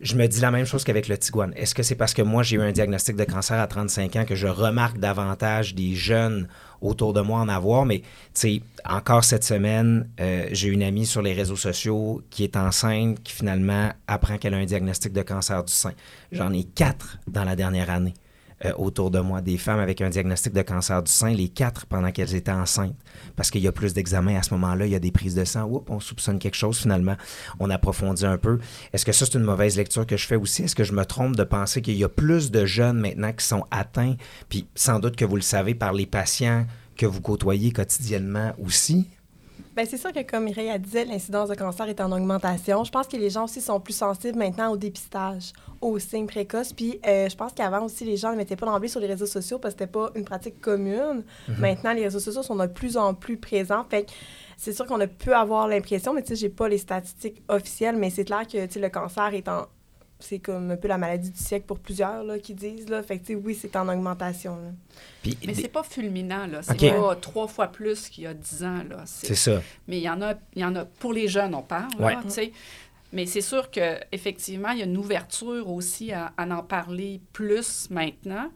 je 0.00 0.14
me 0.16 0.26
dis 0.26 0.40
la 0.40 0.50
même 0.50 0.64
chose 0.64 0.84
qu'avec 0.84 1.08
le 1.08 1.18
Tiguan. 1.18 1.52
Est-ce 1.56 1.74
que 1.74 1.82
c'est 1.82 1.94
parce 1.94 2.14
que 2.14 2.22
moi, 2.22 2.42
j'ai 2.42 2.56
eu 2.56 2.62
un 2.62 2.72
diagnostic 2.72 3.16
de 3.16 3.24
cancer 3.24 3.58
à 3.58 3.66
35 3.66 4.16
ans 4.16 4.24
que 4.24 4.34
je 4.34 4.46
remarque 4.46 4.98
davantage 4.98 5.74
des 5.74 5.94
jeunes 5.94 6.48
autour 6.80 7.12
de 7.12 7.20
moi 7.20 7.40
en 7.40 7.48
avoir? 7.48 7.84
Mais, 7.84 8.00
tu 8.00 8.06
sais, 8.34 8.62
encore 8.84 9.24
cette 9.24 9.44
semaine, 9.44 10.08
euh, 10.20 10.48
j'ai 10.52 10.68
une 10.68 10.82
amie 10.82 11.06
sur 11.06 11.20
les 11.20 11.34
réseaux 11.34 11.56
sociaux 11.56 12.22
qui 12.30 12.44
est 12.44 12.56
enceinte, 12.56 13.22
qui 13.22 13.32
finalement 13.32 13.90
apprend 14.06 14.38
qu'elle 14.38 14.54
a 14.54 14.58
un 14.58 14.64
diagnostic 14.64 15.12
de 15.12 15.22
cancer 15.22 15.62
du 15.64 15.72
sein. 15.72 15.92
J'en 16.32 16.52
ai 16.52 16.64
quatre 16.64 17.18
dans 17.28 17.44
la 17.44 17.54
dernière 17.54 17.90
année 17.90 18.14
euh, 18.64 18.72
autour 18.76 19.10
de 19.10 19.20
moi, 19.20 19.40
des 19.40 19.56
femmes 19.56 19.80
avec 19.80 20.00
un 20.00 20.10
diagnostic 20.10 20.52
de 20.52 20.62
cancer 20.62 21.02
du 21.02 21.10
sein, 21.10 21.30
les 21.30 21.48
quatre 21.48 21.86
pendant 21.86 22.12
qu'elles 22.12 22.34
étaient 22.34 22.52
enceintes. 22.52 22.96
Parce 23.36 23.50
qu'il 23.50 23.62
y 23.62 23.68
a 23.68 23.72
plus 23.72 23.94
d'examens 23.94 24.36
à 24.36 24.42
ce 24.42 24.52
moment-là, 24.54 24.86
il 24.86 24.92
y 24.92 24.94
a 24.94 24.98
des 24.98 25.10
prises 25.10 25.34
de 25.34 25.44
sang, 25.44 25.64
Oups, 25.64 25.90
on 25.90 26.00
soupçonne 26.00 26.38
quelque 26.38 26.56
chose 26.56 26.78
finalement, 26.78 27.16
on 27.58 27.70
approfondit 27.70 28.26
un 28.26 28.38
peu. 28.38 28.58
Est-ce 28.92 29.04
que 29.04 29.12
ça, 29.12 29.24
c'est 29.24 29.38
une 29.38 29.44
mauvaise 29.44 29.76
lecture 29.76 30.06
que 30.06 30.16
je 30.16 30.26
fais 30.26 30.36
aussi? 30.36 30.64
Est-ce 30.64 30.76
que 30.76 30.84
je 30.84 30.92
me 30.92 31.04
trompe 31.04 31.36
de 31.36 31.44
penser 31.44 31.80
qu'il 31.80 31.96
y 31.96 32.04
a 32.04 32.08
plus 32.08 32.50
de 32.50 32.66
jeunes 32.66 32.98
maintenant 32.98 33.32
qui 33.32 33.46
sont 33.46 33.64
atteints, 33.70 34.16
puis 34.48 34.66
sans 34.74 34.98
doute 34.98 35.16
que 35.16 35.24
vous 35.24 35.36
le 35.36 35.42
savez 35.42 35.74
par 35.74 35.92
les 35.92 36.06
patients 36.06 36.66
que 36.96 37.06
vous 37.06 37.20
côtoyez 37.20 37.72
quotidiennement 37.72 38.52
aussi? 38.62 39.08
Bien, 39.74 39.84
c'est 39.84 39.98
sûr 39.98 40.12
que, 40.12 40.22
comme 40.22 40.44
Mireille 40.44 40.68
a 40.68 40.78
disait, 40.78 41.04
l'incidence 41.04 41.48
de 41.48 41.54
cancer 41.54 41.88
est 41.88 42.00
en 42.00 42.10
augmentation. 42.10 42.82
Je 42.82 42.90
pense 42.90 43.06
que 43.06 43.16
les 43.16 43.30
gens 43.30 43.44
aussi 43.44 43.60
sont 43.60 43.78
plus 43.78 43.92
sensibles 43.92 44.36
maintenant 44.36 44.72
au 44.72 44.76
dépistage, 44.76 45.52
aux 45.80 45.96
signes 46.00 46.26
précoces. 46.26 46.72
Puis, 46.72 46.98
euh, 47.06 47.28
je 47.28 47.36
pense 47.36 47.52
qu'avant 47.52 47.84
aussi, 47.84 48.04
les 48.04 48.16
gens 48.16 48.32
ne 48.32 48.36
mettaient 48.36 48.56
pas 48.56 48.66
d'emblée 48.66 48.88
sur 48.88 48.98
les 48.98 49.06
réseaux 49.06 49.26
sociaux 49.26 49.60
parce 49.60 49.74
que 49.74 49.80
c'était 49.80 49.92
pas 49.92 50.10
une 50.16 50.24
pratique 50.24 50.60
commune. 50.60 51.22
Maintenant, 51.58 51.92
les 51.92 52.02
réseaux 52.02 52.18
sociaux 52.18 52.42
sont 52.42 52.56
de 52.56 52.66
plus 52.66 52.96
en 52.96 53.14
plus 53.14 53.36
présents. 53.36 53.84
Fait 53.88 54.06
que 54.06 54.10
c'est 54.56 54.72
sûr 54.72 54.86
qu'on 54.86 55.00
a 55.00 55.06
pu 55.06 55.32
avoir 55.32 55.68
l'impression, 55.68 56.12
mais 56.12 56.22
tu 56.22 56.30
sais, 56.30 56.36
j'ai 56.36 56.48
pas 56.48 56.68
les 56.68 56.78
statistiques 56.78 57.40
officielles, 57.48 57.96
mais 57.96 58.10
c'est 58.10 58.24
clair 58.24 58.48
que, 58.48 58.66
tu 58.66 58.72
sais, 58.72 58.80
le 58.80 58.88
cancer 58.90 59.32
est 59.34 59.48
en... 59.48 59.66
C'est 60.20 60.38
comme 60.38 60.70
un 60.70 60.76
peu 60.76 60.88
la 60.88 60.98
maladie 60.98 61.30
du 61.30 61.38
siècle 61.38 61.66
pour 61.66 61.78
plusieurs, 61.78 62.22
là, 62.24 62.38
qui 62.38 62.54
disent, 62.54 62.88
là. 62.88 63.02
Fait 63.02 63.18
que, 63.18 63.26
tu 63.26 63.32
sais, 63.34 63.40
oui, 63.42 63.58
c'est 63.60 63.74
en 63.76 63.88
augmentation, 63.88 64.56
là. 64.56 64.70
Puis, 65.22 65.36
Mais 65.46 65.52
des- 65.54 65.62
c'est 65.62 65.68
pas 65.68 65.82
fulminant, 65.82 66.46
là. 66.46 66.62
C'est 66.62 66.90
pas 66.90 67.16
trois 67.16 67.46
fois 67.48 67.68
plus 67.68 68.08
qu'il 68.08 68.24
y 68.24 68.26
a 68.26 68.34
dix 68.34 68.62
ans, 68.64 68.82
là. 68.88 69.02
c'est 69.06 69.34
ça. 69.34 69.60
Mais 69.88 69.98
il 69.98 70.02
y 70.02 70.08
en 70.10 70.20
a, 70.22 70.34
il 70.54 70.62
y 70.62 70.64
en 70.64 70.76
a 70.76 70.84
pour 70.84 71.12
les 71.12 71.26
jeunes, 71.28 71.54
on 71.54 71.62
parle, 71.62 71.90
là, 71.98 72.06
Ouais. 72.06 72.16
tu 72.22 72.30
sais. 72.30 72.52
Mais 73.12 73.26
c'est 73.26 73.40
sûr 73.40 73.70
que 73.72 73.96
effectivement, 74.12 74.70
il 74.70 74.78
y 74.78 74.82
a 74.82 74.84
une 74.84 74.96
ouverture 74.96 75.68
aussi 75.68 76.12
à, 76.12 76.32
à 76.36 76.46
en 76.46 76.62
parler 76.62 77.20
plus 77.32 77.88
maintenant. 77.90 78.50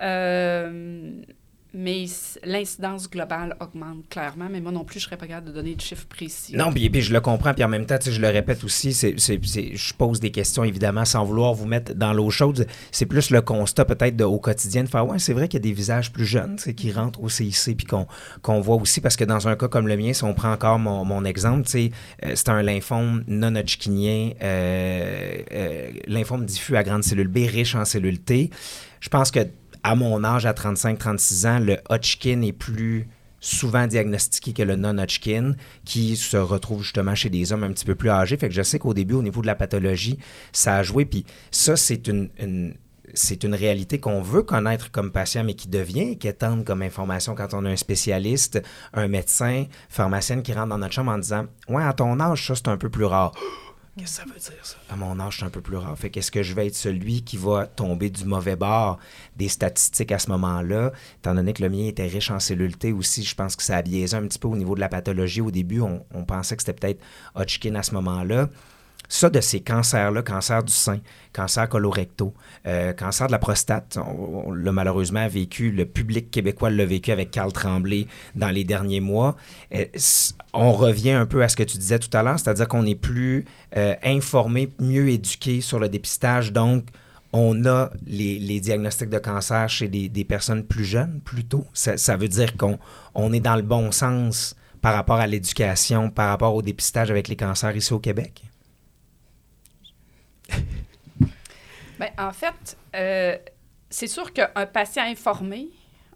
Euh, 0.00 1.10
mais 1.76 2.06
l'incidence 2.42 3.10
globale 3.10 3.54
augmente 3.60 4.08
clairement. 4.08 4.48
Mais 4.50 4.60
moi 4.60 4.72
non 4.72 4.84
plus, 4.84 4.98
je 4.98 5.04
serais 5.04 5.16
pas 5.18 5.26
capable 5.26 5.48
de 5.48 5.52
donner 5.52 5.74
de 5.74 5.80
chiffres 5.80 6.06
précis. 6.06 6.56
Non, 6.56 6.72
puis, 6.72 6.88
puis 6.88 7.02
je 7.02 7.12
le 7.12 7.20
comprends, 7.20 7.52
puis 7.52 7.62
en 7.64 7.68
même 7.68 7.84
temps, 7.84 7.98
je 8.04 8.20
le 8.20 8.28
répète 8.28 8.64
aussi, 8.64 8.94
c'est, 8.94 9.14
c'est- 9.18 9.40
je 9.76 9.94
pose 9.94 10.18
des 10.20 10.30
questions 10.30 10.64
évidemment 10.64 11.04
sans 11.04 11.24
vouloir 11.24 11.52
vous 11.52 11.66
mettre 11.66 11.94
dans 11.94 12.12
l'eau 12.14 12.30
chaude. 12.30 12.66
C'est 12.90 13.06
plus 13.06 13.30
le 13.30 13.42
constat 13.42 13.84
peut-être 13.84 14.20
au 14.22 14.38
quotidien 14.38 14.84
de 14.84 14.88
faire, 14.88 15.06
ouais, 15.06 15.18
c'est 15.18 15.34
vrai 15.34 15.48
qu'il 15.48 15.58
y 15.58 15.62
a 15.62 15.68
des 15.68 15.72
visages 15.72 16.12
plus 16.12 16.24
jeunes 16.26 16.56
qui 16.56 16.90
rentrent 16.92 17.22
au 17.22 17.28
CIC, 17.28 17.76
puis 17.76 17.86
qu'on, 17.86 18.06
qu'on 18.42 18.60
voit 18.60 18.76
aussi, 18.76 19.00
parce 19.02 19.16
que 19.16 19.24
dans 19.24 19.46
un 19.46 19.56
cas 19.56 19.68
comme 19.68 19.86
le 19.86 19.96
mien, 19.96 20.12
si 20.14 20.24
on 20.24 20.32
prend 20.32 20.52
encore 20.52 20.78
mon, 20.78 21.04
mon 21.04 21.24
exemple, 21.24 21.68
euh, 21.74 21.88
c'est 22.34 22.48
un 22.48 22.62
lymphome 22.62 23.22
non-hodgkinien, 23.26 24.30
euh, 24.42 25.38
euh, 25.52 25.90
lymphome 26.06 26.46
diffus 26.46 26.76
à 26.76 26.82
grande 26.82 27.04
cellule 27.04 27.28
B, 27.28 27.38
riche 27.48 27.74
en 27.74 27.84
cellule 27.84 28.18
T. 28.18 28.50
Je 29.00 29.08
pense 29.08 29.30
que 29.30 29.40
à 29.86 29.94
mon 29.94 30.24
âge, 30.24 30.46
à 30.46 30.52
35-36 30.52 31.46
ans, 31.46 31.58
le 31.60 31.78
Hodgkin 31.88 32.42
est 32.42 32.52
plus 32.52 33.08
souvent 33.38 33.86
diagnostiqué 33.86 34.52
que 34.52 34.64
le 34.64 34.74
non-Hodgkin, 34.74 35.52
qui 35.84 36.16
se 36.16 36.36
retrouve 36.36 36.82
justement 36.82 37.14
chez 37.14 37.30
des 37.30 37.52
hommes 37.52 37.62
un 37.62 37.70
petit 37.70 37.84
peu 37.84 37.94
plus 37.94 38.10
âgés. 38.10 38.36
Fait 38.36 38.48
que 38.48 38.54
je 38.54 38.62
sais 38.62 38.80
qu'au 38.80 38.94
début, 38.94 39.14
au 39.14 39.22
niveau 39.22 39.42
de 39.42 39.46
la 39.46 39.54
pathologie, 39.54 40.18
ça 40.50 40.74
a 40.74 40.82
joué. 40.82 41.04
Puis 41.04 41.24
ça, 41.52 41.76
c'est 41.76 42.08
une, 42.08 42.30
c'est 43.14 43.44
une 43.44 43.54
réalité 43.54 44.00
qu'on 44.00 44.22
veut 44.22 44.42
connaître 44.42 44.90
comme 44.90 45.12
patient, 45.12 45.44
mais 45.44 45.54
qui 45.54 45.68
devient 45.68 46.14
inquiétante 46.14 46.64
comme 46.64 46.82
information 46.82 47.36
quand 47.36 47.54
on 47.54 47.64
a 47.64 47.70
un 47.70 47.76
spécialiste, 47.76 48.60
un 48.92 49.06
médecin, 49.06 49.66
pharmacienne 49.88 50.42
qui 50.42 50.52
rentre 50.52 50.70
dans 50.70 50.78
notre 50.78 50.94
chambre 50.94 51.12
en 51.12 51.18
disant 51.18 51.46
Ouais, 51.68 51.84
à 51.84 51.92
ton 51.92 52.18
âge, 52.18 52.44
ça, 52.44 52.56
c'est 52.56 52.66
un 52.66 52.76
peu 52.76 52.90
plus 52.90 53.04
rare. 53.04 53.34
Qu'est-ce 53.98 54.20
que 54.20 54.28
ça 54.28 54.34
veut 54.34 54.38
dire, 54.38 54.66
ça? 54.66 54.76
À 54.90 54.96
mon 54.96 55.18
âge, 55.20 55.38
c'est 55.38 55.46
un 55.46 55.50
peu 55.50 55.62
plus 55.62 55.78
rare. 55.78 55.96
Fait 55.98 56.10
qu'est-ce 56.10 56.30
que 56.30 56.42
je 56.42 56.52
vais 56.54 56.66
être 56.66 56.74
celui 56.74 57.22
qui 57.22 57.38
va 57.38 57.66
tomber 57.66 58.10
du 58.10 58.26
mauvais 58.26 58.56
bord 58.56 58.98
des 59.36 59.48
statistiques 59.48 60.12
à 60.12 60.18
ce 60.18 60.28
moment-là? 60.32 60.92
Étant 61.18 61.34
donné 61.34 61.54
que 61.54 61.62
le 61.62 61.70
mien 61.70 61.86
était 61.86 62.06
riche 62.06 62.30
en 62.30 62.38
cellules 62.38 62.76
T 62.76 62.92
aussi, 62.92 63.24
je 63.24 63.34
pense 63.34 63.56
que 63.56 63.62
ça 63.62 63.78
a 63.78 63.82
biaisé 63.82 64.14
un 64.14 64.26
petit 64.26 64.38
peu 64.38 64.48
au 64.48 64.56
niveau 64.56 64.74
de 64.74 64.80
la 64.80 64.90
pathologie. 64.90 65.40
Au 65.40 65.50
début, 65.50 65.80
on, 65.80 66.04
on 66.12 66.24
pensait 66.26 66.56
que 66.56 66.62
c'était 66.62 66.78
peut-être 66.78 67.02
Hodgkin 67.34 67.74
à 67.74 67.82
ce 67.82 67.94
moment-là. 67.94 68.50
Ça, 69.08 69.30
de 69.30 69.40
ces 69.40 69.60
cancers-là, 69.60 70.22
cancer 70.22 70.62
du 70.62 70.72
sein, 70.72 71.00
cancer 71.32 71.68
colorectaux, 71.68 72.34
euh, 72.66 72.92
cancer 72.92 73.26
de 73.26 73.32
la 73.32 73.38
prostate, 73.38 73.98
on, 73.98 74.52
l'a 74.52 74.72
malheureusement 74.72 75.26
vécu, 75.28 75.70
le 75.70 75.86
public 75.86 76.30
québécois 76.30 76.70
l'a 76.70 76.84
vécu 76.84 77.12
avec 77.12 77.30
Carl 77.30 77.52
Tremblay 77.52 78.06
dans 78.34 78.50
les 78.50 78.64
derniers 78.64 79.00
mois. 79.00 79.36
Euh, 79.74 79.84
on 80.52 80.72
revient 80.72 81.12
un 81.12 81.26
peu 81.26 81.42
à 81.42 81.48
ce 81.48 81.56
que 81.56 81.62
tu 81.62 81.78
disais 81.78 81.98
tout 81.98 82.14
à 82.16 82.22
l'heure, 82.22 82.38
c'est-à-dire 82.38 82.68
qu'on 82.68 82.86
est 82.86 82.94
plus 82.94 83.44
euh, 83.76 83.94
informé, 84.02 84.72
mieux 84.80 85.08
éduqué 85.08 85.60
sur 85.60 85.78
le 85.78 85.88
dépistage, 85.88 86.52
donc 86.52 86.86
on 87.32 87.66
a 87.66 87.90
les, 88.06 88.60
diagnostics 88.60 89.10
de 89.10 89.18
cancer 89.18 89.68
chez 89.68 89.88
des, 89.88 90.24
personnes 90.24 90.64
plus 90.64 90.84
jeunes, 90.84 91.20
plus 91.22 91.44
tôt. 91.44 91.66
Ça, 91.74 92.16
veut 92.16 92.28
dire 92.28 92.56
qu'on 92.56 92.78
on 93.14 93.32
est 93.32 93.40
dans 93.40 93.56
le 93.56 93.62
bon 93.62 93.92
sens 93.92 94.56
par 94.80 94.94
rapport 94.94 95.16
à 95.16 95.26
l'éducation, 95.26 96.10
par 96.10 96.30
rapport 96.30 96.54
au 96.54 96.62
dépistage 96.62 97.10
avec 97.10 97.28
les 97.28 97.36
cancers 97.36 97.76
ici 97.76 97.92
au 97.92 97.98
Québec. 97.98 98.45
Ben, 101.98 102.10
en 102.18 102.32
fait, 102.32 102.76
euh, 102.94 103.38
c'est 103.88 104.06
sûr 104.06 104.32
qu'un 104.32 104.66
patient 104.66 105.04
informé, 105.04 105.70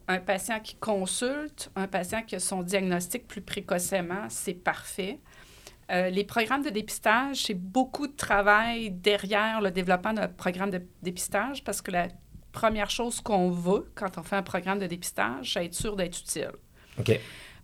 un 0.09 0.19
patient 0.19 0.61
qui 0.61 0.75
consulte, 0.77 1.71
un 1.77 1.87
patient 1.87 2.23
qui 2.23 2.37
a 2.37 2.41
son 2.41 2.63
diagnostic 2.63 3.27
plus 3.27 3.41
précocement, 3.41 4.27
c'est 4.29 4.55
parfait. 4.55 5.21
Euh, 5.91 6.11
les 6.11 6.25
programmes 6.25 6.63
de 6.63 6.71
dépistage, 6.71 7.45
c'est 7.47 7.55
beaucoup 7.55 8.07
de 8.07 8.15
travail 8.15 8.91
derrière 8.91 9.61
le 9.61 9.71
développement 9.71 10.13
d'un 10.13 10.29
programme 10.29 10.71
de 10.71 10.83
dépistage 11.03 11.65
parce 11.65 11.81
que 11.81 11.91
la 11.91 12.09
première 12.53 12.91
chose 12.91 13.21
qu'on 13.21 13.51
veut 13.51 13.91
quand 13.95 14.19
on 14.19 14.23
fait 14.23 14.37
un 14.37 14.43
programme 14.43 14.79
de 14.79 14.87
dépistage, 14.87 15.55
c'est 15.55 15.65
être 15.65 15.75
sûr 15.75 15.97
d'être 15.97 16.21
utile. 16.21 16.53
OK. 16.99 17.19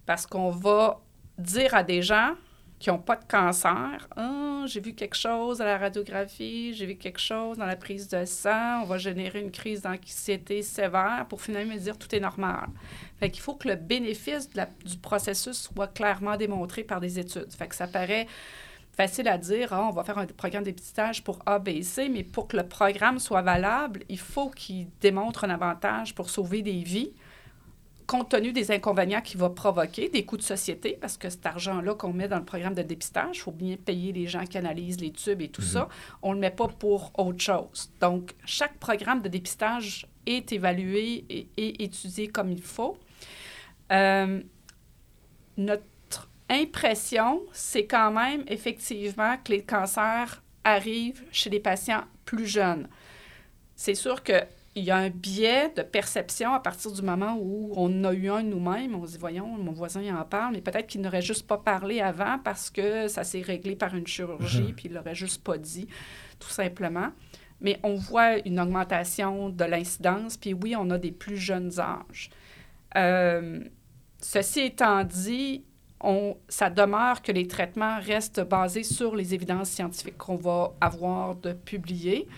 Parce 0.07 0.26
qu'on 0.26 0.50
va 0.50 1.00
dire 1.38 1.74
à 1.74 1.83
des 1.83 2.02
gens, 2.02 2.35
qui 2.79 2.91
n'ont 2.91 2.99
pas 2.99 3.17
de 3.17 3.25
cancer. 3.25 4.09
Ah, 4.17 4.65
j'ai 4.67 4.81
vu 4.81 4.93
quelque 4.93 5.17
chose 5.17 5.61
à 5.61 5.65
la 5.65 5.79
radiographie, 5.79 6.75
j'ai 6.75 6.87
vu 6.87 6.97
quelque 6.97 7.21
chose 7.21 7.57
dans 7.57 7.67
la 7.67 7.77
prise 7.77 8.09
de 8.09 8.25
sang, 8.25 8.83
on 8.83 8.85
va 8.85 8.99
générer 8.99 9.41
une 9.41 9.51
crise 9.51 9.83
d'anxiété 9.83 10.62
sévère 10.62 11.27
pour 11.29 11.41
finalement 11.41 11.75
me 11.75 11.79
dire 11.79 11.99
tout 11.99 12.15
est 12.15 12.21
normal. 12.21 12.69
Fait 13.19 13.31
qu'il 13.31 13.43
faut 13.43 13.55
que 13.55 13.69
le 13.69 13.77
bénéfice 13.77 14.51
du 14.51 14.99
processus 14.99 15.57
soit 15.57 15.89
clairement 15.89 16.37
démontré 16.37 16.85
par 16.85 17.01
des 17.01 17.19
études. 17.19 17.53
Fait 17.53 17.67
que 17.67 17.75
ça 17.75 17.87
paraît 17.87 18.27
facile 18.97 19.29
à 19.29 19.39
dire, 19.39 19.73
ah, 19.73 19.87
on 19.89 19.93
va 19.93 20.05
faire 20.05 20.19
un 20.19 20.27
programme 20.27 20.65
dépistage 20.65 21.23
pour 21.23 21.39
A, 21.47 21.59
B 21.59 21.69
et 21.69 21.83
C, 21.83 22.09
mais 22.09 22.25
pour 22.25 22.49
que 22.49 22.57
le 22.57 22.67
programme 22.67 23.19
soit 23.19 23.43
valable, 23.43 24.03
il 24.09 24.19
faut 24.19 24.51
qu'il 24.51 24.89
démontre 25.01 25.45
un 25.45 25.51
avantage 25.51 26.15
pour 26.15 26.31
sauver 26.31 26.62
des 26.62 26.83
vies 26.83 27.12
compte 28.07 28.31
tenu 28.31 28.53
des 28.53 28.71
inconvénients 28.71 29.21
qu'il 29.21 29.38
va 29.38 29.51
provoquer, 29.51 30.09
des 30.09 30.25
coûts 30.25 30.37
de 30.37 30.42
société, 30.42 30.97
parce 31.01 31.16
que 31.16 31.29
cet 31.29 31.45
argent-là 31.45 31.95
qu'on 31.95 32.12
met 32.12 32.29
dans 32.29 32.38
le 32.38 32.45
programme 32.45 32.75
de 32.75 32.83
dépistage, 32.83 33.38
il 33.38 33.40
faut 33.40 33.53
bien 33.53 33.77
payer 33.77 34.12
les 34.12 34.27
gens 34.27 34.45
qui 34.45 34.59
analysent 34.59 35.01
les 35.01 35.11
tubes 35.11 35.42
et 35.42 35.49
tout 35.49 35.62
mhm. 35.62 35.69
ça, 35.69 35.88
on 36.23 36.31
ne 36.31 36.35
le 36.35 36.40
met 36.40 36.51
pas 36.51 36.69
pour 36.69 37.12
autre 37.19 37.40
chose. 37.40 37.90
Donc, 38.01 38.35
chaque 38.45 38.77
programme 38.79 39.23
de 39.23 39.29
dépistage 39.29 40.07
est 40.27 40.53
évalué 40.53 41.25
et, 41.29 41.83
étudié 41.85 42.29
comme 42.29 42.51
il 42.51 42.62
faut. 42.62 42.97
Euh, 43.92 44.40
notre 45.57 45.85
impression, 46.49 47.42
c'est 47.53 47.87
quand 47.87 48.12
même 48.12 48.45
effectivement 48.49 49.37
que 49.42 49.53
les 49.53 49.62
cancers 49.62 50.42
arrivent 50.64 51.23
chez 51.33 51.51
les 51.51 51.61
patients 51.61 52.03
plus 52.25 52.47
jeunes. 52.47 52.88
C'est 53.75 53.95
sûr 53.95 54.23
que 54.23 54.42
il 54.77 54.85
y 54.85 54.91
a 54.91 54.97
un 54.99 55.09
biais 55.09 55.73
de 55.75 55.81
perception 55.81 56.53
à 56.53 56.61
partir 56.61 56.93
du 56.93 57.01
moment 57.01 57.39
où 57.41 57.73
on 57.77 58.05
a 58.05 58.12
eu 58.12 58.29
un 58.29 58.43
nous-mêmes. 58.43 58.95
On 58.95 59.07
se 59.07 59.12
dit, 59.12 59.19
voyons, 59.19 59.49
mon 59.49 59.73
voisin 59.73 60.03
il 60.03 60.12
en 60.12 60.25
parle, 60.25 60.53
mais 60.53 60.61
peut-être 60.61 60.87
qu'il 60.87 61.01
n'aurait 61.01 61.23
juste 61.23 61.47
pas 61.47 61.57
parlé 61.57 62.03
avant 62.03 62.39
parce 62.45 62.69
que 62.69 63.09
ça 63.09 63.25
s'est 63.25 63.41
réglé 63.41 63.75
par 63.75 63.95
une 63.97 64.07
chirurgie, 64.07 64.61
mhm. 64.61 64.75
puis 64.75 64.89
il 64.89 64.93
l'aurait 64.93 65.15
juste 65.15 65.43
pas 65.43 65.57
dit, 65.57 65.89
tout 66.39 66.51
simplement. 66.51 67.09
Mais 67.62 67.81
on 67.83 67.95
voit 67.95 68.37
une 68.47 68.61
augmentation 68.61 69.49
de 69.49 69.65
l'incidence, 69.65 70.37
puis 70.37 70.53
oui, 70.53 70.77
on 70.77 70.91
a 70.91 70.99
des 70.99 71.12
plus 71.12 71.39
jeunes 71.39 71.81
âges. 71.81 72.29
Euh, 72.97 73.61
ceci 74.21 74.61
étant 74.61 75.05
dit, 75.05 75.65
on, 76.03 76.37
ça 76.49 76.69
demeure 76.69 77.23
que 77.23 77.33
les 77.33 77.47
traitements 77.47 77.99
restent 77.99 78.43
basés 78.43 78.83
sur 78.83 79.17
les 79.17 79.33
évidences 79.33 79.71
scientifiques 79.71 80.19
qu'on 80.19 80.37
va 80.37 80.75
avoir 80.83 81.35
de 81.37 81.55
publier. 81.55 82.29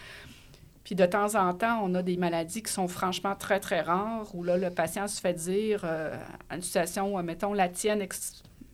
Puis 0.88 0.94
de 0.94 1.04
temps 1.04 1.34
en 1.34 1.52
temps, 1.52 1.82
on 1.84 1.94
a 1.96 2.02
des 2.02 2.16
maladies 2.16 2.62
qui 2.62 2.72
sont 2.72 2.88
franchement 2.88 3.34
très, 3.34 3.60
très 3.60 3.82
rares, 3.82 4.34
où 4.34 4.42
là, 4.42 4.56
le 4.56 4.70
patient 4.70 5.06
se 5.06 5.20
fait 5.20 5.34
dire, 5.34 5.82
euh, 5.84 6.16
une 6.50 6.62
situation, 6.62 7.22
mettons, 7.22 7.52
la 7.52 7.68
tienne 7.68 8.02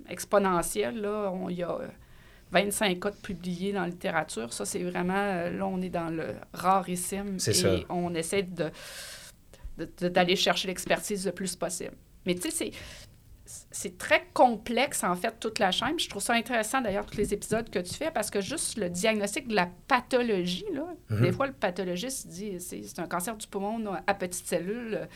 exponentielle, 0.09 1.01
là, 1.01 1.35
il 1.51 1.57
y 1.57 1.65
a 1.65 1.77
25 2.53 3.01
cas 3.01 3.11
publiés 3.11 3.73
dans 3.73 3.81
la 3.81 3.89
littérature. 3.89 4.53
Ça, 4.53 4.65
c'est 4.65 4.85
vraiment, 4.85 5.13
euh, 5.17 5.51
là, 5.59 5.67
on 5.67 5.83
est 5.83 5.89
dans 5.89 6.09
le 6.09 6.37
rarissime. 6.53 7.37
et 7.49 7.85
on 7.89 8.15
essaie 8.15 8.45
de, 8.45 8.71
d'aller 10.07 10.37
chercher 10.37 10.69
l'expertise 10.69 11.27
le 11.27 11.33
plus 11.33 11.57
possible. 11.57 11.97
Mais 12.27 12.37
tu 12.37 12.53
sais, 12.53 12.71
c'est 13.75 13.99
très 13.99 14.25
complexe, 14.33 15.03
en 15.03 15.17
fait, 15.17 15.35
toute 15.41 15.59
la 15.59 15.73
chaîne. 15.73 15.99
Je 15.99 16.09
trouve 16.09 16.23
ça 16.23 16.35
intéressant, 16.35 16.81
d'ailleurs, 16.81 17.07
tous 17.07 17.17
les 17.17 17.35
épisodes 17.35 17.69
que 17.69 17.81
tu 17.81 17.93
fais, 17.93 18.13
parce 18.13 18.31
que 18.31 18.41
juste 18.41 18.79
le 18.79 18.89
diagnostic 18.89 19.49
de 19.49 19.57
la 19.57 19.69
pathologie, 19.89 20.65
là, 20.73 20.87
mhm. 21.11 21.23
des 21.23 21.33
fois, 21.33 21.49
le 21.49 21.53
pathologiste 21.53 22.29
dit 22.29 22.61
c'est 22.61 23.01
un 23.01 23.09
cancer 23.09 23.37
du 23.37 23.49
poumon 23.49 23.85
à 24.07 24.15
petites 24.15 24.47
cellules. 24.47 25.09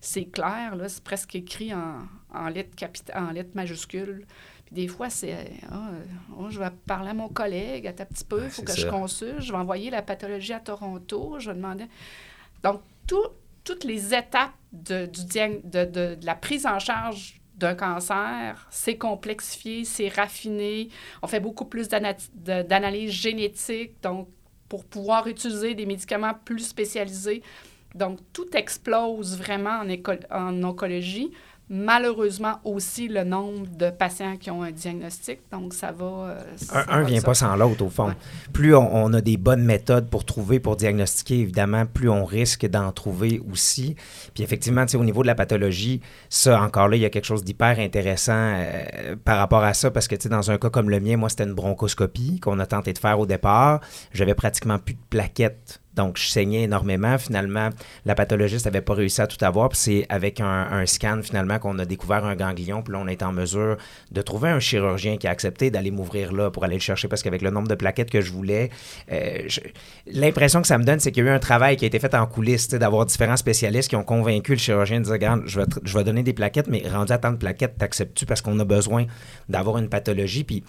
C'est 0.00 0.24
clair, 0.24 0.74
là, 0.74 0.88
c'est 0.88 1.04
presque 1.04 1.36
écrit 1.36 1.72
en, 1.72 1.98
en 2.34 2.48
lettres, 2.48 2.76
en 3.14 3.30
lettres 3.30 3.54
majuscules. 3.54 4.26
Puis 4.64 4.74
des 4.74 4.88
fois, 4.88 5.08
c'est 5.08 5.36
ah, 5.70 5.90
oh, 6.36 6.50
je 6.50 6.58
vais 6.58 6.70
parler 6.86 7.10
à 7.10 7.14
mon 7.14 7.28
collègue, 7.28 7.86
à 7.86 7.90
un 7.90 7.92
petit 8.06 8.24
peu, 8.24 8.42
il 8.42 8.50
faut 8.50 8.62
que 8.62 8.74
je 8.74 8.88
consulte, 8.88 9.40
je 9.40 9.52
vais 9.52 9.58
envoyer 9.58 9.88
la 9.88 10.02
pathologie 10.02 10.52
à 10.52 10.58
Toronto, 10.58 11.36
je 11.38 11.50
vais 11.50 11.56
demander. 11.56 11.86
Donc, 12.64 12.82
toutes 13.06 13.84
les 13.84 14.14
étapes 14.14 14.50
de, 14.72 15.06
du, 15.06 15.22
de, 15.62 15.84
de 15.84 16.26
la 16.26 16.34
prise 16.34 16.66
en 16.66 16.80
charge 16.80 17.39
d'un 17.60 17.74
cancer, 17.74 18.66
c'est 18.70 18.96
complexifié, 18.96 19.84
c'est 19.84 20.08
raffiné. 20.08 20.88
On 21.22 21.26
fait 21.28 21.40
beaucoup 21.40 21.66
plus 21.66 21.88
d'analyse 21.88 23.12
génétique, 23.12 24.02
donc 24.02 24.28
pour 24.68 24.84
pouvoir 24.84 25.26
utiliser 25.26 25.74
des 25.74 25.86
médicaments 25.86 26.34
plus 26.44 26.66
spécialisés. 26.66 27.42
Donc, 27.94 28.20
tout 28.32 28.56
explose 28.56 29.36
vraiment 29.36 29.82
en, 29.82 29.88
en 30.30 30.62
oncologie 30.62 31.32
malheureusement 31.70 32.58
aussi 32.64 33.06
le 33.06 33.22
nombre 33.22 33.68
de 33.68 33.90
patients 33.90 34.36
qui 34.36 34.50
ont 34.50 34.64
un 34.64 34.72
diagnostic. 34.72 35.38
Donc, 35.52 35.72
ça 35.72 35.92
va. 35.92 36.04
Euh, 36.04 36.82
un 36.88 37.02
ne 37.02 37.06
vient 37.06 37.22
pas 37.22 37.34
sans 37.34 37.54
l'autre, 37.54 37.84
au 37.84 37.88
fond. 37.88 38.12
Plus 38.52 38.74
on, 38.74 39.12
a 39.12 39.20
des 39.20 39.36
bonnes 39.36 39.62
méthodes 39.62 40.10
pour 40.10 40.24
trouver, 40.24 40.58
pour 40.58 40.74
diagnostiquer, 40.74 41.38
évidemment, 41.38 41.86
plus 41.86 42.10
on 42.10 42.24
risque 42.24 42.66
d'en 42.66 42.90
trouver 42.90 43.40
aussi. 43.50 43.94
Puis, 44.34 44.42
effectivement, 44.42 44.84
au 44.92 45.04
niveau 45.04 45.22
de 45.22 45.28
la 45.28 45.36
pathologie, 45.36 46.00
ça, 46.28 46.60
encore 46.60 46.88
là, 46.88 46.96
il 46.96 47.02
y 47.02 47.04
a 47.04 47.10
quelque 47.10 47.24
chose 47.24 47.44
d'hyper 47.44 47.78
intéressant 47.78 48.32
euh, 48.34 49.14
par 49.24 49.38
rapport 49.38 49.62
à 49.62 49.72
ça, 49.72 49.92
parce 49.92 50.08
que, 50.08 50.28
dans 50.28 50.50
un 50.50 50.58
cas 50.58 50.70
comme 50.70 50.90
le 50.90 50.98
mien, 50.98 51.16
moi, 51.16 51.28
c'était 51.28 51.44
une 51.44 51.54
bronchoscopie 51.54 52.40
qu'on 52.40 52.58
a 52.58 52.66
tenté 52.66 52.92
de 52.92 52.98
faire 52.98 53.20
au 53.20 53.26
départ. 53.26 53.80
J'avais 54.12 54.34
pratiquement 54.34 54.78
plus 54.78 54.94
de 54.94 55.00
plaquettes 55.08 55.80
donc, 55.94 56.18
je 56.18 56.28
saignais 56.28 56.62
énormément. 56.62 57.18
Finalement, 57.18 57.70
la 58.04 58.14
pathologiste 58.14 58.64
n'avait 58.64 58.80
pas 58.80 58.94
réussi 58.94 59.20
à 59.20 59.26
tout 59.26 59.42
avoir. 59.44 59.70
C'est 59.74 60.06
avec 60.08 60.40
un, 60.40 60.86
scan, 60.86 61.20
finalement, 61.22 61.58
qu'on 61.58 61.78
a 61.78 61.84
découvert 61.84 62.24
un 62.24 62.36
ganglion. 62.36 62.82
Puis 62.82 62.92
là, 62.92 63.00
on 63.02 63.08
est 63.08 63.22
en 63.22 63.32
mesure 63.32 63.76
de 64.12 64.22
trouver 64.22 64.50
un 64.50 64.60
chirurgien 64.60 65.16
qui 65.16 65.26
a 65.26 65.30
accepté 65.30 65.70
d'aller 65.70 65.90
m'ouvrir 65.90 66.32
là 66.32 66.50
pour 66.50 66.64
aller 66.64 66.76
le 66.76 66.80
chercher. 66.80 67.08
Parce 67.08 67.22
qu'avec 67.22 67.42
le 67.42 67.50
nombre 67.50 67.68
de 67.68 67.74
plaquettes 67.74 68.10
que 68.10 68.20
je 68.20 68.32
voulais, 68.32 68.70
euh, 69.10 69.48
l'impression 70.06 70.62
que 70.62 70.68
ça 70.68 70.78
me 70.78 70.84
donne, 70.84 71.00
c'est 71.00 71.10
qu'il 71.10 71.24
y 71.24 71.28
a 71.28 71.32
eu 71.32 71.34
un 71.34 71.40
travail 71.40 71.76
qui 71.76 71.84
a 71.84 71.88
été 71.88 71.98
fait 71.98 72.14
en 72.14 72.26
coulisses, 72.26 72.68
d'avoir 72.68 73.04
différents 73.04 73.36
spécialistes 73.36 73.88
qui 73.88 73.96
ont 73.96 74.04
convaincu 74.04 74.52
le 74.52 74.58
chirurgien 74.58 75.00
de 75.00 75.04
dire 75.04 75.40
je 75.46 75.60
vais, 75.60 75.66
je 75.84 75.98
donner 76.00 76.22
des 76.22 76.32
plaquettes, 76.32 76.68
mais 76.68 76.82
rendu 76.88 77.12
à 77.12 77.18
tant 77.18 77.32
de 77.32 77.36
plaquettes, 77.36 77.76
t'acceptes-tu 77.78 78.26
parce 78.26 78.40
qu'on 78.40 78.58
a 78.60 78.64
besoin 78.64 79.06
d'avoir 79.48 79.78
une 79.78 79.88
pathologie? 79.88 80.44
Puis 80.44 80.64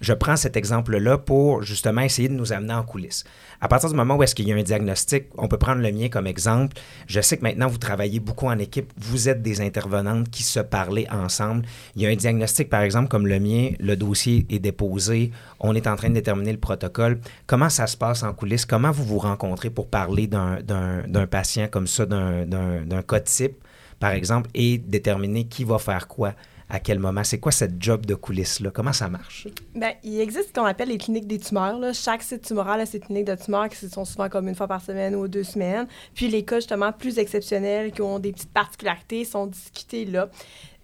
je 0.00 0.12
prends 0.12 0.36
cet 0.36 0.56
exemple-là 0.56 1.18
pour 1.18 1.62
justement 1.62 2.02
essayer 2.02 2.28
de 2.28 2.34
nous 2.34 2.52
amener 2.52 2.74
en 2.74 2.82
coulisses. 2.82 3.24
À 3.60 3.68
partir 3.68 3.88
du 3.88 3.96
moment 3.96 4.16
où 4.16 4.22
est-ce 4.22 4.34
qu'il 4.34 4.46
y 4.46 4.52
a 4.52 4.56
un 4.56 4.62
diagnostic, 4.62 5.24
on 5.38 5.48
peut 5.48 5.56
prendre 5.56 5.80
le 5.80 5.90
mien 5.90 6.08
comme 6.08 6.26
exemple. 6.26 6.76
Je 7.06 7.20
sais 7.20 7.38
que 7.38 7.42
maintenant 7.42 7.68
vous 7.68 7.78
travaillez 7.78 8.20
beaucoup 8.20 8.46
en 8.46 8.58
équipe, 8.58 8.92
vous 8.98 9.28
êtes 9.28 9.42
des 9.42 9.62
intervenantes 9.62 10.30
qui 10.30 10.42
se 10.42 10.60
parlent 10.60 11.06
ensemble. 11.10 11.64
Il 11.94 12.02
y 12.02 12.06
a 12.06 12.10
un 12.10 12.16
diagnostic, 12.16 12.68
par 12.68 12.82
exemple, 12.82 13.08
comme 13.08 13.26
le 13.26 13.40
mien, 13.40 13.70
le 13.80 13.96
dossier 13.96 14.46
est 14.50 14.58
déposé, 14.58 15.32
on 15.60 15.74
est 15.74 15.86
en 15.86 15.96
train 15.96 16.10
de 16.10 16.14
déterminer 16.14 16.52
le 16.52 16.58
protocole. 16.58 17.18
Comment 17.46 17.70
ça 17.70 17.86
se 17.86 17.96
passe 17.96 18.22
en 18.22 18.34
coulisses? 18.34 18.66
Comment 18.66 18.90
vous 18.90 19.04
vous 19.04 19.18
rencontrez 19.18 19.70
pour 19.70 19.88
parler 19.88 20.26
d'un 20.26 21.26
patient 21.30 21.68
comme 21.68 21.86
ça, 21.86 22.04
d'un 22.04 23.02
cas 23.08 23.20
type, 23.20 23.56
par 23.98 24.10
exemple, 24.10 24.50
et 24.52 24.76
déterminer 24.76 25.44
qui 25.44 25.64
va 25.64 25.78
faire 25.78 26.06
quoi? 26.08 26.34
À 26.68 26.80
quel 26.80 26.98
moment? 26.98 27.22
C'est 27.24 27.38
quoi 27.38 27.52
cette 27.52 27.80
job 27.82 28.06
de 28.06 28.14
coulisses-là? 28.14 28.70
Comment 28.70 28.92
ça 28.92 29.08
marche? 29.08 29.46
Bien, 29.74 29.92
il 30.02 30.20
existe 30.20 30.48
ce 30.48 30.52
qu'on 30.52 30.64
appelle 30.64 30.88
les 30.88 30.98
cliniques 30.98 31.26
des 31.26 31.38
tumeurs. 31.38 31.78
Là. 31.78 31.92
Chaque 31.92 32.22
site 32.22 32.42
tumoral 32.42 32.80
a 32.80 32.86
ses 32.86 33.00
cliniques 33.00 33.26
de 33.26 33.36
tumeurs 33.36 33.68
qui 33.68 33.88
sont 33.88 34.04
souvent 34.04 34.28
comme 34.28 34.48
une 34.48 34.54
fois 34.54 34.66
par 34.66 34.82
semaine 34.82 35.14
ou 35.14 35.28
deux 35.28 35.44
semaines. 35.44 35.86
Puis 36.14 36.28
les 36.28 36.44
cas 36.44 36.56
justement 36.56 36.92
plus 36.92 37.18
exceptionnels 37.18 37.92
qui 37.92 38.02
ont 38.02 38.18
des 38.18 38.32
petites 38.32 38.52
particularités 38.52 39.24
sont 39.24 39.46
discutés 39.46 40.04
là. 40.04 40.28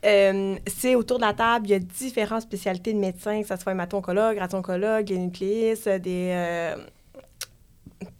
Euh, 0.04 0.56
c'est 0.66 0.96
autour 0.96 1.18
de 1.18 1.24
la 1.24 1.32
table, 1.32 1.66
il 1.68 1.70
y 1.70 1.74
a 1.74 1.78
différentes 1.78 2.42
spécialités 2.42 2.92
de 2.92 2.98
médecins, 2.98 3.40
que 3.40 3.46
ce 3.46 3.56
soit 3.56 3.70
hémato-oncologue, 3.70 4.36
radiologue, 4.38 5.10
nucléistes, 5.10 5.88
des... 5.88 6.30
Euh, 6.32 6.76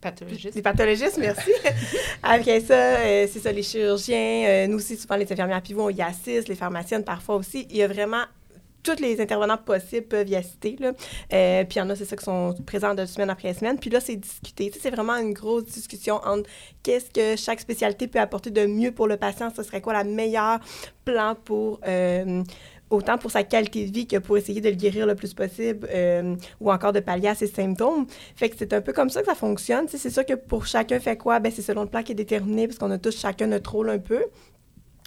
Pathologistes. 0.03 0.57
Les 0.57 0.63
pathologistes, 0.63 1.17
merci. 1.19 1.53
Après 2.25 2.59
ça, 2.61 2.75
euh, 2.75 3.29
c'est 3.31 3.39
ça, 3.39 3.53
les 3.53 3.63
chirurgiens. 3.63 4.45
Euh, 4.49 4.67
nous 4.67 4.79
aussi, 4.79 4.97
souvent, 4.97 5.15
les 5.15 5.33
infirmières 5.33 5.63
pivots, 5.63 5.85
on 5.85 5.91
y 5.91 6.03
assiste, 6.03 6.49
les 6.49 6.57
pharmaciennes 6.57 7.05
parfois 7.05 7.37
aussi. 7.37 7.69
Il 7.71 7.77
y 7.77 7.83
a 7.85 7.87
vraiment 7.89 8.25
tous 8.83 9.01
les 9.01 9.21
intervenants 9.21 9.59
possibles 9.59 10.09
peuvent 10.09 10.29
y 10.29 10.35
assister. 10.35 10.77
Là. 10.81 10.89
Euh, 11.33 11.63
puis 11.63 11.77
il 11.77 11.79
y 11.79 11.83
en 11.83 11.89
a, 11.89 11.95
c'est 11.95 12.05
ça, 12.05 12.17
qui 12.17 12.25
sont 12.25 12.53
présents 12.67 12.97
de 12.97 13.07
semaine 13.07 13.31
après 13.31 13.55
semaine. 13.55 13.79
Puis 13.79 13.91
là, 13.91 14.01
c'est 14.01 14.17
discuté. 14.17 14.73
c'est 14.77 14.91
vraiment 14.91 15.17
une 15.19 15.35
grosse 15.35 15.67
discussion 15.67 16.17
entre 16.25 16.51
qu'est-ce 16.83 17.09
que 17.11 17.41
chaque 17.41 17.61
spécialité 17.61 18.09
peut 18.09 18.19
apporter 18.19 18.51
de 18.51 18.67
mieux 18.67 18.91
pour 18.91 19.07
le 19.07 19.17
patient. 19.17 19.51
Ce 19.55 19.63
serait 19.63 19.81
quoi 19.81 19.93
la 19.93 20.03
meilleure 20.03 20.59
plan 21.05 21.37
pour 21.45 21.79
autant 22.93 23.19
pour 23.19 23.31
sa 23.31 23.43
qualité 23.43 23.87
de 23.87 23.93
vie 23.93 24.07
que 24.07 24.19
pour 24.19 24.37
essayer 24.37 24.61
de 24.61 24.69
le 24.69 24.75
guérir 24.75 25.07
le 25.07 25.15
plus 25.15 25.35
possible 25.35 25.89
euh, 25.91 26.37
ou 26.61 26.71
encore 26.71 26.93
de 26.93 27.01
pallier 27.01 27.29
à 27.29 27.35
ses 27.35 27.47
symptômes. 27.47 28.07
Fait 28.37 28.49
que 28.49 28.57
c'est 28.59 28.73
un 28.73 28.81
peu 28.81 28.93
comme 28.93 29.11
ça 29.11 29.21
que 29.21 29.27
ça 29.27 29.35
fonctionne. 29.35 29.87
c'est 29.89 30.11
sûr 30.11 30.25
que 30.25 30.35
pour 30.35 30.67
chacun 30.67 31.01
fait 31.01 31.17
quoi, 31.17 31.41
ben 31.41 31.51
c'est 31.55 31.63
selon 31.63 31.83
le 31.83 31.89
plan 31.89 32.03
qui 32.03 32.13
est 32.13 32.17
déterminé 32.17 32.67
parce 32.67 32.79
qu'on 32.79 32.91
a 32.91 32.99
tous 32.99 33.19
chacun 33.19 33.47
notre 33.47 33.73
rôle 33.73 33.91
un 33.91 33.99
peu 33.99 34.25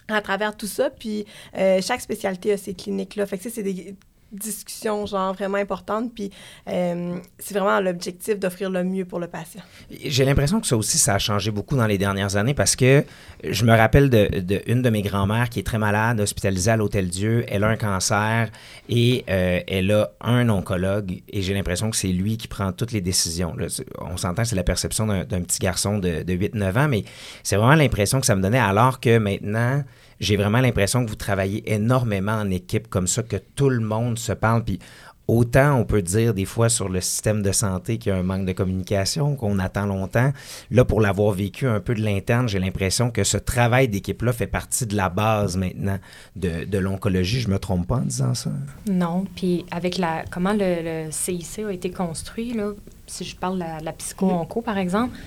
à 0.08 0.22
travers 0.22 0.56
tout 0.56 0.68
ça. 0.68 0.90
Puis 0.90 1.26
euh, 1.58 1.82
chaque 1.82 2.02
spécialité 2.02 2.54
a 2.54 2.58
ses 2.58 2.74
cliniques-là. 2.74 3.26
Fait 3.26 3.38
que 3.38 3.50
c'est 3.50 3.64
des 3.64 3.96
discussion, 4.36 5.06
genre, 5.06 5.34
vraiment 5.34 5.58
importante. 5.58 6.14
Puis 6.14 6.32
euh, 6.68 7.18
c'est 7.40 7.54
vraiment 7.54 7.80
l'objectif 7.80 8.40
d'offrir 8.40 8.70
le 8.70 8.84
mieux 8.84 9.06
pour 9.06 9.20
le 9.20 9.28
patient. 9.28 9.62
J'ai 10.04 10.26
l'impression 10.26 10.60
que 10.60 10.68
ça 10.68 10.78
aussi, 10.78 10.98
ça 10.98 11.16
a 11.16 11.20
changé 11.20 11.52
beaucoup 11.52 11.76
dans 11.76 11.88
les 11.88 11.98
dernières 11.98 12.36
années 12.36 12.54
parce 12.54 12.76
que 12.76 13.04
je 13.44 13.66
me 13.66 13.76
rappelle 13.76 14.10
d'une 14.10 14.30
de, 14.42 14.62
une 14.68 14.82
de 14.82 14.90
mes 14.90 15.02
grand-mères 15.02 15.50
qui 15.50 15.60
est 15.60 15.64
très 15.64 15.78
malade, 15.78 16.20
hospitalisée 16.20 16.72
à 16.72 16.78
l'Hôtel 16.78 17.10
Dieu. 17.10 17.46
Elle 17.48 17.64
a 17.64 17.68
un 17.68 17.78
cancer 17.78 18.50
et 18.90 19.24
euh, 19.30 19.60
elle 19.68 19.92
a 19.92 20.12
un 20.22 20.50
oncologue 20.50 21.22
et 21.30 21.42
j'ai 21.42 21.54
l'impression 21.54 21.90
que 21.90 21.98
c'est 21.98 22.08
lui 22.08 22.38
qui 22.38 22.48
prend 22.48 22.72
toutes 22.72 22.92
les 22.92 23.02
décisions. 23.02 23.56
on 24.00 24.18
s'entend, 24.18 24.46
c'est 24.46 24.56
la 24.56 24.64
perception 24.64 25.08
d'un 25.08 25.42
petit 25.42 25.60
garçon 25.60 25.98
de, 25.98 26.24
de 26.24 26.34
8-9 26.34 26.80
ans, 26.80 26.88
mais 26.88 27.04
c'est 27.44 27.56
vraiment 27.56 27.76
l'impression 27.76 28.20
que 28.20 28.26
ça 28.26 28.36
me 28.36 28.42
donnait 28.42 28.60
alors 28.60 29.00
que 29.00 29.18
maintenant, 29.18 29.84
j'ai 30.20 30.38
vraiment 30.38 30.62
l'impression 30.62 31.04
que 31.04 31.10
vous 31.10 31.16
travaillez 31.16 31.72
énormément 31.72 32.34
en 32.34 32.50
équipe 32.50 32.88
comme 32.88 33.08
ça, 33.08 33.24
que 33.24 33.38
tout 33.56 33.70
le 33.70 33.82
monde 33.82 34.18
se 34.18 34.32
parle. 34.32 34.64
Puis 34.64 34.80
autant 35.28 35.80
on 35.80 35.86
peut 35.86 36.02
dire 36.02 36.34
des 36.34 36.46
fois 36.46 36.70
sur 36.70 36.88
le 36.88 37.02
système 37.02 37.42
de 37.42 37.52
santé 37.52 37.98
qu'il 37.98 38.12
y 38.12 38.16
a 38.16 38.18
un 38.18 38.24
manque 38.24 38.46
de 38.46 38.54
communication, 38.54 39.36
qu'on 39.36 39.60
attend 39.60 39.86
longtemps. 39.86 40.32
Là, 40.72 40.86
pour 40.86 41.02
l'avoir 41.02 41.32
vécu 41.32 41.68
un 41.68 41.80
peu 41.80 41.96
de 41.96 42.02
l'interne, 42.02 42.48
j'ai 42.48 42.60
l'impression 42.60 43.12
que 43.12 43.24
ce 43.24 43.38
travail 43.38 43.88
d'équipe-là 43.88 44.34
fait 44.34 44.48
partie 44.48 44.86
de 44.86 44.96
la 44.96 45.10
base 45.10 45.58
maintenant 45.58 46.00
de, 46.36 46.78
l'oncologie. 46.78 47.42
Je 47.42 47.50
me 47.50 47.58
trompe 47.58 47.88
pas 47.88 47.96
en 47.96 48.02
disant 48.02 48.34
ça? 48.34 48.52
Non. 48.90 49.26
Puis 49.36 49.66
avec 49.72 49.98
la 49.98 50.24
comment 50.30 50.54
le, 50.54 51.08
CIC 51.12 51.60
a 51.60 51.72
été 51.72 51.90
construit, 51.92 52.54
là, 52.54 52.72
si 53.08 53.24
je 53.24 53.36
parle 53.36 53.56
de 53.56 53.60
la, 53.60 53.80
la 53.80 53.94
psycho-onco, 53.94 54.62
par 54.62 54.78
exemple, 54.78 55.18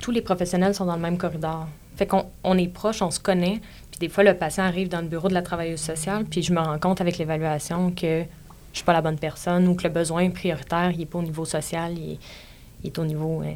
tous 0.00 0.10
les 0.10 0.22
professionnels 0.22 0.74
sont 0.74 0.86
dans 0.86 0.96
le 0.96 1.02
même 1.02 1.18
corridor. 1.18 1.66
Fait 1.96 2.06
qu'on 2.06 2.26
on 2.44 2.56
est 2.56 2.68
proche, 2.68 3.02
on 3.02 3.10
se 3.10 3.18
connaît. 3.18 3.60
Puis 3.98 4.06
des 4.06 4.14
fois, 4.14 4.22
le 4.22 4.34
patient 4.34 4.62
arrive 4.62 4.88
dans 4.88 5.00
le 5.00 5.08
bureau 5.08 5.28
de 5.28 5.34
la 5.34 5.42
travailleuse 5.42 5.80
sociale, 5.80 6.24
puis 6.24 6.42
je 6.42 6.52
me 6.52 6.60
rends 6.60 6.78
compte 6.78 7.00
avec 7.00 7.18
l'évaluation 7.18 7.90
que 7.90 8.22
je 8.72 8.76
suis 8.76 8.84
pas 8.84 8.92
la 8.92 9.00
bonne 9.00 9.18
personne 9.18 9.66
ou 9.66 9.74
que 9.74 9.82
le 9.82 9.88
besoin 9.88 10.30
prioritaire, 10.30 10.92
il 10.92 10.98
n'est 10.98 11.06
pas 11.06 11.18
au 11.18 11.22
niveau 11.22 11.44
social, 11.44 11.98
il 11.98 12.18
est, 12.84 12.98
au 12.98 13.04
niveau... 13.04 13.42
Euh, 13.42 13.52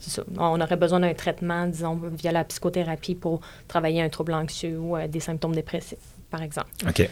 ça. 0.00 0.22
On 0.36 0.60
aurait 0.60 0.76
besoin 0.76 0.98
d'un 0.98 1.14
traitement, 1.14 1.66
disons, 1.66 2.00
via 2.12 2.32
la 2.32 2.42
psychothérapie 2.44 3.14
pour 3.14 3.40
travailler 3.68 4.02
un 4.02 4.08
trouble 4.08 4.34
anxieux 4.34 4.78
ou 4.78 4.96
euh, 4.96 5.06
des 5.06 5.20
symptômes 5.20 5.54
dépressifs, 5.54 5.98
par 6.28 6.42
exemple. 6.42 6.70
OK. 6.88 7.08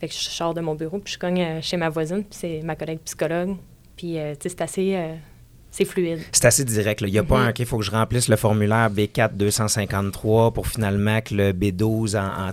Fait 0.00 0.08
que 0.08 0.14
je 0.14 0.18
sors 0.18 0.54
de 0.54 0.60
mon 0.60 0.74
bureau, 0.74 0.98
puis 0.98 1.12
je 1.14 1.18
cogne 1.18 1.42
euh, 1.42 1.60
chez 1.60 1.76
ma 1.76 1.90
voisine, 1.90 2.24
puis 2.24 2.38
c'est 2.40 2.60
ma 2.62 2.74
collègue 2.74 3.00
psychologue. 3.04 3.56
Puis, 3.96 4.14
tu 4.14 4.18
sais, 4.18 4.48
c'est 4.48 4.62
assez 4.62 5.14
c'est 5.70 5.84
fluide. 5.84 6.20
C'est 6.32 6.44
assez 6.46 6.64
direct. 6.64 7.00
Il 7.02 7.12
n'y 7.12 7.18
a 7.18 7.22
pas 7.22 7.38
mhm. 7.38 7.46
un 7.46 7.50
OK, 7.50 7.58
il 7.60 7.66
faut 7.66 7.78
que 7.78 7.84
je 7.84 7.90
remplisse 7.90 8.28
le 8.28 8.36
formulaire 8.36 8.90
B4 8.90 9.34
253 9.34 10.52
pour 10.52 10.66
finalement 10.66 11.20
que 11.20 11.34
le 11.34 11.52
B12 11.52 12.18
en. 12.18 12.52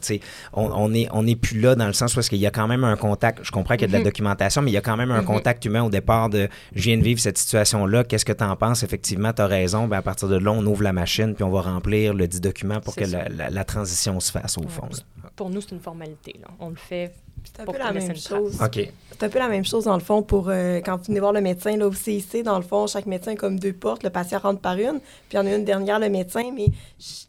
on 0.54 0.90
n'est 0.90 1.08
on 1.12 1.26
est 1.26 1.36
plus 1.36 1.60
là 1.60 1.76
dans 1.76 1.88
le 1.88 1.94
sens 1.94 2.14
parce 2.14 2.30
qu'il 2.30 2.38
y 2.38 2.46
a 2.46 2.52
quand 2.52 2.68
même 2.68 2.84
un 2.84 2.96
contact. 2.96 3.40
Je 3.44 3.52
comprends 3.52 3.76
qu'il 3.76 3.84
y 3.84 3.86
a 3.86 3.88
de 3.88 3.94
la 3.94 4.00
mhm. 4.00 4.06
documentation, 4.06 4.62
mais 4.62 4.72
il 4.72 4.76
y 4.76 4.78
a 4.78 4.82
quand 4.82 4.98
même 4.98 5.12
un 5.12 5.22
mhm. 5.22 5.28
contact 5.28 5.66
humain 5.66 5.84
au 5.84 5.90
départ 5.90 6.30
de 6.30 6.48
je 6.76 6.84
viens 6.84 6.98
de 6.98 7.04
vivre 7.04 7.20
cette 7.20 7.38
situation-là, 7.38 8.04
qu'est-ce 8.04 8.26
que 8.26 8.34
tu 8.34 8.44
en 8.44 8.56
penses? 8.56 8.84
Effectivement, 8.84 9.34
tu 9.34 9.42
as 9.42 9.48
raison. 9.48 9.88
Ben, 9.88 9.98
à 9.98 10.02
partir 10.02 10.28
de 10.28 10.38
là, 10.38 10.52
on 10.52 10.66
ouvre 10.66 10.84
la 10.84 10.94
machine 10.94 11.34
puis 11.34 11.44
on 11.44 11.52
va 11.52 11.62
remplir 11.62 12.14
le 12.14 12.28
dit 12.28 12.40
document 12.40 12.80
pour 12.82 12.96
que 12.96 13.06
la, 13.06 13.64
transition 13.64 14.20
se 14.20 14.32
fasse 14.32 14.58
au 14.58 14.68
fond. 14.68 14.88
Pour 15.36 15.50
nous, 15.50 15.62
c'est 15.62 15.72
une 15.72 15.82
formalité. 15.82 16.36
Là. 16.42 16.48
On 16.60 16.70
le 16.70 16.76
fait 16.76 17.14
c'est 17.44 17.62
un 17.62 17.66
peu 17.66 17.78
la 17.78 17.92
même 17.92 18.16
chose. 18.16 18.58
C'est 19.12 19.26
un 19.26 19.30
peu 19.30 19.40
la 19.40 19.48
même 19.48 19.66
chose, 19.66 19.86
dans 19.86 19.96
le 19.96 20.04
fond, 20.04 20.22
pour 20.22 20.50
euh, 20.50 20.80
quand 20.84 20.98
vous 20.98 21.06
venez 21.06 21.20
voir 21.20 21.34
le 21.34 21.42
médecin, 21.42 21.76
là, 21.76 21.88
au 21.88 21.94
CIC, 21.94 22.44
dans 22.44 22.58
le 22.58 22.64
fond, 22.64 22.86
chaque 22.86 23.08
médecin 23.08 23.32
a 23.32 23.36
comme 23.36 23.60
deux 23.60 23.74
portes. 23.74 24.04
Le 24.04 24.12
patient 24.12 24.40
rentre 24.40 24.62
par 24.62 24.78
une, 24.78 25.00
puis 25.00 25.34
il 25.34 25.36
y 25.38 25.40
en 25.40 25.46
a 25.46 25.56
une 25.56 25.66
dernière, 25.66 26.00
le 26.00 26.10
médecin, 26.10 26.52
mais 26.56 26.68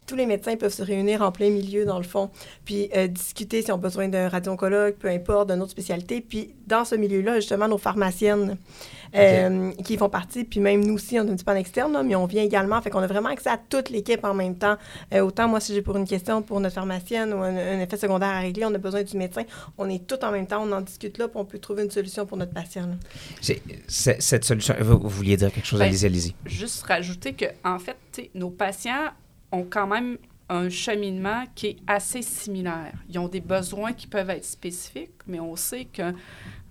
tous 0.05 0.15
les 0.15 0.27
médecins 0.27 0.55
peuvent 0.55 0.73
se 0.73 0.83
réunir 0.83 1.21
en 1.23 1.31
plein 1.31 1.49
milieu, 1.49 1.85
dans 1.85 1.97
le 1.97 2.03
fond, 2.03 2.29
puis 2.63 2.89
euh, 2.95 3.07
discuter 3.07 3.61
s'ils 3.63 3.73
ont 3.73 3.77
besoin 3.79 4.07
d'un 4.07 4.29
radio-oncologue, 4.29 4.95
peu 4.95 5.07
importe, 5.07 5.49
d'une 5.51 5.61
autre 5.61 5.71
spécialité. 5.71 6.21
Puis 6.21 6.53
dans 6.69 6.85
ce 6.85 6.95
milieu-là, 6.95 7.35
justement, 7.35 7.67
nos 7.67 7.77
pharmaciennes 7.77 8.57
euh, 9.15 9.71
qui 9.83 9.97
font 9.97 10.07
partie, 10.07 10.43
puis 10.43 10.59
même 10.59 10.85
nous 10.85 10.93
aussi, 10.93 11.19
on 11.19 11.25
est 11.27 11.31
un 11.31 11.35
petit 11.35 11.43
peu 11.43 11.51
en 11.51 11.55
externe, 11.55 12.01
mais 12.05 12.15
on 12.15 12.27
vient 12.27 12.43
également. 12.43 12.79
Fait 12.81 12.91
qu'on 12.91 12.99
a 12.99 13.07
vraiment 13.07 13.29
accès 13.29 13.49
à 13.49 13.57
toute 13.57 13.89
l'équipe 13.89 14.23
en 14.23 14.33
même 14.33 14.55
temps. 14.55 14.77
autant, 15.13 15.47
moi, 15.47 15.59
si 15.59 15.73
j'ai 15.73 15.81
pour 15.81 15.97
une 15.97 16.07
question 16.07 16.41
pour 16.41 16.59
notre 16.59 16.75
pharmacienne 16.75 17.33
ou 17.33 17.37
un, 17.37 17.55
un, 17.55 17.79
effet 17.79 17.97
secondaire 17.97 18.29
à 18.29 18.39
régler, 18.39 18.65
on 18.65 18.73
a 18.73 18.77
besoin 18.77 19.03
du 19.03 19.17
médecin. 19.17 19.43
On 19.77 19.89
est 19.89 20.05
tout 20.05 20.23
en 20.23 20.31
même 20.31 20.45
temps, 20.45 20.63
on 20.63 20.71
en 20.71 20.81
discute 20.81 21.17
là, 21.17 21.27
puis 21.27 21.37
on 21.37 21.45
peut 21.45 21.59
trouver 21.59 21.83
une 21.83 21.91
solution 21.91 22.25
pour 22.25 22.37
notre 22.37 22.53
patient. 22.53 22.87
Cette 23.87 24.45
solution, 24.45 24.75
vous, 24.79 24.99
vouliez 25.09 25.37
dire 25.37 25.51
quelque 25.51 25.65
chose, 25.65 25.79
ben, 25.79 25.87
allez-y, 25.87 26.05
allez-y. 26.05 26.35
Juste 26.45 26.83
rajouter 26.83 27.33
que, 27.33 27.45
en 27.63 27.79
fait, 27.79 27.97
nos 28.35 28.51
patients 28.51 29.09
ont 29.51 29.65
quand 29.67 29.87
même 29.87 30.17
un 30.49 30.69
cheminement 30.69 31.43
qui 31.53 31.67
est 31.67 31.77
assez 31.87 32.21
similaire. 32.21 32.93
Ils 33.07 33.19
ont 33.19 33.27
des 33.27 33.41
besoins 33.41 33.93
qui 33.93 34.07
peuvent 34.07 34.29
être 34.31 34.45
spécifiques, 34.45 35.11
mais 35.27 35.39
on 35.39 35.55
sait 35.55 35.87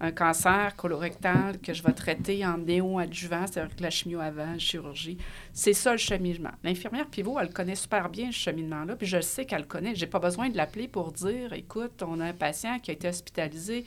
qu'un 0.01 0.13
cancer 0.13 0.77
colorectal 0.77 1.59
que 1.61 1.73
je 1.73 1.83
vais 1.83 1.93
traiter 1.93 2.45
en 2.45 2.59
néo-adjuvant, 2.59 3.47
c'est-à-dire 3.47 3.77
que 3.77 3.83
la 3.83 3.91
chimio 3.91 4.21
avant, 4.21 4.53
la 4.53 4.59
chirurgie, 4.59 5.19
c'est 5.53 5.73
ça 5.73 5.93
le 5.93 5.99
cheminement. 5.99 6.53
L'infirmière 6.63 7.07
pivot, 7.07 7.39
elle 7.39 7.53
connaît 7.53 7.75
super 7.75 8.09
bien 8.09 8.31
ce 8.31 8.39
cheminement-là, 8.39 8.97
puis 8.97 9.07
je 9.07 9.21
sais 9.21 9.45
qu'elle 9.45 9.67
connaît. 9.67 9.95
Je 9.95 10.05
n'ai 10.05 10.11
pas 10.11 10.21
besoin 10.21 10.49
de 10.49 10.57
l'appeler 10.57 10.89
pour 10.89 11.13
dire, 11.13 11.53
écoute, 11.53 12.03
on 12.07 12.21
a 12.21 12.27
un 12.27 12.33
patient 12.33 12.79
qui 12.79 12.91
a 12.91 12.95
été 12.95 13.09
hospitalisé 13.09 13.85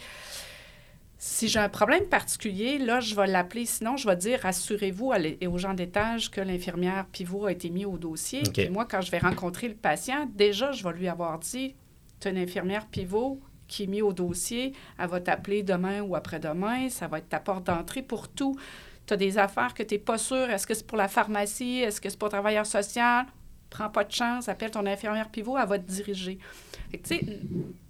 si 1.24 1.48
j'ai 1.48 1.60
un 1.60 1.70
problème 1.70 2.06
particulier, 2.06 2.80
là, 2.80 3.00
je 3.00 3.14
vais 3.14 3.28
l'appeler. 3.28 3.68
Sinon, 3.68 3.96
je 3.96 4.08
vais 4.08 4.16
dire 4.16 4.44
assurez-vous 4.44 5.14
aux 5.48 5.58
gens 5.60 5.76
d'étage 5.76 6.32
que 6.32 6.42
l'infirmière 6.42 7.06
pivot 7.12 7.46
a 7.46 7.52
été 7.52 7.70
mis 7.70 7.86
au 7.86 8.00
dossier. 8.00 8.42
Moi, 8.72 8.88
quand 8.90 9.02
je 9.02 9.12
vais 9.12 9.20
rencontrer 9.20 9.68
le 9.68 9.76
patient, 9.76 10.28
déjà, 10.34 10.72
je 10.72 10.84
vais 10.84 10.94
lui 10.94 11.08
avoir 11.08 11.38
dit 11.38 11.76
tu 12.20 12.28
une 12.28 12.40
infirmière 12.40 12.88
pivot 12.88 13.40
qui 13.72 13.84
est 13.84 13.88
mise 13.88 14.02
au 14.04 14.14
dossier. 14.14 14.74
Elle 15.00 15.08
va 15.08 15.20
t'appeler 15.22 15.64
demain 15.64 16.02
ou 16.02 16.16
après-demain. 16.16 16.90
Ça 16.90 17.08
va 17.08 17.20
être 17.20 17.30
ta 17.30 17.40
porte 17.40 17.64
d'entrée 17.66 18.02
pour 18.02 18.28
tout. 18.28 18.60
Tu 19.08 19.14
as 19.14 19.18
des 19.18 19.38
affaires 19.38 19.74
que 19.74 19.82
tu 19.82 19.96
n'es 19.96 20.00
pas 20.00 20.18
sûr. 20.18 20.50
Est-ce 20.50 20.68
que 20.68 20.74
c'est 20.74 20.86
pour 20.86 20.98
la 20.98 21.08
pharmacie? 21.08 21.80
Est-ce 21.80 22.02
que 22.02 22.10
c'est 22.10 22.20
pour 22.20 22.28
le 22.28 22.34
travailleur 22.34 22.66
social? 22.66 23.26
Prends 23.70 23.90
pas 23.90 24.04
de 24.04 24.12
chance. 24.12 24.50
Appelle 24.50 24.72
ton 24.72 24.86
infirmière 24.86 25.30
pivot. 25.30 25.58
Elle 25.58 25.68
va 25.68 25.80
te 25.80 25.90
diriger 25.90 26.38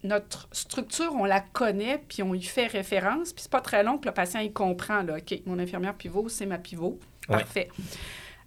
notre 0.04 0.48
structure, 0.52 1.12
on 1.16 1.26
la 1.26 1.40
connaît, 1.40 2.04
puis 2.08 2.22
on 2.22 2.36
y 2.36 2.44
fait 2.44 2.68
référence, 2.68 3.34
puis 3.34 3.42
c'est 3.42 3.52
pas 3.52 3.62
très 3.62 3.84
long 3.84 3.98
que 3.98 4.06
le 4.06 4.14
patient 4.14 4.42
y 4.42 4.52
comprend, 4.52 5.02
là, 5.02 5.18
OK, 5.18 5.42
mon 5.48 5.58
infirmière 5.58 5.96
pivot, 5.96 6.30
c'est 6.30 6.46
ma 6.46 6.60
pivot. 6.60 7.00
Parfait. 7.28 7.70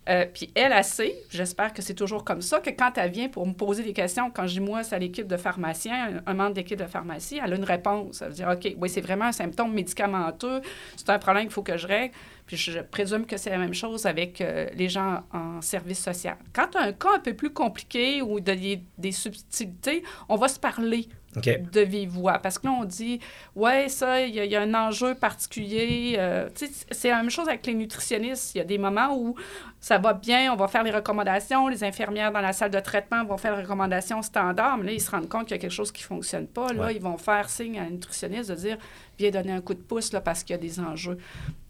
Euh, 0.09 0.27
puis 0.33 0.51
elle, 0.55 0.73
a 0.73 0.83
sait, 0.83 1.15
j'espère 1.31 1.73
que 1.73 1.81
c'est 1.81 1.95
toujours 1.95 2.25
comme 2.25 2.43
ça, 2.43 2.61
que 2.61 2.71
quand 2.71 2.93
elle 2.97 3.11
vient 3.11 3.29
pour 3.29 3.47
me 3.47 3.53
poser 3.53 3.83
des 3.83 3.93
questions, 3.93 4.31
quand 4.31 4.47
je 4.47 4.55
dis 4.55 4.61
moi, 4.61 4.83
c'est 4.83 4.95
à 4.95 4.99
l'équipe 4.99 5.27
de 5.27 5.37
pharmacien, 5.37 6.23
un 6.27 6.35
membre 6.35 6.55
d'équipe 6.55 6.79
de 6.79 6.87
pharmacie, 6.87 7.41
elle 7.43 7.53
a 7.53 7.57
une 7.57 7.65
réponse. 7.65 8.21
Elle 8.23 8.29
veut 8.29 8.35
dire, 8.35 8.49
OK, 8.49 8.75
oui, 8.79 8.89
c'est 8.89 9.01
vraiment 9.01 9.27
un 9.27 9.33
symptôme 9.33 9.73
médicamenteux, 9.73 10.61
c'est 10.97 11.11
un 11.11 11.19
problème 11.19 11.45
qu'il 11.45 11.53
faut 11.53 11.63
que 11.63 11.77
je 11.77 11.87
règle. 11.87 12.15
Puis 12.47 12.59
je 12.59 12.81
présume 12.81 13.25
que 13.25 13.39
c'est 13.39 13.51
la 13.51 13.59
même 13.59 13.73
chose 13.73 14.05
avec 14.05 14.41
euh, 14.41 14.67
les 14.75 14.91
gens 14.91 15.23
en 15.33 15.63
service 15.63 16.01
social. 16.01 16.37
Quand 16.53 16.69
tu 16.73 16.79
as 16.79 16.83
un 16.83 16.93
cas 16.93 17.15
un 17.17 17.21
peu 17.21 17.33
plus 17.35 17.51
compliqué 17.51 18.21
ou 18.21 18.41
des 18.41 19.13
subtilités, 19.13 20.03
on 20.29 20.37
va 20.37 20.49
se 20.49 20.61
parler 20.61 21.09
de 21.41 21.81
vive 21.81 22.11
voix. 22.11 22.39
Parce 22.39 22.59
que 22.59 22.67
là, 22.67 22.73
on 22.73 22.85
dit, 22.85 23.21
ouais, 23.55 23.89
ça, 23.89 24.23
il 24.23 24.35
y, 24.35 24.57
a 24.57 24.61
un 24.61 24.75
enjeu 24.75 25.15
particulier. 25.15 26.15
Euh, 26.19 26.49
c'est 26.91 27.11
la 27.11 27.17
même 27.17 27.31
chose 27.31 27.49
avec 27.49 27.67
les 27.67 27.75
nutritionnistes. 27.75 28.55
Il 28.55 28.59
y 28.59 28.61
a 28.61 28.65
des 28.65 28.79
moments 28.79 29.17
où 29.17 29.35
ça 29.81 29.99
va 29.99 30.15
bien, 30.15 30.53
on 30.53 30.57
va 30.57 30.67
faire 30.69 30.83
les 30.83 30.91
recommandations, 30.91 31.69
les 31.69 31.85
infirmières 31.85 32.33
dans 32.33 32.41
la 32.41 32.53
salle 32.53 32.71
de 32.71 32.81
traitement 32.81 33.25
vont 33.25 33.37
faire 33.37 33.55
les 33.55 33.63
recommandations 33.63 34.23
standards, 34.23 34.79
mais 34.79 34.87
là, 34.87 34.93
ils 34.93 35.01
se 35.01 35.11
rendent 35.11 35.29
compte 35.29 35.43
qu'il 35.47 35.57
y 35.57 35.59
a 35.59 35.61
quelque 35.61 35.71
chose 35.71 35.93
qui 35.93 36.03
ne 36.03 36.07
fonctionne 36.07 36.47
pas. 36.47 36.73
Là, 36.73 36.91
ils 36.91 37.03
vont 37.03 37.19
faire 37.19 37.51
signe 37.51 37.79
à 37.79 37.83
un 37.83 37.91
nutritionniste 37.91 38.51
de 38.51 38.55
dire, 38.55 38.79
viens 39.19 39.31
donner 39.31 39.53
un 39.53 39.61
coup 39.61 39.75
de 39.75 39.81
pouce 39.81 40.13
là, 40.13 40.21
parce 40.21 40.43
qu'il 40.43 40.55
y 40.55 40.59
a 40.59 40.63
des 40.63 40.81
enjeux. 40.81 41.19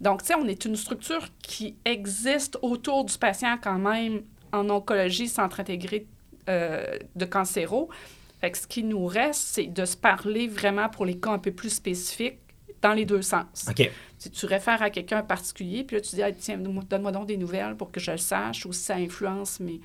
Donc, 0.01 0.23
tu 0.23 0.29
sais, 0.29 0.35
on 0.37 0.47
est 0.47 0.65
une 0.65 0.77
structure 0.77 1.27
qui 1.43 1.77
existe 1.85 2.59
autour 2.63 3.05
du 3.05 3.19
patient 3.19 3.59
quand 3.61 3.79
même 3.79 4.23
en 4.53 4.71
oncologie, 4.71 5.27
centre 5.27 5.59
intégré 5.59 6.07
euh, 6.49 6.99
de 7.17 7.25
cancéro 7.25 7.89
ce 8.53 8.67
qui 8.67 8.83
nous 8.83 9.07
reste, 9.07 9.41
c'est 9.41 9.67
de 9.67 9.85
se 9.85 9.97
parler 9.97 10.49
vraiment 10.49 10.89
pour 10.89 11.05
les 11.05 11.17
cas 11.19 11.31
un 11.31 11.39
peu 11.39 11.53
plus 11.53 11.71
spécifiques 11.71 12.39
dans 12.83 12.93
les 12.93 13.05
deux 13.05 13.23
sens. 13.23 13.67
Si 14.19 14.31
tu 14.31 14.47
réfères 14.47 14.83
à 14.83 14.91
quelqu'un 14.91 15.21
en 15.21 15.25
particulier, 15.25 15.85
puis 15.85 15.97
là, 15.97 16.03
tu 16.03 16.17
dis, 16.17 16.23
tiens, 16.39 16.59
donne-moi 16.59 17.13
donc 17.13 17.27
des 17.27 17.37
nouvelles 17.37 17.77
pour 17.77 17.91
que 17.91 18.01
je 18.01 18.13
le 18.13 18.19
sache, 18.19 18.67
ou 18.67 18.73
si 18.73 18.83
ça 18.83 18.95
influence 18.95 19.59
mais 19.61 19.81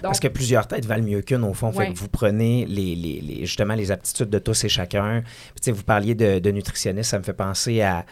Parce 0.00 0.20
que 0.20 0.28
plusieurs 0.28 0.66
têtes 0.66 0.84
valent 0.84 1.04
mieux 1.04 1.22
qu'une, 1.22 1.44
au 1.44 1.54
fond. 1.54 1.72
Fait 1.72 1.92
que 1.92 1.98
vous 1.98 2.08
prenez 2.08 2.64
les, 2.66 2.94
les, 2.94 3.46
justement 3.46 3.74
les 3.74 3.90
aptitudes 3.90 4.30
de 4.30 4.38
tous 4.38 4.64
et 4.64 4.68
chacun. 4.68 5.22
Puis, 5.60 5.72
vous 5.72 5.82
parliez 5.82 6.14
de, 6.14 6.38
de 6.38 6.50
nutritionniste, 6.50 7.10
ça 7.10 7.18
me 7.18 7.24
fait 7.24 7.32
penser 7.32 7.82
à 7.82 8.06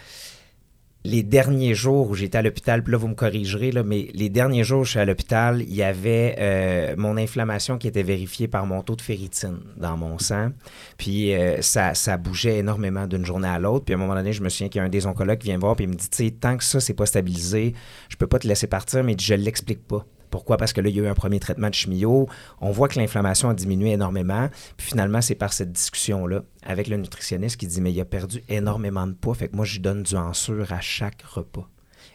les 1.07 1.23
derniers 1.23 1.75
jours 1.75 2.11
où 2.11 2.15
j'étais 2.15 2.39
à 2.39 2.43
l'hôpital, 2.43 2.83
puis 2.83 2.93
là, 2.93 2.99
vous 2.99 3.09
me 3.09 3.15
corrigerez, 3.15 3.71
là, 3.71 3.83
mais 3.85 4.09
les 4.13 4.29
derniers 4.29 4.65
jours 4.65 4.81
où 4.81 4.85
je 4.85 4.91
suis 4.91 4.99
à 4.99 5.05
l'hôpital, 5.05 5.63
il 5.63 5.75
y 5.75 5.83
avait 5.83 6.35
euh, 6.39 6.95
mon 6.99 7.17
inflammation 7.17 7.79
qui 7.79 7.87
était 7.87 8.03
vérifiée 8.03 8.49
par 8.49 8.67
mon 8.67 8.83
taux 8.83 8.97
de 8.97 9.03
ferritine 9.03 9.61
dans 9.77 9.97
mon 9.97 10.19
sang. 10.19 10.51
Puis 10.99 11.35
euh, 11.35 11.63
ça, 11.63 12.17
bougeait 12.17 12.59
énormément 12.59 13.07
d'une 13.07 13.25
journée 13.25 13.49
à 13.49 13.59
l'autre. 13.59 13.85
Puis 13.85 13.95
à 13.95 13.97
un 13.97 14.01
moment 14.01 14.15
donné, 14.15 14.33
je 14.33 14.43
me 14.43 14.49
souviens 14.49 14.69
qu'il 14.69 14.81
y 14.81 14.83
a 14.83 14.85
un 14.85 14.89
des 14.89 15.07
oncologues 15.07 15.39
qui 15.39 15.49
vient 15.49 15.59
voir, 15.59 15.77
puis 15.77 15.85
il 15.85 15.91
me 15.91 15.95
dit, 15.95 16.11
tu 16.11 16.33
tant 16.33 16.57
que 16.57 16.65
ça, 16.65 16.81
c'est 16.81 16.95
pas 16.95 17.07
stabilisé, 17.07 17.75
je 18.09 18.17
peux 18.17 18.27
pas 18.27 18.41
te 18.41 18.49
laisser 18.49 18.67
partir, 18.67 19.05
mais 19.05 19.17
je 19.19 19.35
l'explique 19.35 19.87
pas. 19.87 20.05
Pourquoi? 20.31 20.57
Parce 20.57 20.73
que 20.73 20.81
là, 20.81 20.89
il 20.89 20.97
y 20.97 21.01
a 21.01 21.05
eu 21.05 21.07
un 21.09 21.15
premier 21.15 21.41
traitement 21.41 21.69
de 21.69 21.75
chimio. 21.75 22.29
On 22.61 22.71
voit 22.71 22.89
que 22.89 22.99
l'inflammation 22.99 23.49
a 23.49 23.55
diminué 23.55 23.93
énormément. 23.93 24.49
Puis 24.77 24.89
finalement, 24.89 25.21
c'est 25.21 25.35
par 25.35 25.53
cette 25.53 25.73
discussion-là 25.73 26.43
avec 26.65 26.89
le 26.89 26.97
nutritionniste 26.97 27.57
qui 27.57 27.67
dit 27.67 27.81
Mais 27.81 27.93
il 27.93 28.01
a 28.01 28.05
perdu 28.05 28.43
énormément 28.49 29.07
de 29.07 29.13
poids. 29.13 29.35
Fait 29.35 29.49
que 29.49 29.57
moi, 29.57 29.65
je 29.65 29.75
lui 29.75 29.81
donne 29.81 30.03
du 30.03 30.17
ensure 30.17 30.73
à 30.73 30.81
chaque 30.81 31.23
repas. 31.23 31.69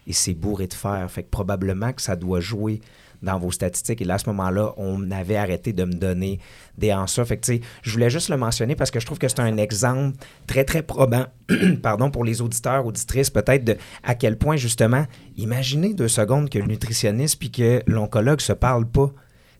Et 0.07 0.13
c'est 0.13 0.33
bourré 0.33 0.67
de 0.67 0.73
fer. 0.73 1.09
Fait 1.09 1.23
que 1.23 1.29
probablement 1.29 1.93
que 1.93 2.01
ça 2.01 2.15
doit 2.15 2.39
jouer 2.39 2.81
dans 3.21 3.39
vos 3.39 3.51
statistiques. 3.51 4.01
Et 4.01 4.05
là, 4.05 4.15
à 4.15 4.17
ce 4.17 4.29
moment-là, 4.29 4.73
on 4.77 5.11
avait 5.11 5.35
arrêté 5.35 5.73
de 5.73 5.83
me 5.83 5.93
donner 5.93 6.39
des 6.77 6.91
tu 6.91 7.37
sais, 7.41 7.61
je 7.83 7.91
voulais 7.91 8.09
juste 8.09 8.29
le 8.29 8.37
mentionner 8.37 8.75
parce 8.75 8.91
que 8.91 8.99
je 8.99 9.05
trouve 9.05 9.19
que 9.19 9.27
c'est 9.27 9.39
un 9.39 9.57
exemple 9.57 10.17
très, 10.47 10.63
très 10.63 10.81
probant, 10.81 11.25
pardon, 11.83 12.09
pour 12.09 12.23
les 12.23 12.41
auditeurs, 12.41 12.85
auditrices, 12.85 13.29
peut-être 13.29 13.63
de 13.63 13.77
à 14.03 14.15
quel 14.15 14.37
point, 14.37 14.55
justement, 14.55 15.05
imaginez 15.37 15.93
deux 15.93 16.07
secondes 16.07 16.49
que 16.49 16.59
le 16.59 16.65
nutritionniste 16.65 17.39
puis 17.39 17.51
que 17.51 17.81
l'oncologue 17.87 18.41
se 18.41 18.53
parlent 18.53 18.89
pas 18.89 19.11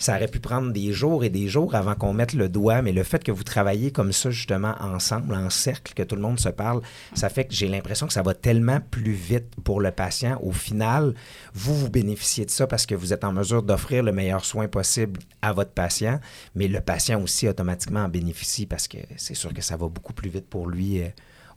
ça 0.01 0.15
aurait 0.15 0.27
pu 0.27 0.39
prendre 0.39 0.71
des 0.71 0.91
jours 0.93 1.23
et 1.23 1.29
des 1.29 1.47
jours 1.47 1.75
avant 1.75 1.93
qu'on 1.93 2.11
mette 2.11 2.33
le 2.33 2.49
doigt, 2.49 2.81
mais 2.81 2.91
le 2.91 3.03
fait 3.03 3.23
que 3.23 3.31
vous 3.31 3.43
travaillez 3.43 3.91
comme 3.91 4.11
ça, 4.11 4.31
justement, 4.31 4.73
ensemble, 4.79 5.35
en 5.35 5.51
cercle, 5.51 5.93
que 5.93 6.01
tout 6.01 6.15
le 6.15 6.23
monde 6.23 6.39
se 6.39 6.49
parle, 6.49 6.81
ça 7.13 7.29
fait 7.29 7.45
que 7.45 7.53
j'ai 7.53 7.67
l'impression 7.67 8.07
que 8.07 8.13
ça 8.13 8.23
va 8.23 8.33
tellement 8.33 8.79
plus 8.89 9.11
vite 9.11 9.53
pour 9.63 9.79
le 9.79 9.91
patient. 9.91 10.39
Au 10.41 10.51
final, 10.51 11.13
vous, 11.53 11.75
vous 11.75 11.89
bénéficiez 11.91 12.45
de 12.45 12.49
ça 12.49 12.65
parce 12.65 12.87
que 12.87 12.95
vous 12.95 13.13
êtes 13.13 13.23
en 13.23 13.31
mesure 13.31 13.61
d'offrir 13.61 14.01
le 14.01 14.11
meilleur 14.11 14.43
soin 14.43 14.67
possible 14.67 15.19
à 15.43 15.53
votre 15.53 15.71
patient, 15.71 16.19
mais 16.55 16.67
le 16.67 16.81
patient 16.81 17.21
aussi 17.21 17.47
automatiquement 17.47 18.01
en 18.01 18.09
bénéficie 18.09 18.65
parce 18.65 18.87
que 18.87 18.97
c'est 19.17 19.35
sûr 19.35 19.53
que 19.53 19.61
ça 19.61 19.77
va 19.77 19.87
beaucoup 19.87 20.13
plus 20.13 20.31
vite 20.31 20.47
pour 20.49 20.67
lui 20.67 21.03
euh, 21.03 21.09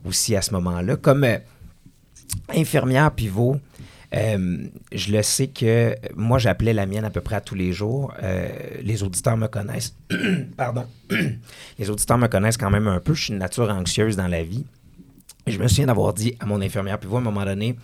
aussi 0.05 0.35
à 0.35 0.43
ce 0.43 0.51
moment-là. 0.51 0.97
Comme 0.97 1.23
euh, 1.23 1.39
infirmière 2.49 3.09
pivot, 3.11 3.59
euh, 4.15 4.67
je 4.91 5.11
le 5.11 5.21
sais 5.23 5.47
que 5.47 5.95
moi, 6.15 6.39
j'appelais 6.39 6.73
la 6.73 6.85
mienne 6.85 7.05
à 7.05 7.09
peu 7.09 7.21
près 7.21 7.35
à 7.35 7.41
tous 7.41 7.55
les 7.55 7.73
jours. 7.73 8.13
Euh, 8.23 8.47
les 8.81 9.03
auditeurs 9.03 9.37
me 9.37 9.47
connaissent. 9.47 9.95
Pardon. 10.57 10.85
les 11.79 11.89
auditeurs 11.89 12.17
me 12.17 12.27
connaissent 12.27 12.57
quand 12.57 12.69
même 12.69 12.87
un 12.87 12.99
peu. 12.99 13.13
Je 13.13 13.23
suis 13.23 13.33
une 13.33 13.39
nature 13.39 13.69
anxieuse 13.69 14.15
dans 14.15 14.27
la 14.27 14.43
vie. 14.43 14.65
je 15.47 15.59
me 15.59 15.67
souviens 15.67 15.87
d'avoir 15.87 16.13
dit 16.13 16.35
à 16.39 16.45
mon 16.45 16.61
infirmière, 16.61 16.99
puis 16.99 17.09
vous, 17.09 17.17
à 17.17 17.19
un 17.19 17.23
moment 17.23 17.45
donné, 17.45 17.75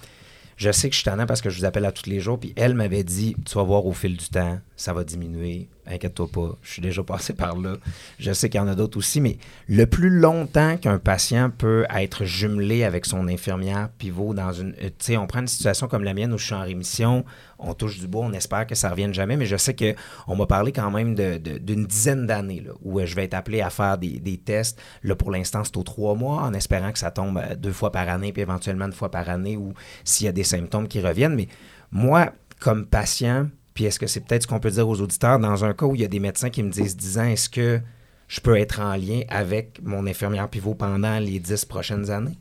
je 0.57 0.71
sais 0.71 0.89
que 0.89 0.93
je 0.93 1.01
suis 1.01 1.09
tannant 1.09 1.25
parce 1.25 1.41
que 1.41 1.49
je 1.49 1.57
vous 1.57 1.65
appelle 1.65 1.85
à 1.85 1.91
tous 1.91 2.09
les 2.09 2.19
jours. 2.19 2.39
Puis 2.39 2.53
elle 2.55 2.75
m'avait 2.75 3.03
dit, 3.03 3.35
tu 3.45 3.55
vas 3.55 3.63
voir 3.63 3.85
au 3.85 3.93
fil 3.93 4.15
du 4.15 4.29
temps, 4.29 4.59
ça 4.75 4.93
va 4.93 5.03
diminuer. 5.03 5.67
Inquiète-toi 5.87 6.27
pas, 6.31 6.57
je 6.61 6.71
suis 6.71 6.81
déjà 6.81 7.03
passé 7.11 7.33
par 7.33 7.57
là. 7.57 7.75
Je 8.19 8.31
sais 8.31 8.49
qu'il 8.49 8.59
y 8.59 8.63
en 8.63 8.67
a 8.67 8.75
d'autres 8.75 8.97
aussi, 8.97 9.21
mais 9.21 9.37
le 9.67 9.85
plus 9.85 10.09
longtemps 10.09 10.77
qu'un 10.77 10.99
patient 10.99 11.49
peut 11.49 11.85
être 11.93 12.25
jumelé 12.25 12.83
avec 12.83 13.05
son 13.05 13.27
infirmière 13.27 13.89
pivot 13.97 14.33
dans 14.33 14.51
une. 14.51 14.73
Euh, 14.81 14.89
tu 14.89 15.05
sais, 15.05 15.17
on 15.17 15.27
prend 15.27 15.39
une 15.39 15.47
situation 15.47 15.87
comme 15.87 16.03
la 16.03 16.13
mienne 16.13 16.33
où 16.33 16.37
je 16.37 16.45
suis 16.45 16.53
en 16.53 16.61
rémission, 16.61 17.25
on 17.59 17.73
touche 17.73 17.99
du 17.99 18.07
bois, 18.07 18.25
on 18.25 18.33
espère 18.33 18.67
que 18.67 18.75
ça 18.75 18.87
ne 18.87 18.91
revienne 18.91 19.13
jamais, 19.13 19.37
mais 19.37 19.45
je 19.45 19.57
sais 19.57 19.75
qu'on 19.75 20.35
m'a 20.35 20.45
parlé 20.45 20.71
quand 20.71 20.91
même 20.91 21.15
d'une 21.15 21.85
dizaine 21.85 22.25
d'années 22.27 22.63
où 22.81 22.99
euh, 22.99 23.05
je 23.05 23.15
vais 23.15 23.25
être 23.25 23.33
appelé 23.33 23.61
à 23.61 23.69
faire 23.69 23.97
des, 23.97 24.19
des 24.19 24.37
tests. 24.37 24.81
Là, 25.03 25.15
pour 25.15 25.31
l'instant, 25.31 25.63
c'est 25.63 25.77
aux 25.77 25.83
trois 25.83 26.15
mois, 26.15 26.43
en 26.43 26.53
espérant 26.53 26.91
que 26.91 26.99
ça 26.99 27.11
tombe 27.11 27.37
euh, 27.37 27.55
deux 27.55 27.73
fois 27.73 27.91
par 27.91 28.07
année, 28.09 28.31
puis 28.31 28.41
éventuellement 28.41 28.85
une 28.85 28.93
fois 28.93 29.11
par 29.11 29.29
année, 29.29 29.57
ou 29.57 29.73
s'il 30.03 30.25
y 30.25 30.29
a 30.29 30.33
des 30.33 30.43
symptômes 30.43 30.87
qui 30.87 31.01
reviennent. 31.01 31.35
Mais 31.35 31.47
moi, 31.91 32.31
comme 32.59 32.85
patient, 32.85 33.47
puis 33.73 33.85
est-ce 33.85 33.99
que 33.99 34.07
c'est 34.07 34.21
peut-être 34.21 34.43
ce 34.43 34.47
qu'on 34.47 34.59
peut 34.59 34.71
dire 34.71 34.87
aux 34.87 34.99
auditeurs? 34.99 35.39
Dans 35.39 35.63
un 35.63 35.73
cas 35.73 35.85
où 35.85 35.95
il 35.95 36.01
y 36.01 36.05
a 36.05 36.09
des 36.09 36.19
médecins 36.19 36.49
qui 36.49 36.63
me 36.63 36.69
disent 36.69 36.97
10 36.97 37.17
ans, 37.19 37.25
est-ce 37.25 37.49
que 37.49 37.79
je 38.27 38.39
peux 38.39 38.57
être 38.57 38.79
en 38.79 38.95
lien 38.95 39.21
avec 39.27 39.79
mon 39.83 40.07
infirmière 40.07 40.47
pivot 40.47 40.73
pendant 40.73 41.19
les 41.19 41.39
dix 41.39 41.65
prochaines 41.65 42.09
années? 42.09 42.37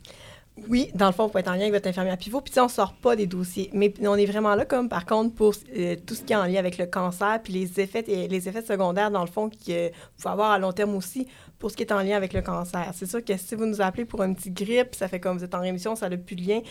Oui, 0.69 0.89
dans 0.95 1.07
le 1.07 1.11
fond, 1.11 1.23
vous 1.23 1.29
pouvez 1.29 1.41
être 1.41 1.49
en 1.49 1.53
lien 1.53 1.61
avec 1.61 1.73
votre 1.73 1.87
infirmière 1.87 2.17
pivot. 2.17 2.41
Puis, 2.41 2.57
on 2.59 2.65
ne 2.65 2.69
sort 2.69 2.93
pas 2.93 3.15
des 3.15 3.25
dossiers. 3.25 3.69
Mais 3.73 3.93
on 4.01 4.15
est 4.15 4.25
vraiment 4.25 4.55
là, 4.55 4.65
comme 4.65 4.89
par 4.89 5.05
contre, 5.05 5.35
pour 5.35 5.53
euh, 5.75 5.95
tout 6.05 6.13
ce 6.15 6.21
qui 6.21 6.33
est 6.33 6.35
en 6.35 6.45
lien 6.45 6.59
avec 6.59 6.77
le 6.77 6.85
cancer, 6.85 7.41
puis 7.43 7.53
les 7.53 7.79
effets, 7.79 8.03
les 8.07 8.49
effets 8.49 8.61
secondaires, 8.61 9.11
dans 9.11 9.21
le 9.21 9.29
fond, 9.29 9.49
que 9.49 9.55
vous 9.55 9.93
pouvez 10.17 10.31
avoir 10.31 10.51
à 10.51 10.59
long 10.59 10.71
terme 10.71 10.95
aussi 10.95 11.27
pour 11.57 11.71
ce 11.71 11.75
qui 11.75 11.83
est 11.83 11.91
en 11.91 12.01
lien 12.01 12.15
avec 12.15 12.33
le 12.33 12.41
cancer. 12.41 12.89
C'est 12.93 13.09
sûr 13.09 13.23
que 13.23 13.35
si 13.37 13.55
vous 13.55 13.65
nous 13.65 13.81
appelez 13.81 14.05
pour 14.05 14.23
une 14.23 14.35
petite 14.35 14.53
grippe, 14.53 14.95
ça 14.95 15.07
fait 15.07 15.19
comme 15.19 15.37
vous 15.37 15.43
êtes 15.43 15.55
en 15.55 15.61
rémission, 15.61 15.95
ça 15.95 16.09
n'a 16.09 16.17
plus 16.17 16.35
de 16.35 16.41
lien 16.47 16.61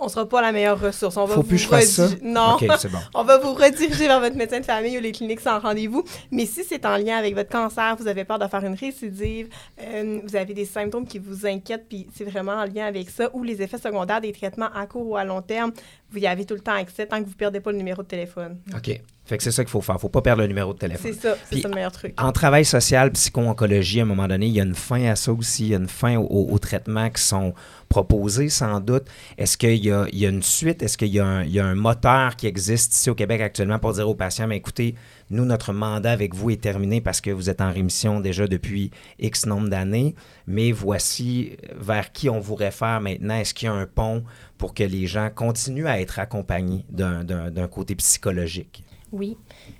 on 0.00 0.08
sera 0.08 0.28
pas 0.28 0.40
la 0.40 0.52
meilleure 0.52 0.80
ressource. 0.80 1.16
On 1.16 1.24
va 1.26 1.34
Faut 1.34 1.42
vous 1.42 1.48
plus 1.48 1.58
je 1.58 1.68
fasse 1.68 1.90
ça? 1.90 2.08
Non. 2.22 2.56
bon. 2.60 2.68
on 3.14 3.24
va 3.24 3.38
vous 3.38 3.52
rediriger 3.54 4.06
vers 4.06 4.20
votre 4.20 4.36
médecin 4.36 4.60
de 4.60 4.64
famille 4.64 4.96
ou 4.98 5.00
les 5.00 5.12
cliniques 5.12 5.40
sans 5.40 5.58
rendez-vous. 5.58 6.04
Mais 6.30 6.46
si 6.46 6.64
c'est 6.64 6.84
en 6.86 6.96
lien 6.96 7.16
avec 7.16 7.34
votre 7.34 7.50
cancer, 7.50 7.96
vous 7.98 8.08
avez 8.08 8.24
peur 8.24 8.38
de 8.38 8.46
faire 8.46 8.64
une 8.64 8.74
récidive, 8.74 9.48
euh, 9.80 10.20
vous 10.24 10.36
avez 10.36 10.54
des 10.54 10.64
symptômes 10.64 11.06
qui 11.06 11.18
vous 11.18 11.46
inquiètent, 11.46 11.86
puis 11.88 12.06
c'est 12.14 12.24
vraiment 12.24 12.52
en 12.52 12.64
lien 12.64 12.86
avec 12.86 13.10
ça, 13.10 13.30
ou 13.34 13.42
les 13.42 13.62
effets 13.62 13.78
secondaires 13.78 14.20
des 14.20 14.32
traitements 14.32 14.70
à 14.74 14.86
court 14.86 15.06
ou 15.06 15.16
à 15.16 15.24
long 15.24 15.42
terme, 15.42 15.72
vous 16.12 16.18
y 16.18 16.26
avez 16.26 16.44
tout 16.44 16.54
le 16.54 16.60
temps 16.60 16.74
accès 16.74 17.06
tant 17.06 17.18
que 17.18 17.24
vous 17.24 17.30
ne 17.30 17.36
perdez 17.36 17.60
pas 17.60 17.72
le 17.72 17.78
numéro 17.78 18.02
de 18.02 18.08
téléphone. 18.08 18.58
OK. 18.74 19.00
Fait 19.24 19.36
que 19.36 19.44
c'est 19.44 19.52
ça 19.52 19.62
qu'il 19.62 19.70
faut 19.70 19.80
faire. 19.80 19.94
Il 19.94 19.98
ne 19.98 20.00
faut 20.00 20.08
pas 20.08 20.22
perdre 20.22 20.42
le 20.42 20.48
numéro 20.48 20.72
de 20.72 20.78
téléphone. 20.78 21.12
C'est 21.12 21.20
ça, 21.20 21.36
c'est 21.48 21.60
ça 21.60 21.68
le 21.68 21.74
meilleur 21.74 21.92
truc. 21.92 22.14
En 22.20 22.32
travail 22.32 22.64
social, 22.64 23.12
psycho-oncologie, 23.12 24.00
à 24.00 24.02
un 24.02 24.06
moment 24.06 24.26
donné, 24.26 24.46
il 24.46 24.52
y 24.52 24.60
a 24.60 24.64
une 24.64 24.74
fin 24.74 25.04
à 25.04 25.14
ça 25.14 25.32
aussi. 25.32 25.66
Il 25.66 25.68
y 25.68 25.74
a 25.74 25.78
une 25.78 25.88
fin 25.88 26.16
aux, 26.16 26.58
traitements 26.58 27.08
qui 27.10 27.22
sont 27.22 27.54
proposés, 27.88 28.48
sans 28.48 28.80
doute. 28.80 29.04
Est-ce 29.38 29.56
qu'il 29.56 29.84
y, 29.84 29.92
a, 29.92 30.08
une 30.10 30.42
suite? 30.42 30.82
Est-ce 30.82 30.98
qu'il 30.98 31.08
y, 31.08 31.20
a 31.20 31.64
un 31.64 31.74
moteur 31.76 32.34
qui 32.34 32.48
existe 32.48 32.92
ici 32.92 33.08
au 33.08 33.14
Québec 33.14 33.40
actuellement 33.40 33.78
pour 33.78 33.92
dire 33.92 34.08
aux 34.08 34.16
patients, 34.16 34.48
mais 34.48 34.56
écoutez, 34.56 34.96
nous, 35.30 35.44
notre 35.44 35.72
mandat 35.72 36.10
avec 36.10 36.34
vous 36.34 36.50
est 36.50 36.60
terminé 36.60 37.00
parce 37.00 37.20
que 37.20 37.30
vous 37.30 37.48
êtes 37.48 37.60
en 37.60 37.72
rémission 37.72 38.20
déjà 38.20 38.48
depuis 38.48 38.90
X 39.20 39.46
nombre 39.46 39.68
d'années, 39.68 40.16
mais 40.46 40.72
voici 40.72 41.56
vers 41.76 42.12
qui 42.12 42.28
on 42.28 42.40
vous 42.40 42.56
réfère 42.56 43.00
maintenant. 43.00 43.36
Est-ce 43.36 43.54
qu'il 43.54 43.66
y 43.66 43.68
a 43.68 43.74
un 43.74 43.86
pont 43.86 44.24
pour 44.58 44.74
que 44.74 44.82
les 44.82 45.06
gens 45.06 45.30
continuent 45.32 45.86
à 45.86 46.00
être 46.00 46.18
accompagnés 46.18 46.84
d'un 46.90 47.68
côté 47.68 47.94
psychologique? 47.94 48.84
Oui. 49.12 49.36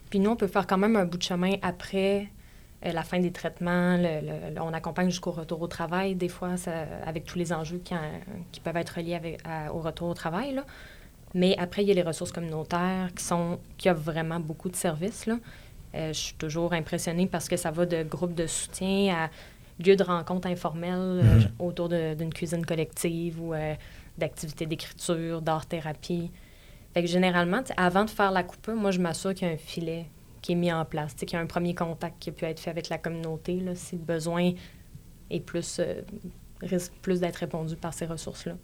Puis 0.09 0.20
nous, 0.20 0.30
on 0.30 0.36
peut 0.36 0.46
faire 0.46 0.66
quand 0.66 0.78
même 0.78 0.96
un 0.96 1.05
bout 1.05 1.18
de 1.18 1.22
chemin 1.22 1.55
après 1.62 2.28
euh, 2.84 2.92
la 2.92 3.03
fin 3.03 3.18
des 3.18 3.30
traitements. 3.30 3.98
on 4.61 4.72
accompagne 4.72 5.11
jusqu'au 5.11 5.30
retour 5.30 5.61
au 5.62 5.68
travail, 5.68 6.14
des 6.14 6.28
fois, 6.28 6.55
avec 7.05 7.24
tous 7.24 7.38
les 7.38 7.53
enjeux 7.53 7.80
qui, 7.84 8.61
peuvent 8.61 8.76
être 8.76 9.01
liés 9.01 9.36
au 9.72 9.80
retour 9.80 10.09
au 10.09 10.14
travail. 10.14 10.61
Mais 11.34 11.56
après, 11.58 11.82
il 11.82 11.88
y 11.88 11.90
a 11.92 11.94
les 11.94 12.02
ressources 12.02 12.32
communautaires 12.32 13.10
qui, 13.14 13.24
sont, 13.24 13.58
qui 13.78 13.88
offrent 13.88 14.00
vraiment 14.00 14.40
beaucoup 14.40 14.68
de 14.68 14.76
services. 14.76 15.26
Là. 15.26 15.38
Euh, 15.94 16.12
je 16.12 16.18
suis 16.18 16.34
toujours 16.34 16.72
impressionnée 16.72 17.26
parce 17.26 17.48
que 17.48 17.56
ça 17.56 17.70
va 17.70 17.86
de 17.86 18.02
groupes 18.02 18.34
de 18.34 18.46
soutien 18.46 19.14
à 19.14 19.30
lieux 19.84 19.96
de 19.96 20.02
rencontres 20.02 20.48
informels 20.48 20.98
euh, 20.98 21.22
mm-hmm. 21.22 21.48
autour 21.58 21.88
d'une 21.88 22.32
cuisine 22.32 22.66
collective 22.66 23.40
ou 23.40 23.54
d'activités 24.18 24.66
d'écriture, 24.66 25.40
d'art-thérapie. 25.40 26.30
Fait 26.94 27.02
que 27.02 27.08
généralement, 27.08 27.62
avant 27.76 28.04
de 28.04 28.10
faire 28.10 28.32
la 28.32 28.42
coupe, 28.42 28.68
moi, 28.68 28.90
je 28.90 29.00
m'assure 29.00 29.34
qu'il 29.34 29.46
y 29.46 29.50
a 29.50 29.54
un 29.54 29.58
filet 29.58 30.06
qui 30.42 30.52
est 30.52 30.56
mis 30.56 30.72
en 30.72 30.84
place, 30.84 31.14
qu'il 31.14 31.32
y 31.32 31.36
a 31.36 31.40
un 31.40 31.46
premier 31.46 31.74
contact 31.74 32.16
qui 32.18 32.30
a 32.30 32.32
pu 32.32 32.44
être 32.44 32.60
fait 32.60 32.70
avec 32.70 32.88
la 32.88 32.98
communauté, 32.98 33.60
là, 33.60 33.74
si 33.74 33.96
le 33.96 34.02
besoin 34.02 34.52
est 35.30 35.40
plus, 35.40 35.78
euh, 35.78 36.00
risque 36.62 36.92
plus 37.02 37.20
d'être 37.20 37.36
répondu 37.36 37.76
par 37.76 37.94
ces 37.94 38.06
ressources-là. 38.06 38.54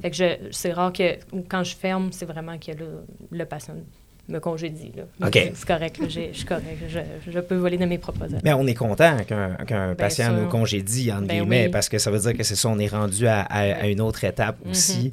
Fait 0.00 0.10
que 0.10 0.50
c'est 0.50 0.72
rare 0.72 0.92
que 0.92 1.18
quand 1.48 1.64
je 1.64 1.74
ferme, 1.74 2.12
c'est 2.12 2.26
vraiment 2.26 2.58
que 2.58 2.72
le, 2.72 3.04
le 3.30 3.44
patient 3.46 3.76
me 4.28 4.40
congédie. 4.40 4.92
Là. 4.96 5.30
C'est 5.32 5.66
correct, 5.66 6.00
je 6.02 6.32
suis 6.32 6.44
correct. 6.44 6.78
Je, 7.28 7.40
peux 7.40 7.54
voler 7.54 7.78
de 7.78 7.84
mes 7.84 7.98
propres 7.98 8.26
Mais 8.42 8.52
on 8.52 8.66
est 8.66 8.74
content 8.74 9.16
qu'un 9.66 9.94
patient 9.94 10.32
nous 10.32 10.48
congédie, 10.48 11.12
entre 11.12 11.26
ben 11.26 11.40
guillemets, 11.40 11.68
parce 11.68 11.88
que 11.88 11.98
ça 11.98 12.10
veut 12.10 12.18
dire 12.18 12.34
que 12.34 12.42
c'est 12.42 12.56
ça, 12.56 12.68
on 12.68 12.78
est 12.78 12.88
rendu 12.88 13.26
à, 13.26 13.86
une 13.86 14.00
autre 14.00 14.24
étape 14.24 14.56
mhm, 14.64 14.70
aussi. 14.70 15.12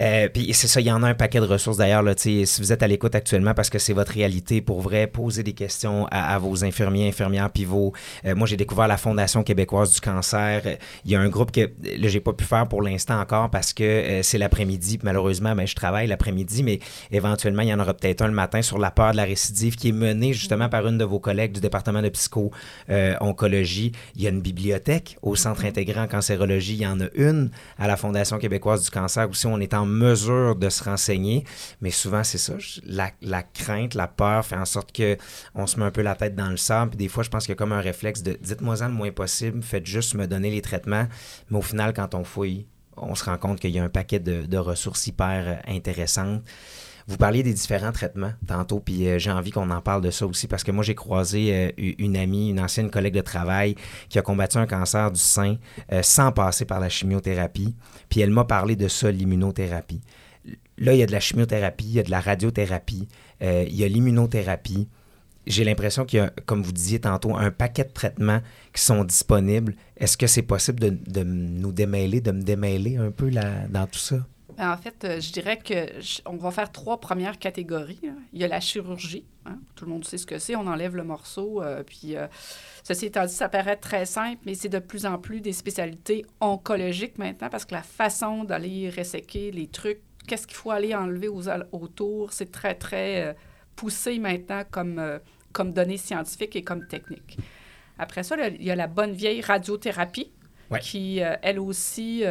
Euh, 0.00 0.28
puis 0.28 0.52
c'est 0.54 0.68
ça, 0.68 0.80
il 0.80 0.86
y 0.86 0.92
en 0.92 1.02
a 1.02 1.08
un 1.08 1.14
paquet 1.14 1.40
de 1.40 1.46
ressources 1.46 1.76
d'ailleurs. 1.76 2.04
Si 2.16 2.44
vous 2.58 2.72
êtes 2.72 2.82
à 2.82 2.86
l'écoute 2.86 3.14
actuellement 3.14 3.54
parce 3.54 3.70
que 3.70 3.78
c'est 3.78 3.92
votre 3.92 4.12
réalité, 4.12 4.60
pour 4.60 4.80
vrai, 4.80 5.06
poser 5.06 5.42
des 5.42 5.52
questions 5.52 6.06
à, 6.10 6.38
vos 6.38 6.64
infirmiers, 6.64 7.08
infirmières 7.08 7.50
pivots. 7.50 7.92
Euh, 8.24 8.34
moi, 8.34 8.46
j'ai 8.46 8.56
découvert 8.56 8.88
la 8.88 8.96
Fondation 8.96 9.42
québécoise 9.42 9.92
du 9.92 10.00
cancer. 10.00 10.62
Il 11.04 11.10
y 11.10 11.16
a 11.16 11.20
un 11.20 11.28
groupe 11.28 11.50
que 11.50 11.70
je 11.82 12.08
j'ai 12.14 12.20
pas 12.20 12.32
pu 12.32 12.44
faire 12.44 12.68
pour 12.68 12.82
l'instant 12.82 13.20
encore 13.20 13.50
parce 13.50 13.72
que 13.72 13.82
euh, 13.82 14.22
c'est 14.22 14.38
l'après-midi. 14.38 15.00
Malheureusement, 15.02 15.54
ben, 15.56 15.66
je 15.66 15.74
travaille 15.74 16.06
l'après-midi, 16.06 16.62
mais 16.62 16.78
éventuellement, 17.10 17.62
il 17.62 17.68
y 17.68 17.74
en 17.74 17.80
aura 17.80 17.94
peut-être 17.94 18.22
un 18.22 18.28
le 18.28 18.32
matin 18.32 18.43
sur 18.62 18.78
la 18.78 18.90
peur 18.90 19.12
de 19.12 19.16
la 19.16 19.24
récidive 19.24 19.76
qui 19.76 19.88
est 19.88 19.92
menée 19.92 20.32
justement 20.32 20.68
par 20.68 20.86
une 20.86 20.98
de 20.98 21.04
vos 21.04 21.18
collègues 21.18 21.52
du 21.52 21.60
département 21.60 22.02
de 22.02 22.08
psycho-oncologie. 22.08 23.92
il 24.14 24.22
y 24.22 24.26
a 24.26 24.30
une 24.30 24.40
bibliothèque 24.40 25.18
au 25.22 25.36
Centre 25.36 25.62
mm-hmm. 25.62 25.68
intégré 25.68 26.00
en 26.00 26.06
cancérologie. 26.06 26.74
Il 26.74 26.82
y 26.82 26.86
en 26.86 27.00
a 27.00 27.06
une 27.14 27.50
à 27.78 27.86
la 27.86 27.96
Fondation 27.96 28.38
québécoise 28.38 28.84
du 28.84 28.90
cancer 28.90 29.28
aussi. 29.28 29.46
On 29.46 29.60
est 29.60 29.74
en 29.74 29.86
mesure 29.86 30.56
de 30.56 30.68
se 30.68 30.84
renseigner. 30.84 31.44
Mais 31.80 31.90
souvent, 31.90 32.24
c'est 32.24 32.38
ça. 32.38 32.54
La, 32.86 33.42
crainte, 33.42 33.94
la 33.94 34.08
peur 34.08 34.44
fait 34.44 34.56
en 34.56 34.64
sorte 34.64 34.94
qu'on 34.94 35.66
se 35.66 35.78
met 35.78 35.86
un 35.86 35.90
peu 35.90 36.02
la 36.02 36.14
tête 36.14 36.34
dans 36.34 36.50
le 36.50 36.56
sable. 36.56 36.90
Puis 36.90 36.98
des 36.98 37.08
fois, 37.08 37.22
je 37.22 37.30
pense 37.30 37.44
qu'il 37.44 37.52
y 37.52 37.56
a 37.56 37.56
comme 37.56 37.72
un 37.72 37.80
réflexe 37.80 38.22
de 38.22 38.38
dites-moi-en 38.40 38.88
le 38.88 38.94
moins 38.94 39.10
possible. 39.10 39.62
Faites 39.62 39.86
juste 39.86 40.14
me 40.14 40.26
donner 40.26 40.50
les 40.50 40.62
traitements. 40.62 41.06
Mais 41.50 41.58
au 41.58 41.62
final, 41.62 41.92
quand 41.94 42.14
on 42.14 42.24
fouille, 42.24 42.66
on 42.96 43.14
se 43.14 43.24
rend 43.24 43.38
compte 43.38 43.60
qu'il 43.60 43.70
y 43.70 43.78
a 43.78 43.84
un 43.84 43.88
paquet 43.88 44.20
de, 44.20 44.46
de 44.46 44.58
ressources 44.58 45.06
hyper 45.06 45.44
euh, 45.46 45.54
intéressantes. 45.72 46.42
Vous 47.06 47.18
parliez 47.18 47.42
des 47.42 47.52
différents 47.52 47.92
traitements 47.92 48.32
tantôt, 48.46 48.80
puis 48.80 49.06
euh, 49.08 49.18
j'ai 49.18 49.30
envie 49.30 49.50
qu'on 49.50 49.68
en 49.70 49.82
parle 49.82 50.00
de 50.00 50.10
ça 50.10 50.26
aussi 50.26 50.46
parce 50.46 50.64
que 50.64 50.72
moi, 50.72 50.82
j'ai 50.82 50.94
croisé 50.94 51.72
euh, 51.78 51.92
une 51.98 52.16
amie, 52.16 52.48
une 52.48 52.60
ancienne 52.60 52.90
collègue 52.90 53.14
de 53.14 53.20
travail 53.20 53.74
qui 54.08 54.18
a 54.18 54.22
combattu 54.22 54.56
un 54.56 54.66
cancer 54.66 55.10
du 55.10 55.20
sein 55.20 55.56
euh, 55.92 56.02
sans 56.02 56.32
passer 56.32 56.64
par 56.64 56.80
la 56.80 56.88
chimiothérapie. 56.88 57.74
Puis 58.08 58.20
elle 58.20 58.30
m'a 58.30 58.44
parlé 58.44 58.74
de 58.74 58.88
ça, 58.88 59.10
l'immunothérapie. 59.10 60.00
là, 60.78 60.94
il 60.94 60.98
y 60.98 61.02
a 61.02 61.06
de 61.06 61.12
la 61.12 61.20
chimiothérapie, 61.20 61.84
il 61.84 61.92
y 61.92 62.00
a 62.00 62.02
de 62.02 62.10
la 62.10 62.20
radiothérapie, 62.20 63.08
il 63.40 63.74
y 63.74 63.84
a 63.84 63.88
l'immunothérapie. 63.88 64.88
J'ai 65.46 65.64
l'impression 65.64 66.06
qu'il 66.06 66.20
y 66.20 66.22
a, 66.22 66.30
comme 66.46 66.62
vous 66.62 66.72
disiez 66.72 67.00
tantôt, 67.00 67.36
un 67.36 67.50
paquet 67.50 67.84
de 67.84 67.92
traitements 67.92 68.40
qui 68.72 68.80
sont 68.80 69.04
disponibles. 69.04 69.74
Est-ce 69.98 70.16
que 70.16 70.26
c'est 70.26 70.42
possible 70.42 70.80
de, 70.80 70.88
de 71.06 71.22
nous 71.22 71.72
démêler, 71.72 72.22
de 72.22 72.30
me 72.30 72.40
démêler 72.40 72.96
un 72.96 73.10
peu 73.10 73.28
là, 73.28 73.66
dans 73.68 73.86
tout 73.86 73.98
ça? 73.98 74.26
Ben, 74.56 74.70
en 74.70 74.76
fait, 74.76 75.04
euh, 75.04 75.20
je 75.20 75.32
dirais 75.32 75.58
que 75.58 75.88
on 76.26 76.36
va 76.36 76.50
faire 76.50 76.70
trois 76.70 77.00
premières 77.00 77.38
catégories. 77.38 78.00
Il 78.32 78.40
y 78.40 78.44
a 78.44 78.48
la 78.48 78.60
chirurgie. 78.60 79.24
Hein. 79.46 79.58
Tout 79.74 79.84
le 79.84 79.90
monde 79.90 80.04
sait 80.04 80.18
ce 80.18 80.26
que 80.26 80.38
c'est. 80.38 80.54
On 80.54 80.66
enlève 80.66 80.96
le 80.96 81.04
morceau. 81.04 81.62
Euh, 81.62 81.82
puis, 81.82 82.16
euh, 82.16 82.26
ceci 82.82 83.06
étant 83.06 83.24
dit, 83.24 83.32
ça 83.32 83.48
paraît 83.48 83.76
très 83.76 84.06
simple, 84.06 84.40
mais 84.46 84.54
c'est 84.54 84.68
de 84.68 84.78
plus 84.78 85.06
en 85.06 85.18
plus 85.18 85.40
des 85.40 85.52
spécialités 85.52 86.24
oncologiques 86.40 87.18
maintenant 87.18 87.48
parce 87.48 87.64
que 87.64 87.74
la 87.74 87.82
façon 87.82 88.44
d'aller 88.44 88.90
resséquer 88.90 89.50
les 89.50 89.66
trucs, 89.66 90.00
qu'est-ce 90.26 90.46
qu'il 90.46 90.56
faut 90.56 90.70
aller 90.70 90.94
enlever 90.94 91.28
aux, 91.28 91.48
autour, 91.72 92.32
c'est 92.32 92.52
très, 92.52 92.74
très 92.74 93.36
poussé 93.76 94.18
maintenant 94.18 94.62
comme, 94.70 95.20
comme 95.52 95.72
données 95.72 95.96
scientifiques 95.96 96.56
et 96.56 96.62
comme 96.62 96.86
technique. 96.86 97.38
Après 97.98 98.22
ça, 98.22 98.36
il 98.48 98.62
y 98.62 98.70
a 98.70 98.76
la 98.76 98.86
bonne 98.86 99.12
vieille 99.12 99.40
radiothérapie. 99.40 100.32
qui, 100.80 101.18
elle 101.18 101.60
aussi, 101.60 102.24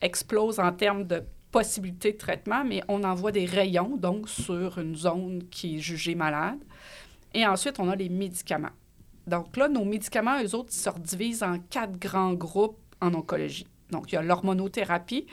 explose 0.00 0.58
en 0.58 0.72
termes 0.72 1.04
de 1.04 1.22
possibilité 1.56 2.12
de 2.12 2.18
traitement, 2.18 2.64
mais 2.64 2.82
on 2.86 3.02
envoie 3.02 3.32
des 3.32 3.46
rayons, 3.46 3.96
donc 3.96 4.28
sur 4.28 4.76
une 4.78 4.94
zone 4.94 5.44
qui 5.50 5.76
est 5.76 5.78
jugée 5.78 6.14
malade. 6.14 6.58
Et 7.32 7.46
ensuite, 7.46 7.80
on 7.80 7.88
a 7.88 7.96
les 7.96 8.10
médicaments. 8.10 8.74
Donc 9.26 9.56
là, 9.56 9.66
nos 9.66 9.86
médicaments, 9.86 10.36
eux 10.42 10.54
autres, 10.54 10.74
se 10.74 10.90
divisent 10.98 11.42
en 11.42 11.58
quatre 11.70 11.98
grands 11.98 12.34
groupes 12.34 12.78
en 13.00 13.14
oncologie. 13.14 13.66
Donc, 13.90 14.12
il 14.12 14.16
y 14.16 14.18
a 14.18 14.22
l'hormonothérapie, 14.22 15.26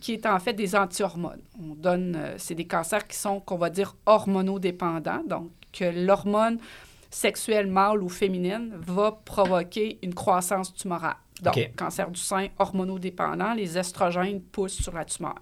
qui 0.00 0.14
est 0.14 0.24
en 0.24 0.38
fait 0.38 0.54
des 0.54 0.74
anti-hormones. 0.74 1.42
On 1.60 1.74
donne, 1.74 2.16
euh, 2.16 2.34
c'est 2.38 2.54
des 2.54 2.66
cancers 2.66 3.06
qui 3.06 3.18
sont, 3.18 3.40
qu'on 3.40 3.58
va 3.58 3.68
dire, 3.68 3.96
hormonodépendants. 4.06 5.24
Donc, 5.26 5.50
que 5.74 5.84
l'hormone 5.84 6.58
sexuelle 7.10 7.66
mâle 7.66 8.02
ou 8.02 8.08
féminine 8.08 8.72
va 8.78 9.12
provoquer 9.12 9.98
une 10.02 10.14
croissance 10.14 10.72
tumorale. 10.72 11.16
Donc, 11.42 11.70
cancer 11.76 12.10
du 12.10 12.20
sein 12.20 12.48
hormonodépendant, 12.58 13.52
les 13.52 13.76
estrogènes 13.76 14.40
poussent 14.40 14.80
sur 14.82 14.94
la 14.94 15.04
tumeur 15.04 15.36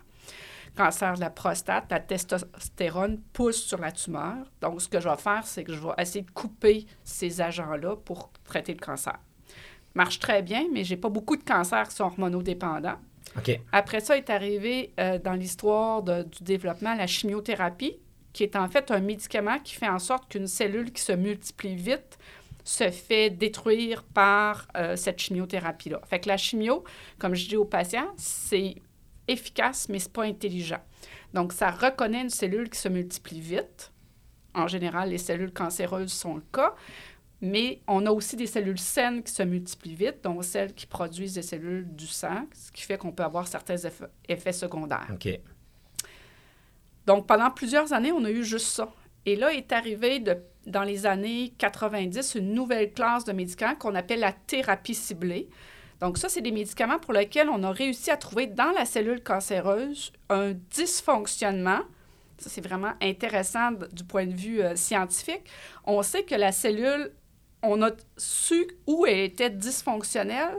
cancer 0.77 1.15
de 1.15 1.21
la 1.21 1.31
prostate, 1.31 1.91
la 1.91 2.01
testostérone 2.01 3.21
pousse 3.33 3.63
sur 3.63 3.79
la 3.79 3.93
tumeur. 3.93 4.51
Donc, 4.61 4.83
ce 4.83 4.89
que 4.89 5.01
je 5.01 5.09
vais 5.09 5.17
faire, 5.17 5.47
c'est 5.47 5.65
que 5.65 5.73
je 5.73 5.81
vais 5.81 5.95
essayer 5.99 6.25
de 6.25 6.31
couper 6.31 6.87
ces 7.05 7.41
agents-là 7.41 7.97
pour 7.97 8.31
traiter 8.45 8.73
le 8.73 8.81
cancer. 8.81 9.19
Marche 9.95 10.19
très 10.19 10.43
bien, 10.43 10.67
mais 10.73 10.83
j'ai 10.85 10.97
pas 10.97 11.09
beaucoup 11.09 11.37
de 11.37 11.45
cancers 11.45 11.89
qui 11.89 11.95
sont 11.95 12.05
hormonodépendants. 12.05 12.99
Après 13.73 14.01
ça 14.01 14.17
est 14.17 14.31
arrivé 14.31 14.93
euh, 15.01 15.19
dans 15.19 15.33
l'histoire 15.33 16.03
du 16.03 16.43
développement 16.43 16.95
la 16.95 17.07
chimiothérapie, 17.07 17.97
qui 18.33 18.43
est 18.43 18.57
en 18.57 18.69
fait 18.69 18.91
un 18.91 19.01
médicament 19.01 19.59
qui 19.59 19.75
fait 19.75 19.89
en 19.89 19.99
sorte 19.99 20.29
qu'une 20.29 20.47
cellule 20.47 20.93
qui 20.93 21.03
se 21.03 21.13
multiplie 21.13 21.77
vite 21.77 22.19
se 22.65 22.91
fait 22.91 23.31
détruire 23.31 24.03
par 24.03 24.67
euh, 24.77 24.97
cette 24.97 25.19
chimiothérapie-là. 25.19 26.01
Fait 26.07 26.21
que 26.21 26.29
la 26.29 26.37
chimio, 26.37 26.85
comme 27.19 27.35
je 27.35 27.49
dis 27.49 27.57
aux 27.57 27.67
patients, 27.67 28.09
c'est 28.17 28.77
efficace, 29.29 29.89
mais 29.89 29.99
ce 29.99 30.07
n'est 30.07 30.13
pas 30.13 30.25
intelligent. 30.25 30.81
Donc, 31.33 31.53
ça 31.53 31.71
reconnaît 31.71 32.23
une 32.23 32.31
cellule 32.31 32.71
qui 32.71 32.79
se 32.79 32.89
multiplie 32.89 33.41
vite. 33.41 33.93
En 34.55 34.69
général, 34.69 35.11
les 35.11 35.19
cellules 35.19 35.53
cancéreuses 35.53 36.13
sont 36.13 36.37
le 36.37 36.45
cas. 36.53 36.75
Mais 37.41 37.83
on 37.87 38.07
a 38.07 38.11
aussi 38.11 38.37
des 38.37 38.47
cellules 38.47 38.79
saines 38.79 39.23
qui 39.23 39.33
se 39.33 39.43
multiplient 39.43 39.97
vite, 39.97 40.21
dont 40.23 40.41
celles 40.41 40.73
qui 40.73 40.87
produisent 40.87 41.35
des 41.35 41.43
cellules 41.43 41.87
du 41.95 42.07
sang, 42.07 42.47
ce 42.55 42.73
qui 42.73 42.83
fait 42.83 42.97
qu'on 42.97 43.13
peut 43.13 43.23
avoir 43.23 43.47
certains 43.47 43.77
effets, 44.29 44.53
secondaires. 44.53 45.09
OK. 45.13 45.29
Donc, 47.07 47.27
pendant 47.27 47.51
plusieurs 47.51 47.93
années, 47.93 48.13
on 48.13 48.25
a 48.25 48.31
eu 48.31 48.45
juste 48.45 48.69
ça. 48.69 48.91
Et 49.27 49.37
là 49.37 49.53
est 49.53 49.73
arrivé 49.73 50.21
de, 50.21 50.37
dans 50.67 50.85
les 50.85 51.07
années 51.07 51.53
90 51.59 52.35
une 52.37 52.55
nouvelle 52.55 52.93
classe 52.93 53.25
de 53.25 53.33
médicaments 53.33 53.75
qu'on 53.75 53.95
appelle 53.95 54.21
la 54.21 54.33
thérapie 54.33 54.95
ciblée. 54.95 55.49
Donc 56.05 56.19
ça, 56.19 56.29
c'est 56.29 56.43
des 56.43 56.53
médicaments 56.53 56.99
pour 56.99 57.15
lesquels 57.15 57.49
on 57.49 57.63
a 57.63 57.71
réussi 57.71 58.11
à 58.11 58.19
trouver 58.19 58.47
dans 58.47 58.73
la 58.73 58.85
cellule 58.85 59.23
cancéreuse 59.23 60.13
un 60.29 60.53
dysfonctionnement. 60.53 61.81
Ça, 62.37 62.51
c'est 62.51 62.61
vraiment 62.61 62.93
intéressant 63.01 63.71
du 63.91 64.05
point 64.05 64.27
de 64.27 64.35
vue 64.35 64.61
euh, 64.61 64.77
scientifique. 64.77 65.45
On 65.87 66.03
sait 66.03 66.25
que 66.25 66.35
la 66.35 66.53
cellule, 66.53 67.11
on 67.63 67.81
a 67.81 67.91
su 68.19 68.67
où 68.87 69.07
elle 69.07 69.21
était 69.21 69.49
dysfonctionnelle, 69.49 70.59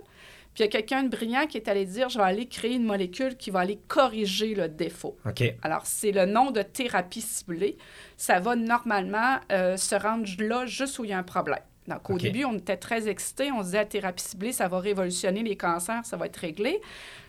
puis 0.56 0.64
il 0.64 0.66
y 0.66 0.68
a 0.68 0.68
quelqu'un 0.68 1.04
de 1.04 1.10
brillant 1.10 1.46
qui 1.46 1.58
est 1.58 1.68
allé 1.68 1.86
dire, 1.86 2.10
je 2.10 2.18
vais 2.18 2.24
aller 2.24 2.48
créer 2.48 2.74
une 2.74 2.86
molécule 2.86 3.38
qui 3.38 3.52
va 3.52 3.60
aller 3.60 3.80
corriger 3.88 4.56
le 4.56 4.68
défaut. 4.68 5.16
OK. 5.28 5.44
Alors, 5.62 5.86
c'est 5.86 6.12
le 6.12 6.26
nom 6.26 6.50
de 6.50 6.64
thérapie 6.64 7.22
ciblée. 7.22 7.78
Ça 8.18 8.40
va 8.40 8.56
normalement 8.56 9.38
euh, 9.52 9.78
se 9.78 9.94
rendre 9.94 10.28
là 10.40 10.66
juste 10.66 10.98
où 10.98 11.04
il 11.04 11.12
y 11.12 11.14
a 11.14 11.20
un 11.20 11.24
problème. 11.24 11.62
Donc, 11.88 12.10
au 12.10 12.18
début, 12.18 12.46
on 12.46 12.58
était 12.58 12.78
très 12.78 13.08
excités. 13.08 13.52
On 13.52 13.60
se 13.60 13.66
disait, 13.66 13.78
la 13.80 13.86
thérapie 13.86 14.24
ciblée, 14.24 14.52
ça 14.52 14.68
va 14.68 14.80
révolutionner 14.80 15.44
les 15.44 15.56
cancers, 15.56 16.06
ça 16.06 16.18
va 16.18 16.26
être 16.26 16.38
réglé. 16.38 16.82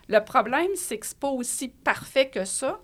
Le 0.09 0.21
problème, 0.21 0.71
c'est 0.77 0.99
que 0.99 1.07
ce 1.07 1.13
n'est 1.13 1.21
pas 1.21 1.29
aussi 1.29 1.69
parfait 1.69 2.29
que 2.29 2.45
ça. 2.45 2.81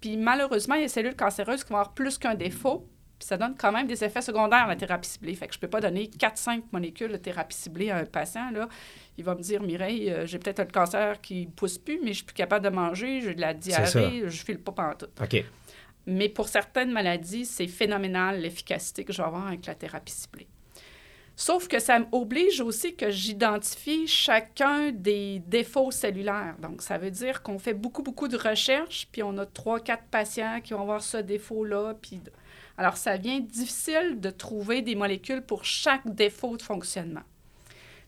Puis, 0.00 0.16
malheureusement, 0.16 0.74
il 0.74 0.82
y 0.82 0.84
a 0.84 0.86
des 0.86 0.92
cellules 0.92 1.16
cancéreuses 1.16 1.64
qui 1.64 1.70
vont 1.70 1.78
avoir 1.78 1.94
plus 1.94 2.18
qu'un 2.18 2.34
défaut. 2.34 2.86
Puis, 3.18 3.26
ça 3.26 3.36
donne 3.36 3.56
quand 3.56 3.72
même 3.72 3.86
des 3.86 4.04
effets 4.04 4.20
secondaires, 4.20 4.66
la 4.68 4.76
thérapie 4.76 5.08
ciblée. 5.08 5.34
Fait 5.34 5.48
que 5.48 5.54
je 5.54 5.58
ne 5.58 5.62
peux 5.62 5.68
pas 5.68 5.80
donner 5.80 6.04
4-5 6.04 6.64
molécules 6.70 7.10
de 7.10 7.16
thérapie 7.16 7.56
ciblée 7.56 7.90
à 7.90 7.96
un 7.96 8.04
patient. 8.04 8.50
Là. 8.52 8.68
Il 9.16 9.24
va 9.24 9.34
me 9.34 9.40
dire, 9.40 9.62
Mireille, 9.62 10.10
euh, 10.10 10.26
j'ai 10.26 10.38
peut-être 10.38 10.60
un 10.60 10.66
cancer 10.66 11.20
qui 11.20 11.46
ne 11.46 11.50
pousse 11.50 11.78
plus, 11.78 11.98
mais 12.02 12.08
je 12.08 12.18
suis 12.18 12.24
plus 12.24 12.34
capable 12.34 12.64
de 12.64 12.70
manger, 12.70 13.22
j'ai 13.22 13.34
de 13.34 13.40
la 13.40 13.54
diarrhée, 13.54 14.20
je 14.20 14.24
ne 14.26 14.30
file 14.30 14.60
pas 14.60 14.72
pantoute. 14.72 15.10
OK. 15.20 15.44
Mais 16.06 16.28
pour 16.28 16.48
certaines 16.48 16.92
maladies, 16.92 17.46
c'est 17.46 17.66
phénoménal 17.66 18.40
l'efficacité 18.40 19.04
que 19.04 19.12
je 19.12 19.18
vais 19.18 19.26
avoir 19.26 19.48
avec 19.48 19.66
la 19.66 19.74
thérapie 19.74 20.12
ciblée. 20.12 20.46
Sauf 21.38 21.68
que 21.68 21.78
ça 21.78 21.98
m'oblige 21.98 22.62
aussi 22.62 22.96
que 22.96 23.10
j'identifie 23.10 24.06
chacun 24.06 24.90
des 24.90 25.40
défauts 25.40 25.90
cellulaires. 25.90 26.56
Donc, 26.60 26.80
ça 26.80 26.96
veut 26.96 27.10
dire 27.10 27.42
qu'on 27.42 27.58
fait 27.58 27.74
beaucoup, 27.74 28.02
beaucoup 28.02 28.26
de 28.26 28.38
recherches, 28.38 29.06
puis 29.12 29.22
on 29.22 29.36
a 29.36 29.44
trois, 29.44 29.78
quatre 29.78 30.04
patients 30.04 30.60
qui 30.64 30.72
vont 30.72 30.80
avoir 30.80 31.02
ce 31.02 31.18
défaut-là. 31.18 31.94
Puis... 32.00 32.22
Alors, 32.78 32.96
ça 32.96 33.18
devient 33.18 33.42
difficile 33.42 34.18
de 34.18 34.30
trouver 34.30 34.80
des 34.80 34.94
molécules 34.94 35.42
pour 35.42 35.66
chaque 35.66 36.08
défaut 36.14 36.56
de 36.56 36.62
fonctionnement. 36.62 37.24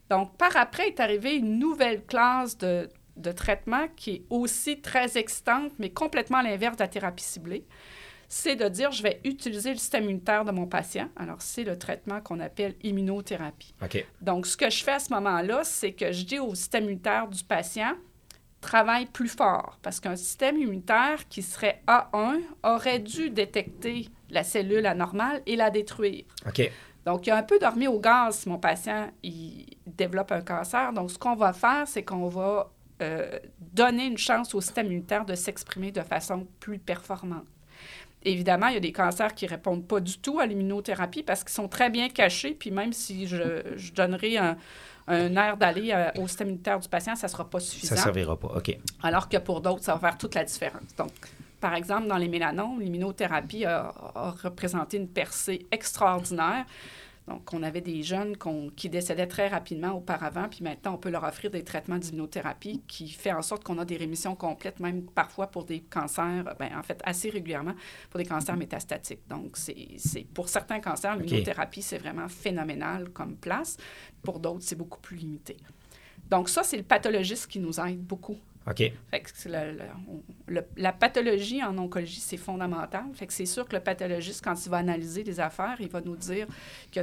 Donc, 0.09 0.35
par 0.39 0.57
après 0.57 0.89
est 0.89 1.01
arrivée 1.01 1.35
une 1.37 1.59
nouvelle 1.59 2.03
classe 2.07 2.57
de, 2.57 2.89
de 3.17 3.33
traitement 3.33 3.89
qui 3.95 4.11
est 4.11 4.23
aussi 4.31 4.81
très 4.81 5.19
excitante, 5.19 5.73
mais 5.79 5.91
complètement 5.91 6.41
l'inverse 6.41 6.79
de 6.79 6.83
la 6.83 6.89
thérapie 6.89 7.25
ciblée 7.25 7.67
c'est 8.29 8.57
de 8.57 8.69
dire 8.69 8.93
je 8.93 9.03
vais 9.03 9.21
utiliser 9.25 9.71
le 9.71 9.79
système 9.79 10.05
immunitaire 10.05 10.45
de 10.45 10.53
mon 10.53 10.67
patient. 10.67 11.09
Alors, 11.17 11.41
c'est 11.41 11.65
le 11.65 11.79
traitement 11.79 12.21
qu'on 12.21 12.41
appelle 12.41 12.75
immunothérapie. 12.83 13.75
Donc, 14.21 14.47
ce 14.47 14.57
que 14.57 14.69
je 14.71 14.85
fais 14.85 14.93
à 14.93 14.99
ce 14.99 15.13
moment-là, 15.15 15.65
c'est 15.65 15.93
que 15.93 16.13
je 16.13 16.25
dis 16.25 16.39
au 16.39 16.55
système 16.55 16.85
immunitaire 16.85 17.29
du 17.29 17.43
patient 17.43 17.95
travaille 18.61 19.07
plus 19.07 19.29
fort 19.29 19.79
parce 19.83 20.01
qu'un 20.01 20.17
système 20.17 20.57
immunitaire 20.57 21.29
qui 21.29 21.43
serait 21.43 21.81
A1 21.87 22.41
aurait 22.65 22.99
dû 22.99 23.31
détecter 23.31 24.09
la 24.31 24.43
cellule 24.43 24.85
anormale 24.87 25.43
et 25.47 25.57
la 25.57 25.71
détruire. 25.71 26.25
Donc, 27.07 27.27
il 27.27 27.31
y 27.31 27.33
a 27.33 27.37
un 27.37 27.43
peu 27.43 27.59
dormi 27.59 27.87
au 27.87 28.01
gaz 28.01 28.41
si 28.41 28.49
mon 28.49 28.59
patient 28.59 29.11
il 29.23 29.67
développe 29.87 30.33
un 30.33 30.43
cancer. 30.43 30.93
Donc, 30.93 31.11
ce 31.11 31.19
qu'on 31.19 31.37
va 31.37 31.53
faire, 31.53 31.87
c'est 31.87 32.03
qu'on 32.03 32.29
va 32.29 32.71
euh, 33.01 33.39
donner 33.59 34.07
une 34.07 34.19
chance 34.19 34.55
au 34.55 34.61
système 34.61 34.87
immunitaire 34.87 35.25
de 35.25 35.35
s'exprimer 35.35 35.93
de 35.93 36.03
façon 36.03 36.47
plus 36.61 36.79
performante. 36.79 37.47
Évidemment, 38.25 38.67
il 38.69 38.75
y 38.75 38.77
a 38.77 38.81
des 38.81 38.93
cancers 38.93 39.35
qui 39.35 39.45
ne 39.45 39.51
répondent 39.51 39.87
pas 39.87 40.01
du 40.01 40.19
tout 40.19 40.41
à 40.41 40.47
l'immunothérapie 40.47 41.23
parce 41.23 41.45
qu'ils 41.45 41.53
sont 41.53 41.69
très 41.69 41.89
bien 41.89 42.09
cachés. 42.09 42.53
Puis 42.59 42.71
même 42.71 42.93
si 42.93 43.27
je, 43.27 43.63
je 43.77 43.93
donnerai 43.93 44.39
un, 44.39 44.57
un 45.07 45.37
air 45.37 45.57
d'aller 45.57 45.91
euh, 45.93 46.11
au 46.23 46.27
système 46.27 46.49
immunitaire 46.49 46.79
du 46.79 46.89
patient, 46.89 47.15
ça 47.17 47.27
ne 47.27 47.31
sera 47.31 47.49
pas 47.49 47.61
suffisant. 47.61 47.95
Ça 47.95 48.01
ne 48.01 48.05
servira 48.05 48.37
pas, 48.37 48.49
OK. 48.49 48.77
Alors 49.03 49.29
que 49.29 49.39
pour 49.39 49.61
d'autres, 49.61 49.85
ça 49.85 49.95
va 49.95 50.01
faire 50.01 50.19
toute 50.19 50.35
la 50.35 50.45
différence. 50.45 50.95
Donc, 50.97 51.13
par 51.61 51.75
exemple, 51.75 52.07
dans 52.07 52.19
les 52.19 52.29
mélanomes, 52.29 52.81
l'immunothérapie 52.81 53.65
a, 53.65 53.93
a 54.15 54.31
représenté 54.43 54.97
une 54.97 55.09
percée 55.09 55.67
extraordinaire. 55.71 56.65
Donc, 57.29 57.53
on 57.53 57.63
avait 57.63 57.83
des 57.83 58.03
jeunes 58.03 58.37
qui 58.75 58.89
décédaient 58.89 59.27
très 59.27 59.49
rapidement 59.49 59.93
auparavant, 59.93 60.49
puis 60.49 60.61
maintenant, 60.63 60.95
on 60.95 60.97
peut 60.97 61.11
leur 61.11 61.25
offrir 61.25 61.51
des 61.51 61.63
traitements 61.63 61.99
d'immunothérapie 61.99 62.83
qui 62.89 63.09
fait 63.09 63.33
en 63.33 63.43
sorte 63.43 63.65
qu'on 63.65 63.79
a 63.79 63.85
des 63.85 63.99
rémissions 63.99 64.35
complètes, 64.35 64.81
même 64.81 65.03
parfois 65.03 65.49
pour 65.49 65.65
des 65.65 65.81
cancers, 65.81 66.45
ben, 66.59 66.71
en 66.77 66.83
fait, 66.83 67.01
assez 67.05 67.29
régulièrement 67.29 67.75
pour 68.09 68.19
des 68.19 68.25
cancers 68.25 68.57
métastatiques. 68.57 69.29
Donc, 69.29 69.57
c'est 69.57 70.27
pour 70.33 70.49
certains 70.49 70.81
cancers, 70.81 71.17
l'immunothérapie, 71.17 71.83
c'est 71.83 71.99
vraiment 71.99 72.29
phénoménal 72.29 73.11
comme 73.11 73.37
place. 73.37 73.77
Pour 74.23 74.39
d'autres, 74.39 74.63
c'est 74.63 74.77
beaucoup 74.77 75.01
plus 75.01 75.17
limité. 75.17 75.59
Donc, 76.31 76.49
ça, 76.49 76.63
c'est 76.63 76.77
le 76.77 76.83
pathologiste 76.83 77.47
qui 77.47 77.59
nous 77.59 77.79
aide 77.81 78.01
beaucoup 78.01 78.39
OK. 78.69 78.93
La 80.77 80.93
pathologie 80.93 81.63
en 81.63 81.77
oncologie, 81.79 82.21
c'est 82.21 82.37
fondamental. 82.37 83.05
Fait 83.15 83.27
que 83.27 83.33
c'est 83.33 83.47
sûr 83.47 83.67
que 83.67 83.77
le 83.77 83.83
pathologiste, 83.83 84.45
quand 84.45 84.55
il 84.65 84.69
va 84.69 84.79
analyser 84.79 85.23
les 85.25 85.41
affaires, 85.41 85.77
il 85.81 85.89
va 85.89 86.01
nous 86.01 86.17
dire 86.17 86.47
que 86.93 87.01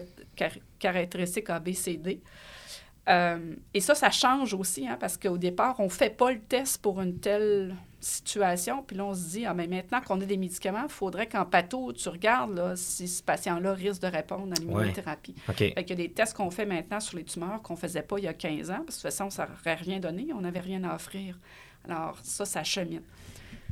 caractéristique 0.79 1.49
A, 1.49 1.59
B, 1.59 1.73
C, 1.73 1.97
D. 1.97 2.21
Euh, 3.07 3.55
et 3.73 3.81
ça, 3.81 3.93
ça 3.93 4.09
change 4.09 4.53
aussi, 4.53 4.87
hein, 4.87 4.97
parce 4.99 5.17
qu'au 5.17 5.37
départ, 5.37 5.75
on 5.79 5.85
ne 5.85 5.89
fait 5.89 6.15
pas 6.15 6.31
le 6.31 6.39
test 6.39 6.81
pour 6.81 7.01
une 7.01 7.19
telle 7.19 7.75
situation. 7.99 8.83
Puis 8.85 8.95
là, 8.95 9.05
on 9.05 9.13
se 9.13 9.29
dit, 9.29 9.45
ah, 9.45 9.53
mais 9.53 9.67
maintenant 9.67 10.01
qu'on 10.01 10.19
a 10.21 10.25
des 10.25 10.37
médicaments, 10.37 10.83
il 10.83 10.91
faudrait 10.91 11.27
qu'en 11.27 11.45
pato, 11.45 11.93
tu 11.93 12.09
regardes 12.09 12.55
là, 12.55 12.75
si 12.75 13.07
ce 13.07 13.21
patient-là 13.23 13.73
risque 13.73 14.01
de 14.01 14.07
répondre 14.07 14.53
à 14.55 14.59
l'immunothérapie. 14.59 15.35
Ouais. 15.47 15.73
il 15.77 15.89
y 15.89 15.91
a 15.91 15.95
des 15.95 16.11
tests 16.11 16.35
qu'on 16.35 16.51
fait 16.51 16.65
maintenant 16.65 16.99
sur 16.99 17.17
les 17.17 17.23
tumeurs 17.23 17.61
qu'on 17.61 17.73
ne 17.73 17.79
faisait 17.79 18.03
pas 18.03 18.17
il 18.17 18.25
y 18.25 18.27
a 18.27 18.33
15 18.33 18.71
ans, 18.71 18.83
parce 18.85 18.97
que 18.97 19.07
de 19.07 19.09
toute 19.09 19.17
façon, 19.17 19.29
ça 19.29 19.47
n'aurait 19.47 19.75
rien 19.75 19.99
donné, 19.99 20.27
on 20.33 20.41
n'avait 20.41 20.59
rien 20.59 20.83
à 20.83 20.95
offrir. 20.95 21.37
Alors, 21.87 22.17
ça, 22.23 22.45
ça 22.45 22.63
chemine. 22.63 23.01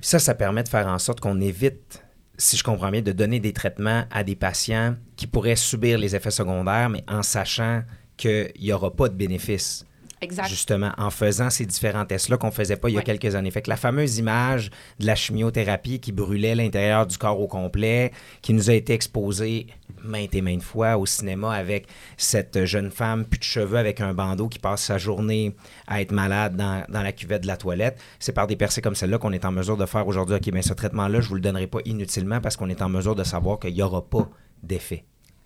ça, 0.01 0.19
ça 0.19 0.35
permet 0.35 0.63
de 0.63 0.69
faire 0.69 0.87
en 0.87 0.99
sorte 0.99 1.19
qu'on 1.19 1.41
évite 1.41 2.03
si 2.37 2.57
je 2.57 2.63
comprends 2.63 2.89
bien, 2.89 3.01
de 3.01 3.11
donner 3.11 3.39
des 3.39 3.53
traitements 3.53 4.05
à 4.09 4.23
des 4.23 4.35
patients 4.35 4.95
qui 5.15 5.27
pourraient 5.27 5.55
subir 5.55 5.99
les 5.99 6.15
effets 6.15 6.31
secondaires, 6.31 6.89
mais 6.89 7.03
en 7.07 7.21
sachant 7.21 7.83
qu'il 8.17 8.51
n'y 8.61 8.71
aura 8.73 8.91
pas 8.91 9.09
de 9.09 9.15
bénéfice. 9.15 9.85
Exact. 10.21 10.47
Justement, 10.47 10.93
en 10.97 11.09
faisant 11.09 11.49
ces 11.49 11.65
différents 11.65 12.05
tests-là 12.05 12.37
qu'on 12.37 12.47
ne 12.47 12.53
faisait 12.53 12.77
pas 12.77 12.87
il 12.87 12.93
y 12.93 12.95
a 12.95 12.99
Ouais. 12.99 13.03
quelques 13.03 13.35
années. 13.35 13.51
Fait 13.51 13.61
que 13.61 13.69
la 13.69 13.75
fameuse 13.75 14.19
image 14.19 14.69
de 14.97 15.05
la 15.05 15.15
chimiothérapie 15.15 15.99
qui 15.99 16.13
brûlait 16.13 16.55
l'intérieur 16.55 17.05
du 17.05 17.17
corps 17.17 17.41
au 17.41 17.47
complet, 17.47 18.13
qui 18.41 18.53
nous 18.53 18.69
a 18.69 18.73
été 18.73 18.93
exposée 18.93 19.67
maintes 20.01 20.33
et 20.33 20.41
maintes 20.41 20.63
fois 20.63 20.95
au 20.97 21.05
cinéma 21.05 21.53
avec 21.53 21.87
cette 22.15 22.63
jeune 22.63 22.89
femme, 22.89 23.25
plus 23.25 23.39
de 23.39 23.43
cheveux, 23.43 23.75
avec 23.77 23.99
un 23.99 24.13
bandeau 24.13 24.47
qui 24.47 24.59
passe 24.59 24.83
sa 24.83 24.97
journée 24.97 25.57
à 25.87 25.99
être 26.01 26.13
malade 26.13 26.55
dans, 26.55 26.85
dans 26.87 27.01
la 27.01 27.11
cuvette 27.11 27.41
de 27.41 27.47
la 27.47 27.57
toilette. 27.57 27.99
C'est 28.17 28.31
par 28.31 28.47
des 28.47 28.55
percées 28.55 28.81
comme 28.81 28.95
celle-là 28.95 29.17
qu'on 29.17 29.33
est 29.33 29.43
en 29.43 29.51
mesure 29.51 29.75
de 29.75 29.85
faire 29.85 30.07
aujourd'hui. 30.07 30.37
OK, 30.37 30.49
mais 30.53 30.61
ce 30.61 30.73
traitement-là, 30.73 31.19
je 31.19 31.25
ne 31.25 31.29
vous 31.29 31.35
le 31.35 31.41
donnerai 31.41 31.67
pas 31.67 31.79
inutilement 31.83 32.39
parce 32.39 32.55
qu'on 32.55 32.69
est 32.69 32.81
en 32.81 32.87
mesure 32.87 33.15
de 33.15 33.25
savoir 33.25 33.59
qu'il 33.59 33.73
n'y 33.73 33.81
aura 33.81 34.01
pas 34.01 34.29
d'effet. 34.61 35.03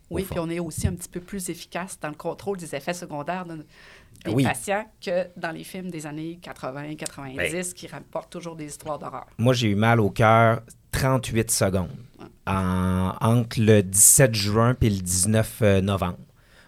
Oui, 0.10 0.26
puis 0.30 0.40
on 0.40 0.50
est 0.50 0.60
aussi 0.60 0.88
un 0.88 0.94
petit 0.96 1.10
peu 1.10 1.20
plus 1.20 1.50
efficace 1.50 2.00
dans 2.00 2.08
le 2.10 2.16
contrôle 2.16 2.58
des 2.58 2.74
effets 2.76 2.94
secondaires 2.94 3.46
de- 3.46 3.66
des 4.26 4.32
Oui. 4.34 4.44
patients 4.44 4.86
que 5.04 5.28
dans 5.38 5.52
les 5.52 5.64
films 5.64 5.90
des 5.92 6.06
années 6.06 6.40
80, 6.42 6.96
90 6.96 7.38
Ben. 7.38 7.64
qui 7.76 7.88
rapportent 7.88 8.32
toujours 8.32 8.56
des 8.56 8.66
histoires 8.66 8.98
d'horreur. 9.00 9.28
Moi, 9.38 9.54
j'ai 9.54 9.70
eu 9.70 9.76
mal 9.76 10.00
au 10.00 10.10
cœur 10.10 10.62
38 10.92 11.52
secondes 11.52 11.90
en- 12.48 13.14
entre 13.22 13.60
le 13.60 13.84
17 13.84 14.34
juin 14.34 14.76
et 14.82 14.90
le 14.90 15.02
19 15.02 15.60
euh, 15.62 15.82
novembre. 15.82 16.18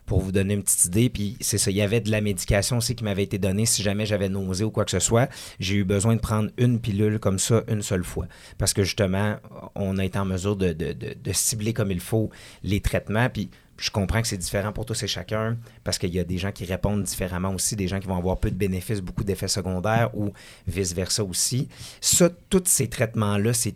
Pour 0.10 0.22
vous 0.22 0.32
donner 0.32 0.56
une 0.56 0.64
petite 0.64 0.86
idée, 0.86 1.08
puis 1.10 1.38
c'est 1.40 1.60
ça, 1.60 1.70
il 1.70 1.78
y 1.78 1.82
avait 1.84 2.02
de 2.02 2.10
la 2.10 2.20
médication 2.20 2.78
aussi 2.78 2.96
qui 2.96 3.04
m'avait 3.04 3.22
été 3.24 3.38
donnée 3.38 3.68
si 3.68 3.84
jamais 3.84 4.08
j'avais 4.08 4.28
nausée 4.28 4.64
ou 4.64 4.72
quoi 4.72 4.84
que 4.84 4.90
ce 4.92 4.98
soit. 5.00 5.30
J'ai 5.60 5.76
eu 5.76 5.84
besoin 5.84 6.16
de 6.16 6.20
prendre 6.20 6.50
une 6.58 6.80
pilule 6.82 7.20
comme 7.20 7.38
ça 7.38 7.64
une 7.68 7.84
seule 7.84 8.04
fois. 8.04 8.26
Parce 8.58 8.74
que 8.74 8.84
justement, 8.84 9.36
on 9.76 10.00
a 10.00 10.04
été 10.06 10.18
en 10.18 10.26
mesure 10.26 10.56
de, 10.56 10.74
de- 10.74 10.94
de- 10.94 11.32
cibler 11.32 11.74
comme 11.74 11.92
il 11.92 12.00
faut 12.00 12.32
les 12.64 12.82
traitements. 12.82 13.30
Puis 13.30 13.52
je 13.78 13.92
comprends 13.92 14.22
que 14.24 14.28
c'est 14.28 14.38
différent 14.38 14.74
pour 14.74 14.86
tous 14.88 15.04
et 15.04 15.08
chacun 15.08 15.58
parce 15.84 16.00
qu'il 16.00 16.14
y 16.14 16.20
a 16.20 16.24
des 16.24 16.40
gens 16.40 16.52
qui 16.52 16.66
répondent 16.66 17.04
différemment 17.04 17.54
aussi, 17.54 17.76
des 17.76 17.88
gens 17.88 18.00
qui 18.00 18.08
vont 18.08 18.18
avoir 18.18 18.40
peu 18.40 18.50
de 18.50 18.56
bénéfices, 18.58 19.02
beaucoup 19.02 19.24
d'effets 19.24 19.48
secondaires 19.48 20.10
ou 20.18 20.34
vice-versa 20.68 21.24
aussi. 21.24 21.70
Ça, 22.02 22.30
tous 22.50 22.64
ces 22.66 22.88
traitements-là, 22.90 23.54
c'est 23.54 23.76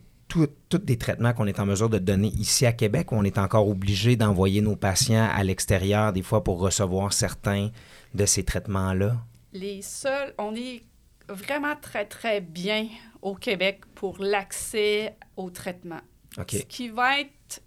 tous 0.69 0.77
des 0.77 0.97
traitements 0.97 1.33
qu'on 1.33 1.47
est 1.47 1.59
en 1.59 1.65
mesure 1.65 1.89
de 1.89 1.99
donner 1.99 2.29
ici 2.29 2.65
à 2.65 2.73
Québec 2.73 3.11
on 3.11 3.23
est 3.23 3.37
encore 3.37 3.67
obligé 3.67 4.15
d'envoyer 4.15 4.61
nos 4.61 4.75
patients 4.75 5.29
à 5.31 5.43
l'extérieur 5.43 6.13
des 6.13 6.23
fois 6.23 6.43
pour 6.43 6.59
recevoir 6.59 7.13
certains 7.13 7.69
de 8.13 8.25
ces 8.25 8.43
traitements-là? 8.43 9.17
Les 9.53 9.81
seuls, 9.81 10.33
on 10.37 10.55
est 10.55 10.83
vraiment 11.29 11.75
très, 11.75 12.05
très 12.05 12.41
bien 12.41 12.87
au 13.21 13.35
Québec 13.35 13.81
pour 13.95 14.17
l'accès 14.19 15.15
au 15.37 15.49
traitement. 15.49 16.01
OK. 16.37 16.51
Ce 16.51 16.63
qui 16.63 16.89
va 16.89 17.19
être 17.19 17.61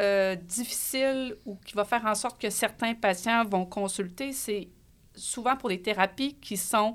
euh, 0.00 0.36
difficile 0.36 1.36
ou 1.44 1.56
qui 1.56 1.74
va 1.74 1.84
faire 1.84 2.04
en 2.06 2.14
sorte 2.14 2.40
que 2.40 2.50
certains 2.50 2.94
patients 2.94 3.44
vont 3.44 3.66
consulter, 3.66 4.32
c'est 4.32 4.68
souvent 5.14 5.56
pour 5.56 5.68
des 5.68 5.82
thérapies 5.82 6.36
qui 6.40 6.56
sont 6.56 6.94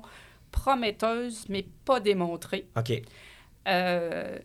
prometteuses, 0.50 1.44
mais 1.48 1.66
pas 1.84 2.00
démontrées. 2.00 2.66
OK. 2.76 3.02
Euh, 3.66 4.38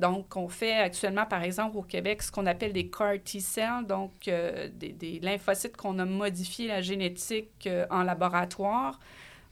donc, 0.00 0.34
on 0.34 0.48
fait 0.48 0.78
actuellement, 0.78 1.26
par 1.26 1.42
exemple, 1.42 1.76
au 1.76 1.82
Québec, 1.82 2.22
ce 2.22 2.32
qu'on 2.32 2.46
appelle 2.46 2.72
des 2.72 2.88
CAR 2.88 3.14
T-cells, 3.22 3.86
donc 3.86 4.12
euh, 4.28 4.68
des, 4.72 5.20
lymphocytes 5.20 5.76
qu'on 5.76 5.98
a 5.98 6.06
modifiés 6.06 6.68
la 6.68 6.80
génétique 6.80 7.66
euh, 7.66 7.84
en 7.90 8.02
laboratoire. 8.02 8.98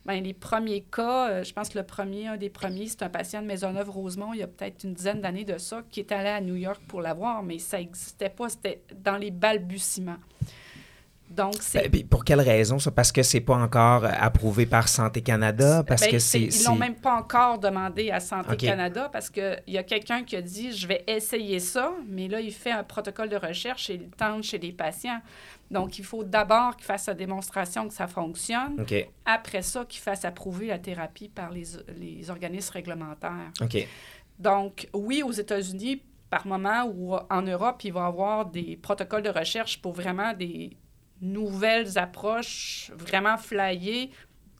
Bien, 0.06 0.22
les 0.22 0.32
premiers 0.32 0.80
cas, 0.80 1.28
euh, 1.28 1.44
je 1.44 1.52
pense 1.52 1.68
que 1.68 1.78
le 1.78 1.84
premier, 1.84 2.28
un 2.28 2.38
des 2.38 2.48
premiers, 2.48 2.86
c'est 2.86 3.02
un 3.02 3.10
patient 3.10 3.42
de 3.42 3.46
Maisonneuve-Rosemont, 3.46 4.32
il 4.32 4.40
y 4.40 4.42
a 4.42 4.46
peut-être 4.46 4.84
une 4.84 4.94
dizaine 4.94 5.20
d'années 5.20 5.44
de 5.44 5.58
ça, 5.58 5.82
qui 5.90 6.00
est 6.00 6.12
allé 6.12 6.30
à 6.30 6.40
New 6.40 6.56
York 6.56 6.80
pour 6.88 7.02
l'avoir, 7.02 7.42
mais 7.42 7.58
ça 7.58 7.76
n'existait 7.76 8.30
pas, 8.30 8.48
c'était 8.48 8.82
dans 9.04 9.18
les 9.18 9.30
balbutiements. 9.30 10.16
Donc, 11.30 11.54
c'est... 11.60 11.88
Ben, 11.88 12.06
pour 12.06 12.24
quelle 12.24 12.40
raison? 12.40 12.78
Ça? 12.78 12.90
Parce 12.90 13.12
que 13.12 13.22
c'est 13.22 13.40
pas 13.40 13.56
encore 13.56 14.04
euh, 14.04 14.10
approuvé 14.18 14.64
par 14.66 14.88
Santé 14.88 15.20
Canada? 15.20 15.84
Parce 15.86 16.02
Ben, 16.02 16.12
que 16.12 16.18
c'est-. 16.18 16.40
Ils 16.40 16.64
l'ont 16.64 16.74
même 16.74 16.94
pas 16.94 17.14
encore 17.14 17.58
demandé 17.58 18.10
à 18.10 18.20
Santé. 18.20 18.56
Canada 18.56 19.08
parce 19.12 19.28
qu'il 19.28 19.62
y 19.66 19.76
a 19.78 19.82
quelqu'un 19.82 20.24
qui 20.24 20.36
a 20.36 20.42
dit 20.42 20.72
je 20.72 20.86
vais 20.86 21.04
essayer 21.06 21.60
ça, 21.60 21.92
mais 22.06 22.28
là, 22.28 22.40
il 22.40 22.52
fait 22.52 22.70
un 22.72 22.82
protocole 22.82 23.28
de 23.28 23.36
recherche 23.36 23.90
et 23.90 23.94
il 23.94 24.08
tente 24.10 24.42
chez 24.42 24.58
les 24.58 24.72
patients. 24.72 25.20
Donc, 25.70 25.98
il 25.98 26.04
faut 26.04 26.24
d'abord 26.24 26.76
qu'il 26.76 26.86
fasse 26.86 27.04
sa 27.04 27.14
démonstration 27.14 27.86
que 27.88 27.94
ça 27.94 28.06
fonctionne. 28.06 28.84
Après 29.26 29.62
ça, 29.62 29.84
qu'il 29.84 30.00
fasse 30.00 30.24
approuver 30.24 30.68
la 30.68 30.78
thérapie 30.78 31.28
par 31.28 31.50
les, 31.50 31.64
les 31.98 32.30
organismes 32.30 32.72
réglementaires. 32.72 33.52
Donc, 34.38 34.88
oui, 34.94 35.22
aux 35.22 35.32
États-Unis, 35.32 36.02
par 36.30 36.46
moment, 36.46 36.84
ou 36.86 37.16
en 37.30 37.42
Europe, 37.42 37.82
il 37.84 37.92
va 37.92 38.00
y 38.00 38.04
avoir 38.04 38.46
des 38.46 38.78
protocoles 38.80 39.22
de 39.22 39.30
recherche 39.30 39.80
pour 39.82 39.92
vraiment 39.92 40.32
des 40.32 40.76
nouvelles 41.20 41.98
approches 41.98 42.90
vraiment 42.96 43.36
flyées 43.36 44.10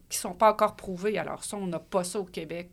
qui 0.09 0.19
sont 0.19 0.35
pas 0.35 0.51
encore 0.51 0.77
prouvées. 0.77 1.19
Alors 1.19 1.45
ça, 1.45 1.57
on 1.57 1.67
n'a 1.67 1.79
pas 1.79 2.05
ça 2.05 2.19
au 2.19 2.25
Québec. 2.25 2.71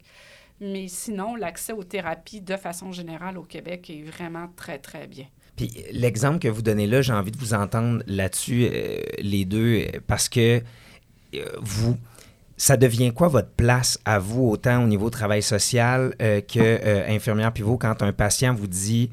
Mais 0.62 0.88
sinon, 0.88 1.36
l'accès 1.36 1.74
aux 1.74 1.84
thérapies 1.84 2.42
de 2.42 2.56
façon 2.56 2.92
générale 2.92 3.38
au 3.38 3.44
Québec 3.44 3.90
est 3.90 4.04
vraiment 4.04 4.48
très, 4.56 4.80
très 4.80 5.06
bien. 5.08 5.26
Puis 5.56 5.70
l'exemple 5.92 6.40
que 6.40 6.48
vous 6.48 6.62
donnez 6.62 6.88
là, 6.88 7.02
j'ai 7.02 7.14
envie 7.14 7.32
de 7.32 7.38
vous 7.38 7.54
entendre 7.54 8.04
là-dessus, 8.08 8.68
euh, 8.72 9.02
les 9.20 9.46
deux, 9.46 9.80
euh, 9.80 10.00
parce 10.08 10.30
que 10.30 10.62
euh, 11.34 11.46
vous, 11.62 11.98
ça 12.58 12.78
devient 12.78 13.14
quoi 13.14 13.28
votre 13.28 13.52
place 13.52 14.00
à 14.06 14.20
vous, 14.20 14.48
autant 14.50 14.84
au 14.84 14.88
niveau 14.88 15.10
travail 15.10 15.42
social 15.42 16.14
euh, 16.22 16.42
que 16.42 17.10
infirmière? 17.10 17.52
Pivot, 17.52 17.78
quand 17.78 18.02
un 18.02 18.14
patient 18.14 18.54
vous 18.54 18.68
dit 18.68 19.10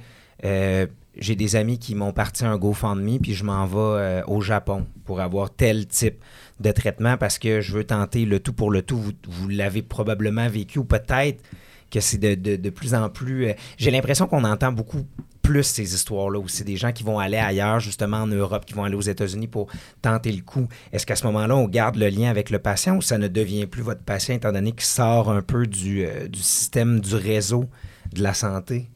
j'ai 1.16 1.36
des 1.36 1.56
amis 1.56 1.78
qui 1.78 1.94
m'ont 1.94 2.12
parti 2.12 2.44
un 2.44 2.56
GoFundMe, 2.56 3.18
puis 3.18 3.34
je 3.34 3.44
m'en 3.44 3.66
vais 3.66 3.76
euh, 3.78 4.22
au 4.26 4.40
Japon 4.40 4.86
pour 5.04 5.20
avoir 5.20 5.50
tel 5.50 5.86
type 5.86 6.22
de 6.60 6.70
traitement 6.70 7.16
parce 7.16 7.38
que 7.38 7.60
je 7.60 7.72
veux 7.72 7.84
tenter 7.84 8.24
le 8.24 8.40
tout 8.40 8.52
pour 8.52 8.70
le 8.70 8.82
tout. 8.82 8.98
Vous, 9.28 9.48
l'avez 9.48 9.82
probablement 9.82 10.48
vécu 10.48 10.78
ou 10.78 10.84
peut-être 10.84 11.42
que 11.90 12.00
c'est 12.00 12.18
de, 12.18 12.34
de- 12.34 12.56
de 12.56 12.70
plus 12.70 12.94
en 12.94 13.10
plus... 13.10 13.48
euh, 13.48 13.52
j'ai 13.76 13.90
l'impression 13.90 14.26
qu'on 14.26 14.44
entend 14.44 14.72
beaucoup 14.72 15.06
plus 15.42 15.64
ces 15.64 15.94
histoires-là 15.94 16.38
aussi, 16.38 16.64
des 16.64 16.76
gens 16.76 16.92
qui 16.92 17.02
vont 17.02 17.18
aller 17.18 17.36
ailleurs, 17.36 17.80
justement 17.80 18.18
en 18.18 18.28
Europe, 18.28 18.64
qui 18.64 18.74
vont 18.74 18.84
aller 18.84 18.94
aux 18.94 19.00
États-Unis 19.00 19.48
pour 19.48 19.66
tenter 20.00 20.32
le 20.32 20.40
coup. 20.40 20.68
Est-ce 20.92 21.04
qu'à 21.04 21.16
ce 21.16 21.26
moment-là, 21.26 21.56
on 21.56 21.66
garde 21.68 21.96
le 21.96 22.08
lien 22.08 22.30
avec 22.30 22.48
le 22.48 22.60
patient 22.60 22.96
ou 22.96 23.02
ça 23.02 23.18
ne 23.18 23.28
devient 23.28 23.66
plus 23.66 23.82
votre 23.82 24.02
patient 24.02 24.36
étant 24.36 24.52
donné 24.52 24.70
qu'il 24.70 24.82
sort 24.82 25.30
un 25.30 25.42
peu 25.42 25.66
du, 25.66 26.06
euh, 26.06 26.28
du 26.28 26.38
système, 26.40 27.00
du 27.00 27.14
réseau 27.16 27.66
de 28.14 28.22
la 28.22 28.32
santé? 28.34 28.88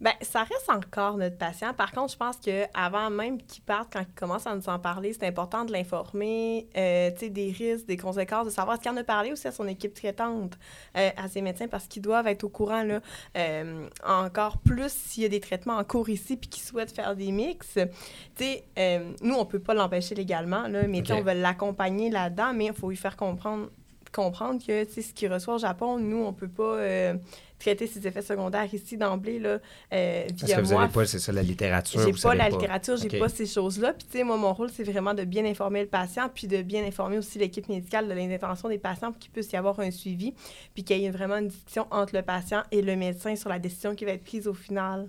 Bien, 0.00 0.12
ça 0.22 0.44
reste 0.44 0.70
encore 0.70 1.18
notre 1.18 1.36
patient. 1.36 1.74
Par 1.74 1.92
contre, 1.92 2.12
je 2.12 2.16
pense 2.16 2.38
qu'avant 2.38 3.10
même 3.10 3.36
qu'il 3.42 3.62
parte, 3.62 3.92
quand 3.92 4.00
il 4.00 4.14
commence 4.14 4.46
à 4.46 4.54
nous 4.56 4.66
en 4.70 4.78
parler, 4.78 5.12
c'est 5.12 5.26
important 5.26 5.66
de 5.66 5.72
l'informer 5.72 6.68
euh, 6.74 7.10
tu 7.10 7.18
sais, 7.18 7.28
des 7.28 7.50
risques, 7.50 7.84
des 7.84 7.98
conséquences, 7.98 8.46
de 8.46 8.50
savoir 8.50 8.78
ce 8.78 8.80
qu'il 8.80 8.90
en 8.90 8.96
a 8.96 9.04
parlé 9.04 9.32
aussi 9.32 9.46
à 9.46 9.52
son 9.52 9.68
équipe 9.68 9.92
traitante, 9.92 10.58
euh, 10.96 11.10
à 11.18 11.28
ses 11.28 11.42
médecins, 11.42 11.68
parce 11.68 11.86
qu'ils 11.86 12.00
doivent 12.00 12.26
être 12.28 12.44
au 12.44 12.48
courant, 12.48 12.82
là, 12.82 13.00
euh, 13.36 13.86
encore 14.02 14.56
plus 14.58 14.90
s'il 14.90 15.24
y 15.24 15.26
a 15.26 15.28
des 15.28 15.40
traitements 15.40 15.76
en 15.76 15.84
cours 15.84 16.08
ici 16.08 16.38
puis 16.38 16.48
qu'ils 16.48 16.64
souhaitent 16.64 16.94
faire 16.96 17.14
des 17.14 17.30
mix. 17.30 17.74
Tu 18.36 18.44
sais, 18.44 18.64
nous, 19.22 19.34
on 19.34 19.44
peut 19.44 19.60
pas 19.60 19.74
l'empêcher 19.74 20.14
légalement, 20.14 20.66
là, 20.66 20.86
mais 20.86 21.02
tu 21.02 21.08
sais, 21.08 21.12
Ok. 21.12 21.18
on 21.20 21.24
va 21.24 21.34
l'accompagner 21.34 22.08
là-dedans, 22.08 22.54
mais 22.54 22.66
il 22.66 22.72
faut 22.72 22.88
lui 22.88 22.96
faire 22.96 23.18
comprendre 23.18 23.68
comprendre 24.12 24.58
que 24.58 24.82
tu 24.84 24.92
sais, 24.94 25.02
ce 25.02 25.14
qu'il 25.14 25.32
reçoit 25.32 25.54
au 25.54 25.58
Japon, 25.58 25.98
nous, 25.98 26.24
on 26.24 26.32
peut 26.32 26.48
pas 26.48 26.78
traiter 27.60 27.86
ses 27.86 28.04
effets 28.08 28.22
secondaires 28.22 28.66
ici 28.74 28.96
d'emblée 28.96 29.38
là, 29.38 29.58
euh, 29.92 30.24
Parce 30.30 30.42
via 30.44 30.56
que 30.56 30.62
vous 30.62 30.74
n'avez 30.74 30.92
pas, 30.92 31.06
c'est 31.06 31.18
ça, 31.20 31.30
la 31.30 31.42
littérature. 31.42 32.00
J'ai 32.04 32.12
pas 32.20 32.34
la 32.34 32.48
littérature, 32.48 32.96
j'ai 32.96 33.06
OK. 33.06 33.18
pas 33.18 33.28
ces 33.28 33.46
choses-là. 33.46 33.92
Puis, 33.92 34.06
tu 34.10 34.18
sais, 34.18 34.24
moi, 34.24 34.36
mon 34.36 34.52
rôle, 34.52 34.70
c'est 34.74 34.82
vraiment 34.82 35.14
de 35.14 35.24
bien 35.24 35.44
informer 35.44 35.82
le 35.82 35.86
patient, 35.88 36.28
puis 36.34 36.48
de 36.48 36.62
bien 36.62 36.84
informer 36.84 37.18
aussi 37.18 37.38
l'équipe 37.38 37.68
médicale 37.68 38.08
de 38.08 38.14
l'intention 38.14 38.68
des 38.68 38.78
patients 38.78 39.12
pour 39.12 39.20
qu'il 39.20 39.30
puisse 39.30 39.52
y 39.52 39.56
avoir 39.56 39.78
un 39.78 39.90
suivi, 39.92 40.34
puis 40.74 40.82
qu'il 40.82 40.98
y 40.98 41.04
ait 41.04 41.10
vraiment 41.10 41.36
une 41.36 41.48
discussion 41.48 41.86
entre 41.90 42.16
le 42.16 42.22
patient 42.22 42.62
et 42.72 42.82
le 42.82 42.96
médecin 42.96 43.36
sur 43.36 43.50
la 43.50 43.58
décision 43.58 43.94
qui 43.94 44.04
va 44.04 44.12
être 44.12 44.24
prise 44.24 44.48
au 44.48 44.54
final. 44.54 45.08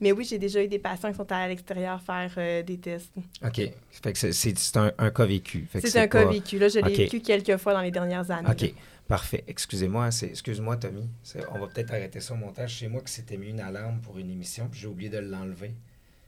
Mais 0.00 0.10
oui, 0.10 0.26
j'ai 0.28 0.38
déjà 0.38 0.60
eu 0.60 0.66
des 0.66 0.80
patients 0.80 1.10
qui 1.12 1.16
sont 1.16 1.30
allés 1.30 1.44
à 1.44 1.48
l'extérieur 1.48 2.02
faire 2.02 2.32
euh, 2.36 2.64
des 2.64 2.76
tests. 2.78 3.12
OK. 3.44 3.60
Fait 3.92 4.12
que 4.12 4.18
c'est- 4.32 4.76
un, 4.76 4.90
un 4.98 5.10
cas 5.12 5.24
vécu. 5.24 5.68
Fait 5.70 5.80
que 5.80 5.88
C'est 5.88 6.00
un 6.00 6.08
cas 6.08 6.24
vécu. 6.24 6.58
Là, 6.58 6.66
je 6.66 6.80
l'ai 6.80 6.92
vécu 6.92 7.20
quelques 7.20 7.56
fois 7.58 7.72
dans 7.72 7.80
les 7.80 7.92
dernières 7.92 8.28
années. 8.32 8.48
OK. 8.50 8.74
Parfait. 9.12 9.44
Excusez-moi, 9.46 10.10
c'est- 10.10 10.28
excuse-moi, 10.28 10.78
Tommy. 10.78 11.06
C'est- 11.22 11.44
On 11.50 11.58
va 11.58 11.66
peut-être 11.66 11.92
arrêter 11.92 12.18
ça 12.18 12.32
au 12.32 12.38
montage. 12.38 12.76
Chez 12.76 12.88
moi, 12.88 13.02
que 13.02 13.10
c'était 13.10 13.36
mis 13.36 13.50
une 13.50 13.60
alarme 13.60 14.00
pour 14.00 14.16
une 14.16 14.30
émission, 14.30 14.68
puis 14.70 14.80
j'ai 14.80 14.86
oublié 14.86 15.10
de 15.10 15.18
l'enlever. 15.18 15.74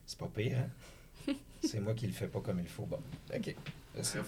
C'est 0.04 0.18
pas 0.18 0.28
pire, 0.28 0.58
hein? 0.58 1.32
c'est 1.62 1.80
moi 1.80 1.94
qui 1.94 2.06
le 2.06 2.12
fais 2.12 2.26
pas 2.26 2.40
comme 2.40 2.60
il 2.60 2.66
faut. 2.66 2.84
Bon, 2.84 2.98
OK. 3.34 3.56
C'est. 4.02 4.18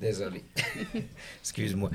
Désolé. 0.00 0.42
Excuse-moi. 1.40 1.92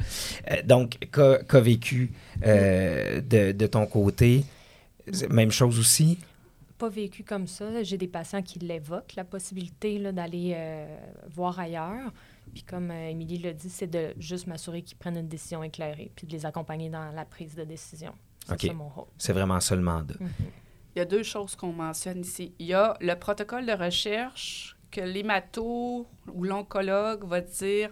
Euh, 0.50 0.62
donc, 0.64 0.98
qu'a 1.12 1.60
vécu 1.60 2.14
euh, 2.46 3.20
de, 3.20 3.52
de, 3.52 3.68
ton 3.68 3.86
côté? 3.86 4.46
Même 5.30 5.52
chose 5.52 5.78
aussi? 5.78 6.20
Pas 6.78 6.88
vécu 6.88 7.26
comme 7.26 7.48
ça. 7.48 7.84
J'ai 7.84 7.98
des 7.98 8.08
patients 8.08 8.42
qui 8.42 8.60
l'évoquent, 8.60 9.16
la 9.18 9.26
possibilité 9.26 10.00
d'aller 10.14 10.54
euh, 10.56 10.86
voir 11.30 11.60
ailleurs. 11.60 12.14
Puis 12.54 12.64
comme 12.64 12.92
Émilie 12.92 13.38
l'a 13.38 13.54
dit, 13.54 13.70
c'est 13.70 13.88
de 13.88 14.14
juste 14.18 14.48
m'assurer 14.48 14.82
qu'ils 14.82 14.98
prennent 14.98 15.18
une 15.18 15.28
décision 15.28 15.64
éclairée, 15.64 16.12
puis 16.16 16.28
de 16.28 16.32
les 16.32 16.46
accompagner 16.46 16.90
dans 16.90 17.12
la 17.12 17.26
prise 17.26 17.56
de 17.56 17.64
décision. 17.64 18.14
C'est 18.60 18.74
mon 18.74 18.90
rôle. 18.90 19.08
C'est 19.18 19.34
vraiment 19.34 19.60
ça 19.60 19.76
le 19.76 19.82
mandat. 19.82 20.16
Mhm. 20.20 20.30
Il 20.96 21.00
y 21.00 21.02
a 21.02 21.06
deux 21.06 21.24
choses 21.24 21.56
qu'on 21.56 21.74
mentionne 21.74 22.22
ici. 22.22 22.54
Il 22.60 22.68
y 22.68 22.74
a 22.74 22.96
le 23.00 23.16
protocole 23.16 23.66
de 23.66 23.72
recherche 23.72 24.78
que 24.92 25.02
l'hémato 25.02 26.08
ou 26.32 26.44
l'oncologue 26.44 27.26
va 27.26 27.42
dire 27.42 27.90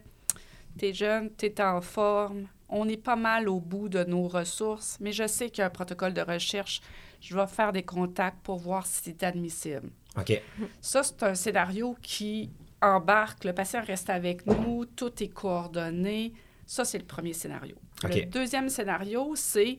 T'es 0.77 0.93
jeune, 0.93 1.29
t'es 1.31 1.61
en 1.61 1.81
forme, 1.81 2.47
on 2.69 2.87
est 2.87 2.97
pas 2.97 3.17
mal 3.17 3.49
au 3.49 3.59
bout 3.59 3.89
de 3.89 4.03
nos 4.03 4.27
ressources, 4.27 4.97
mais 5.01 5.11
je 5.11 5.27
sais 5.27 5.49
qu'il 5.49 5.59
y 5.59 5.63
a 5.63 5.67
un 5.67 5.71
protocole 5.71 6.13
de 6.13 6.21
recherche. 6.21 6.81
Je 7.19 7.35
vais 7.35 7.47
faire 7.47 7.73
des 7.73 7.83
contacts 7.83 8.41
pour 8.41 8.57
voir 8.57 8.85
si 8.85 9.01
c'est 9.03 9.23
admissible. 9.23 9.89
OK. 10.17 10.41
Ça, 10.79 11.03
c'est 11.03 11.21
un 11.23 11.35
scénario 11.35 11.95
qui 12.01 12.51
embarque, 12.81 13.43
le 13.43 13.53
patient 13.53 13.83
reste 13.83 14.09
avec 14.09 14.45
nous, 14.45 14.85
tout 14.85 15.23
est 15.23 15.29
coordonné. 15.29 16.33
Ça, 16.65 16.85
c'est 16.85 16.97
le 16.97 17.05
premier 17.05 17.33
scénario. 17.33 17.75
Le 18.03 18.25
deuxième 18.25 18.69
scénario, 18.69 19.33
c'est 19.35 19.77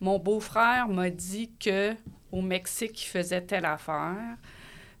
mon 0.00 0.18
beau-frère 0.18 0.88
m'a 0.88 1.10
dit 1.10 1.50
que 1.58 1.94
au 2.32 2.40
Mexique, 2.40 3.02
il 3.04 3.08
faisait 3.08 3.42
telle 3.42 3.64
affaire. 3.64 4.36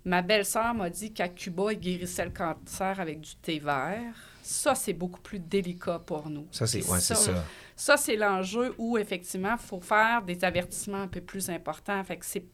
Ma 0.04 0.22
belle-sœur 0.22 0.74
m'a 0.74 0.90
dit 0.90 1.12
qu'à 1.12 1.28
Cuba, 1.28 1.72
il 1.72 1.78
guérissait 1.78 2.24
le 2.24 2.30
cancer 2.30 3.00
avec 3.00 3.20
du 3.20 3.34
thé 3.36 3.58
vert. 3.58 4.14
Ça, 4.42 4.74
c'est 4.74 4.94
beaucoup 4.94 5.20
plus 5.20 5.38
délicat 5.38 6.00
pour 6.00 6.28
nous. 6.28 6.46
Ça, 6.50 6.66
c'est 6.66 6.84
ouais, 6.88 7.00
ça. 7.00 7.14
Ça, 7.76 7.96
c'est 7.96 8.16
l'enjeu 8.16 8.74
où, 8.78 8.98
effectivement, 8.98 9.52
il 9.52 9.66
faut 9.66 9.80
faire 9.80 10.22
des 10.22 10.42
avertissements 10.44 11.02
un 11.02 11.08
peu 11.08 11.20
plus 11.20 11.48
importants. 11.50 12.02
Fait 12.04 12.16
que 12.16 12.26
c'est 12.26 12.46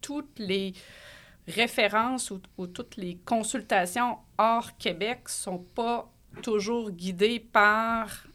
toutes 0.00 0.38
les 0.38 0.72
références 1.48 2.30
ou, 2.30 2.40
ou, 2.58 2.66
toutes 2.66 2.96
les 2.96 3.18
consultations 3.24 4.18
hors 4.38 4.76
Québec 4.78 5.28
sont 5.28 5.58
pas 5.58 6.10
toujours 6.42 6.90
guidées 6.90 7.40
par 7.40 8.26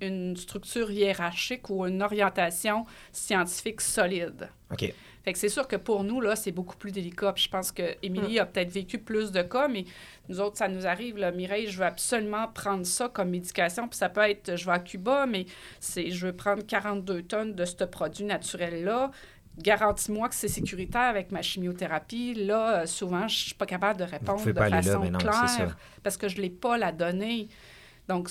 une 0.00 0.36
structure 0.36 0.90
hiérarchique 0.90 1.68
ou 1.70 1.86
une 1.86 2.02
orientation 2.02 2.86
scientifique 3.12 3.80
solide. 3.80 4.48
OK. 4.70 4.92
Fait 5.22 5.34
que 5.34 5.38
c'est 5.38 5.50
sûr 5.50 5.68
que 5.68 5.76
pour 5.76 6.02
nous, 6.02 6.20
là, 6.20 6.34
c'est 6.34 6.52
beaucoup 6.52 6.76
plus 6.76 6.92
délicat. 6.92 7.32
Puis 7.32 7.44
je 7.44 7.50
pense 7.50 7.72
que 7.72 7.82
Émilie 8.02 8.38
a 8.38 8.46
peut-être 8.46 8.70
vécu 8.70 8.98
plus 8.98 9.30
de 9.32 9.42
cas, 9.42 9.68
mais 9.68 9.84
nous 10.28 10.40
autres, 10.40 10.56
ça 10.56 10.68
nous 10.68 10.86
arrive. 10.86 11.18
Là, 11.18 11.30
Mireille, 11.30 11.68
je 11.68 11.78
veux 11.78 11.84
absolument 11.84 12.48
prendre 12.48 12.86
ça 12.86 13.08
comme 13.08 13.30
médication. 13.30 13.86
Puis 13.86 13.98
ça 13.98 14.08
peut 14.08 14.22
être, 14.22 14.56
je 14.56 14.64
vais 14.64 14.72
à 14.72 14.78
Cuba, 14.78 15.26
mais 15.26 15.44
c'est, 15.78 16.10
je 16.10 16.26
veux 16.26 16.32
prendre 16.32 16.64
42 16.64 17.22
tonnes 17.24 17.54
de 17.54 17.64
ce 17.66 17.84
produit 17.84 18.24
naturel-là. 18.24 19.10
Garantis-moi 19.62 20.28
que 20.28 20.34
c'est 20.34 20.48
sécuritaire 20.48 21.02
avec 21.02 21.32
ma 21.32 21.42
chimiothérapie. 21.42 22.34
Là, 22.34 22.86
souvent, 22.86 23.28
je 23.28 23.36
suis 23.36 23.54
pas 23.54 23.66
capable 23.66 23.98
de 23.98 24.04
répondre 24.04 24.44
de 24.44 24.52
façon 24.52 25.12
claire 25.18 25.76
parce 26.02 26.16
que 26.16 26.28
je 26.28 26.40
l'ai 26.40 26.50
pas 26.50 26.78
la 26.78 26.92
donnée. 26.92 27.48
Donc, 28.08 28.28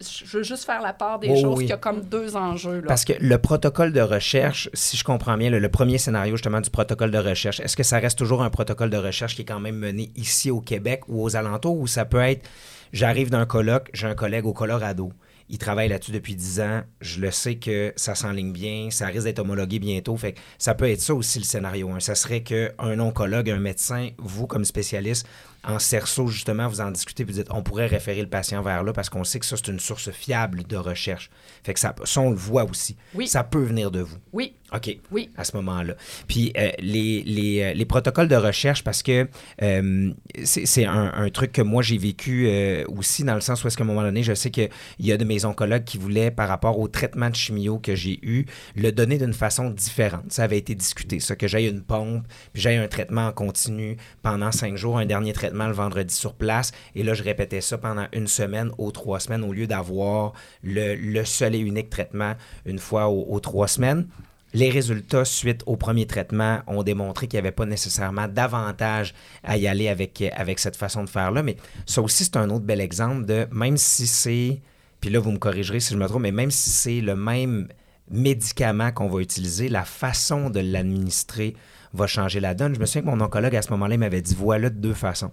je 0.00 0.36
veux 0.36 0.42
juste 0.42 0.64
faire 0.64 0.82
la 0.82 0.92
part 0.92 1.18
des 1.18 1.40
choses, 1.40 1.60
qu'il 1.60 1.68
y 1.68 1.72
a 1.72 1.78
comme 1.78 2.02
deux 2.02 2.36
enjeux. 2.36 2.80
Là. 2.80 2.86
Parce 2.88 3.06
que 3.06 3.14
le 3.18 3.38
protocole 3.38 3.92
de 3.92 4.00
recherche, 4.00 4.68
si 4.74 4.96
je 4.96 5.04
comprends 5.04 5.38
bien, 5.38 5.48
le, 5.48 5.68
premier 5.70 5.96
scénario 5.96 6.36
justement 6.36 6.60
du 6.60 6.68
protocole 6.68 7.10
de 7.10 7.18
recherche, 7.18 7.60
est-ce 7.60 7.76
que 7.76 7.82
ça 7.82 7.98
reste 7.98 8.18
toujours 8.18 8.42
un 8.42 8.50
protocole 8.50 8.90
de 8.90 8.98
recherche 8.98 9.34
qui 9.34 9.42
est 9.42 9.46
quand 9.46 9.60
même 9.60 9.76
mené 9.76 10.10
ici 10.16 10.50
au 10.50 10.60
Québec 10.60 11.04
ou 11.08 11.22
aux 11.22 11.34
alentours, 11.34 11.78
ou 11.78 11.86
ça 11.86 12.04
peut 12.04 12.18
être, 12.18 12.46
j'arrive 12.92 13.30
d'un 13.30 13.46
colloque, 13.46 13.88
j'ai 13.94 14.06
un 14.06 14.14
collègue 14.14 14.44
au 14.44 14.52
Colorado, 14.52 15.12
il 15.52 15.58
travaille 15.58 15.90
là-dessus 15.90 16.12
depuis 16.12 16.34
10 16.34 16.60
ans. 16.60 16.82
Je 17.02 17.20
le 17.20 17.30
sais 17.30 17.56
que 17.56 17.92
ça 17.94 18.14
s'enligne 18.14 18.52
bien, 18.52 18.88
ça 18.90 19.06
risque 19.06 19.24
d'être 19.24 19.38
homologué 19.38 19.78
bientôt. 19.78 20.16
Fait 20.16 20.34
ça 20.58 20.74
peut 20.74 20.88
être 20.88 21.02
ça 21.02 21.14
aussi 21.14 21.38
le 21.38 21.44
scénario. 21.44 21.90
Ça 22.00 22.14
serait 22.14 22.42
qu'un 22.42 22.98
oncologue, 22.98 23.50
un 23.50 23.58
médecin, 23.58 24.08
vous 24.16 24.46
comme 24.46 24.64
spécialiste, 24.64 25.26
en 25.64 25.78
cerceau, 25.78 26.26
justement, 26.26 26.66
vous 26.66 26.80
en 26.80 26.90
discutez, 26.90 27.24
vous 27.24 27.32
dites, 27.32 27.48
on 27.50 27.62
pourrait 27.62 27.86
référer 27.86 28.20
le 28.20 28.28
patient 28.28 28.62
vers 28.62 28.82
là 28.82 28.92
parce 28.92 29.08
qu'on 29.08 29.24
sait 29.24 29.38
que 29.38 29.46
ça, 29.46 29.56
c'est 29.56 29.70
une 29.70 29.80
source 29.80 30.10
fiable 30.10 30.64
de 30.64 30.76
recherche. 30.76 31.30
Fait 31.62 31.74
que 31.74 31.80
ça, 31.80 31.94
ça 32.04 32.20
on 32.20 32.30
le 32.30 32.36
voit 32.36 32.64
aussi. 32.64 32.96
Oui. 33.14 33.28
Ça 33.28 33.44
peut 33.44 33.62
venir 33.62 33.90
de 33.90 34.00
vous. 34.00 34.18
Oui. 34.32 34.54
OK. 34.74 34.98
Oui. 35.10 35.30
À 35.36 35.44
ce 35.44 35.56
moment-là. 35.56 35.94
Puis 36.26 36.52
euh, 36.56 36.70
les, 36.78 37.22
les, 37.24 37.62
euh, 37.62 37.72
les, 37.74 37.84
protocoles 37.84 38.28
de 38.28 38.36
recherche, 38.36 38.82
parce 38.82 39.02
que 39.02 39.28
euh, 39.62 40.10
c'est 40.44 40.86
un, 40.86 41.12
un, 41.14 41.28
truc 41.28 41.52
que 41.52 41.62
moi, 41.62 41.82
j'ai 41.82 41.98
vécu 41.98 42.48
aussi, 42.88 43.22
dans 43.22 43.34
le 43.34 43.40
sens 43.40 43.62
où, 43.62 43.66
est-ce 43.66 43.76
qu'à 43.76 43.84
un 43.84 43.86
moment 43.86 44.02
donné, 44.02 44.22
je 44.22 44.34
sais 44.34 44.50
qu'il 44.50 44.70
y 44.98 45.12
a 45.12 45.16
de 45.16 45.24
mes 45.24 45.44
oncologues 45.44 45.84
qui 45.84 45.98
voulaient, 45.98 46.30
par 46.30 46.48
rapport 46.48 46.78
au 46.78 46.88
traitement 46.88 47.28
de 47.28 47.36
chimio 47.36 47.78
que 47.78 47.94
j'ai 47.94 48.18
eu, 48.22 48.46
le 48.74 48.90
donner 48.90 49.18
d'une 49.18 49.34
façon 49.34 49.70
différente. 49.70 50.32
Ça 50.32 50.44
avait 50.44 50.58
été 50.58 50.74
discuté, 50.74 51.20
ça, 51.20 51.36
que 51.36 51.46
j'aille 51.46 51.68
une 51.68 51.82
pompe, 51.82 52.26
puis 52.52 52.62
j'aille 52.62 52.78
un 52.78 52.88
traitement 52.88 53.28
en 53.28 53.32
continu 53.32 53.96
pendant 54.22 54.52
cinq 54.52 54.76
jours, 54.76 54.98
un 54.98 55.06
dernier 55.06 55.32
traitement 55.32 55.51
le 55.52 55.72
vendredi 55.72 56.14
sur 56.14 56.34
place. 56.34 56.72
Et 56.94 57.02
là, 57.02 57.14
je 57.14 57.22
répétais 57.22 57.60
ça 57.60 57.78
pendant 57.78 58.06
une 58.12 58.26
semaine 58.26 58.70
ou 58.78 58.90
trois 58.92 59.20
semaines 59.20 59.44
au 59.44 59.52
lieu 59.52 59.66
d'avoir 59.66 60.32
le, 60.62 61.24
seul 61.24 61.54
et 61.54 61.58
unique 61.58 61.90
traitement 61.90 62.34
une 62.66 62.78
fois 62.78 63.08
aux, 63.08 63.40
trois 63.40 63.68
semaines. 63.68 64.06
Les 64.54 64.68
résultats 64.68 65.24
suite 65.24 65.62
au 65.66 65.76
premier 65.76 66.06
traitement 66.06 66.60
ont 66.66 66.82
démontré 66.82 67.26
qu'il 67.26 67.38
n'y 67.38 67.46
avait 67.46 67.52
pas 67.52 67.64
nécessairement 67.64 68.28
d'avantage 68.28 69.14
à 69.42 69.56
y 69.56 69.66
aller 69.66 69.88
avec, 69.88 70.22
avec 70.36 70.58
cette 70.58 70.76
façon 70.76 71.04
de 71.04 71.08
faire-là. 71.08 71.42
Mais 71.42 71.56
ça 71.86 72.02
aussi, 72.02 72.24
c'est 72.24 72.36
un 72.36 72.50
autre 72.50 72.64
bel 72.64 72.80
exemple 72.80 73.24
de 73.24 73.46
même 73.50 73.78
si 73.78 74.06
c'est, 74.06 74.60
puis 75.00 75.10
là, 75.10 75.20
vous 75.20 75.32
me 75.32 75.38
corrigerez 75.38 75.80
si 75.80 75.94
je 75.94 75.98
me 75.98 76.06
trompe, 76.06 76.22
mais 76.22 76.32
même 76.32 76.50
si 76.50 76.68
c'est 76.68 77.00
le 77.00 77.16
même 77.16 77.68
médicament 78.10 78.92
qu'on 78.92 79.08
va 79.08 79.20
utiliser, 79.20 79.68
la 79.68 79.84
façon 79.84 80.50
de 80.50 80.60
l'administrer 80.60 81.56
va 81.94 82.06
changer 82.06 82.40
la 82.40 82.54
donne. 82.54 82.74
Je 82.74 82.80
me 82.80 82.86
souviens 82.86 83.02
que 83.02 83.16
mon 83.16 83.20
oncologue 83.20 83.56
à 83.56 83.62
ce 83.62 83.70
moment-là 83.70 83.96
m'avait 83.96 84.22
dit 84.22 84.34
voilà 84.34 84.70
de 84.70 84.76
deux 84.76 84.94
façons. 84.94 85.32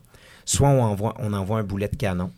Soit 0.50 0.70
on 0.70 0.82
envoie, 0.82 1.14
on 1.20 1.32
envoie 1.34 1.60
un 1.60 1.64
boulet 1.64 1.90
de 1.90 1.96
canon 1.96 2.32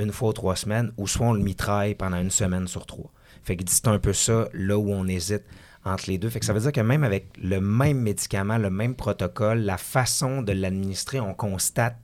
une 0.00 0.12
fois 0.12 0.30
ou 0.30 0.32
trois 0.32 0.56
semaines, 0.56 0.92
ou 0.96 1.06
soit 1.06 1.26
on 1.26 1.34
le 1.34 1.42
mitraille 1.42 1.94
pendant 1.94 2.16
une 2.16 2.30
semaine 2.30 2.66
sur 2.66 2.86
trois. 2.86 3.12
Fait 3.42 3.54
que 3.54 3.62
c'est 3.66 3.86
un 3.86 3.98
peu 3.98 4.14
ça 4.14 4.48
là 4.54 4.78
où 4.78 4.90
on 4.90 5.06
hésite 5.06 5.42
entre 5.84 6.04
les 6.08 6.16
deux. 6.16 6.30
Fait 6.30 6.40
que 6.40 6.46
ça 6.46 6.54
veut 6.54 6.60
dire 6.60 6.72
que 6.72 6.80
même 6.80 7.04
avec 7.04 7.26
le 7.36 7.60
même 7.60 8.00
médicament, 8.00 8.56
le 8.56 8.70
même 8.70 8.94
protocole, 8.94 9.58
la 9.58 9.76
façon 9.76 10.40
de 10.40 10.52
l'administrer, 10.52 11.20
on 11.20 11.34
constate 11.34 11.98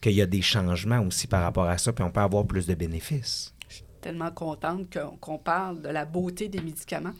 qu'il 0.00 0.14
y 0.14 0.20
a 0.20 0.26
des 0.26 0.42
changements 0.42 0.98
aussi 0.98 1.28
par 1.28 1.44
rapport 1.44 1.66
à 1.66 1.78
ça, 1.78 1.92
puis 1.92 2.02
on 2.02 2.10
peut 2.10 2.18
avoir 2.18 2.44
plus 2.44 2.66
de 2.66 2.74
bénéfices 2.74 3.54
tellement 4.00 4.32
contente 4.32 4.98
qu'on 5.20 5.38
parle 5.38 5.80
de 5.80 5.88
la 5.88 6.04
beauté 6.04 6.48
des 6.48 6.60
médicaments. 6.60 7.12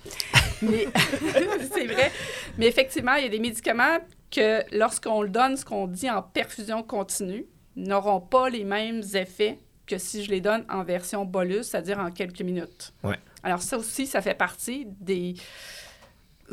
Mais 0.63 0.89
c'est 1.73 1.87
vrai. 1.87 2.11
Mais 2.59 2.67
effectivement, 2.67 3.15
il 3.15 3.23
y 3.23 3.27
a 3.27 3.31
des 3.31 3.39
médicaments 3.39 3.99
que 4.33 4.65
lorsqu'on 4.77 5.23
le 5.23 5.29
donne, 5.29 5.57
ce 5.57 5.65
qu'on 5.65 5.87
dit 5.87 6.11
en 6.11 6.23
perfusion 6.23 6.83
continue, 6.83 7.47
n'auront 7.77 8.21
pas 8.21 8.49
les 8.51 8.65
mêmes 8.65 9.03
effets 9.15 9.59
que 9.87 9.99
si 9.99 10.25
je 10.25 10.31
les 10.31 10.41
donne 10.41 10.65
en 10.69 10.83
version 10.83 11.25
bolus, 11.25 11.65
c'est-à-dire 11.65 11.99
en 11.99 12.11
quelques 12.11 12.43
minutes. 12.43 12.93
Ouais. 13.05 13.19
Alors 13.43 13.63
ça 13.63 13.77
aussi, 13.77 14.07
ça 14.07 14.23
fait 14.23 14.35
partie 14.35 14.87
des 14.87 15.35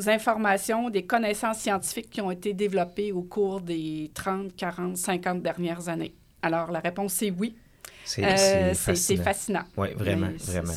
informations, 0.06 0.90
des 0.90 1.04
connaissances 1.04 1.58
scientifiques 1.58 2.10
qui 2.10 2.20
ont 2.20 2.30
été 2.30 2.52
développées 2.52 3.12
au 3.12 3.22
cours 3.22 3.60
des 3.60 4.10
30, 4.14 4.54
40, 4.54 4.96
50 4.96 5.42
dernières 5.42 5.88
années. 5.88 6.14
Alors 6.42 6.70
la 6.70 6.80
réponse 6.80 7.20
est 7.22 7.30
oui. 7.30 7.56
C'est 8.04 8.24
euh, 8.24 8.74
fascinant. 8.74 9.62
Oui, 9.76 9.88
vraiment, 9.96 10.28
vraiment. 10.38 10.72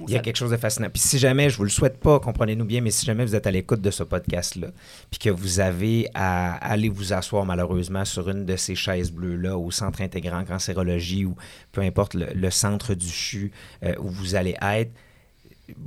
Il 0.00 0.10
y 0.10 0.16
a 0.16 0.20
quelque 0.20 0.36
chose 0.36 0.50
de 0.50 0.56
fascinant. 0.56 0.90
Puis 0.90 1.00
si 1.00 1.18
jamais, 1.18 1.48
je 1.48 1.56
vous 1.56 1.64
le 1.64 1.70
souhaite 1.70 1.98
pas, 1.98 2.20
comprenez-nous 2.20 2.64
bien, 2.64 2.80
mais 2.80 2.90
si 2.90 3.06
jamais 3.06 3.24
vous 3.24 3.34
êtes 3.34 3.46
à 3.46 3.50
l'écoute 3.50 3.80
de 3.80 3.90
ce 3.90 4.02
podcast-là, 4.02 4.68
puis 5.10 5.18
que 5.18 5.30
vous 5.30 5.60
avez 5.60 6.08
à 6.14 6.54
aller 6.56 6.88
vous 6.88 7.12
asseoir 7.12 7.44
malheureusement 7.46 8.04
sur 8.04 8.28
une 8.28 8.44
de 8.44 8.56
ces 8.56 8.74
chaises 8.74 9.10
bleues-là 9.10 9.56
au 9.56 9.70
centre 9.70 10.02
intégrant 10.02 10.44
cancérologie 10.44 11.24
ou 11.24 11.34
peu 11.72 11.80
importe 11.80 12.14
le, 12.14 12.50
centre 12.50 12.94
du 12.94 13.08
CHU 13.08 13.50
euh, 13.82 13.94
où 13.98 14.08
vous 14.08 14.34
allez 14.34 14.56
être, 14.62 14.92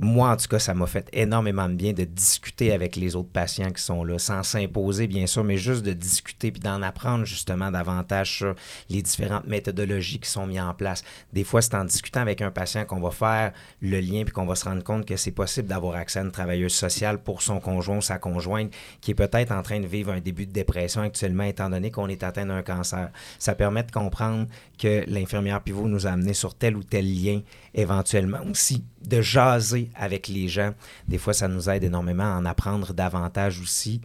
moi, 0.00 0.30
en 0.30 0.36
tout 0.36 0.48
cas, 0.48 0.58
ça 0.58 0.74
m'a 0.74 0.86
fait 0.86 1.08
énormément 1.12 1.68
de 1.68 1.74
bien 1.74 1.92
de 1.92 2.02
discuter 2.02 2.72
avec 2.72 2.96
les 2.96 3.14
autres 3.14 3.30
patients 3.30 3.70
qui 3.70 3.82
sont 3.82 4.02
là, 4.02 4.18
sans 4.18 4.42
s'imposer, 4.42 5.06
bien 5.06 5.26
sûr, 5.26 5.44
mais 5.44 5.56
juste 5.56 5.84
de 5.84 5.92
discuter 5.92 6.50
puis 6.50 6.60
d'en 6.60 6.82
apprendre 6.82 7.24
justement 7.24 7.70
davantage 7.70 8.38
sur 8.38 8.54
les 8.90 9.02
différentes 9.02 9.46
méthodologies 9.46 10.18
qui 10.18 10.28
sont 10.28 10.46
mises 10.46 10.60
en 10.60 10.74
place. 10.74 11.04
Des 11.32 11.44
fois, 11.44 11.62
c'est 11.62 11.74
en 11.74 11.84
discutant 11.84 12.20
avec 12.20 12.42
un 12.42 12.50
patient 12.50 12.84
qu'on 12.84 13.00
va 13.00 13.12
faire 13.12 13.52
le 13.80 14.00
lien 14.00 14.24
puis 14.24 14.32
qu'on 14.32 14.46
va 14.46 14.56
se 14.56 14.64
rendre 14.64 14.82
compte 14.82 15.06
que 15.06 15.16
c'est 15.16 15.30
possible 15.30 15.68
d'avoir 15.68 15.94
accès 15.94 16.18
à 16.18 16.22
une 16.22 16.32
travailleuse 16.32 16.74
sociale 16.74 17.22
pour 17.22 17.42
son 17.42 17.60
conjoint 17.60 17.98
ou 17.98 18.02
sa 18.02 18.18
conjointe 18.18 18.72
qui 19.00 19.12
est 19.12 19.14
peut-être 19.14 19.52
en 19.52 19.62
train 19.62 19.78
de 19.78 19.86
vivre 19.86 20.12
un 20.12 20.20
début 20.20 20.46
de 20.46 20.52
dépression 20.52 21.02
actuellement, 21.02 21.44
étant 21.44 21.70
donné 21.70 21.92
qu'on 21.92 22.08
est 22.08 22.24
atteint 22.24 22.46
d'un 22.46 22.62
cancer. 22.62 23.10
Ça 23.38 23.54
permet 23.54 23.84
de 23.84 23.92
comprendre 23.92 24.46
que 24.76 25.04
l'infirmière 25.06 25.62
pivot 25.62 25.86
nous 25.86 26.06
a 26.06 26.10
amené 26.10 26.34
sur 26.34 26.54
tel 26.54 26.76
ou 26.76 26.82
tel 26.82 27.04
lien 27.04 27.42
éventuellement 27.74 28.40
aussi, 28.50 28.84
de 29.06 29.20
jaser 29.20 29.90
avec 29.94 30.28
les 30.28 30.48
gens. 30.48 30.74
Des 31.06 31.18
fois, 31.18 31.32
ça 31.32 31.48
nous 31.48 31.68
aide 31.70 31.84
énormément 31.84 32.24
à 32.24 32.38
en 32.38 32.44
apprendre 32.44 32.92
davantage 32.92 33.60
aussi. 33.60 34.00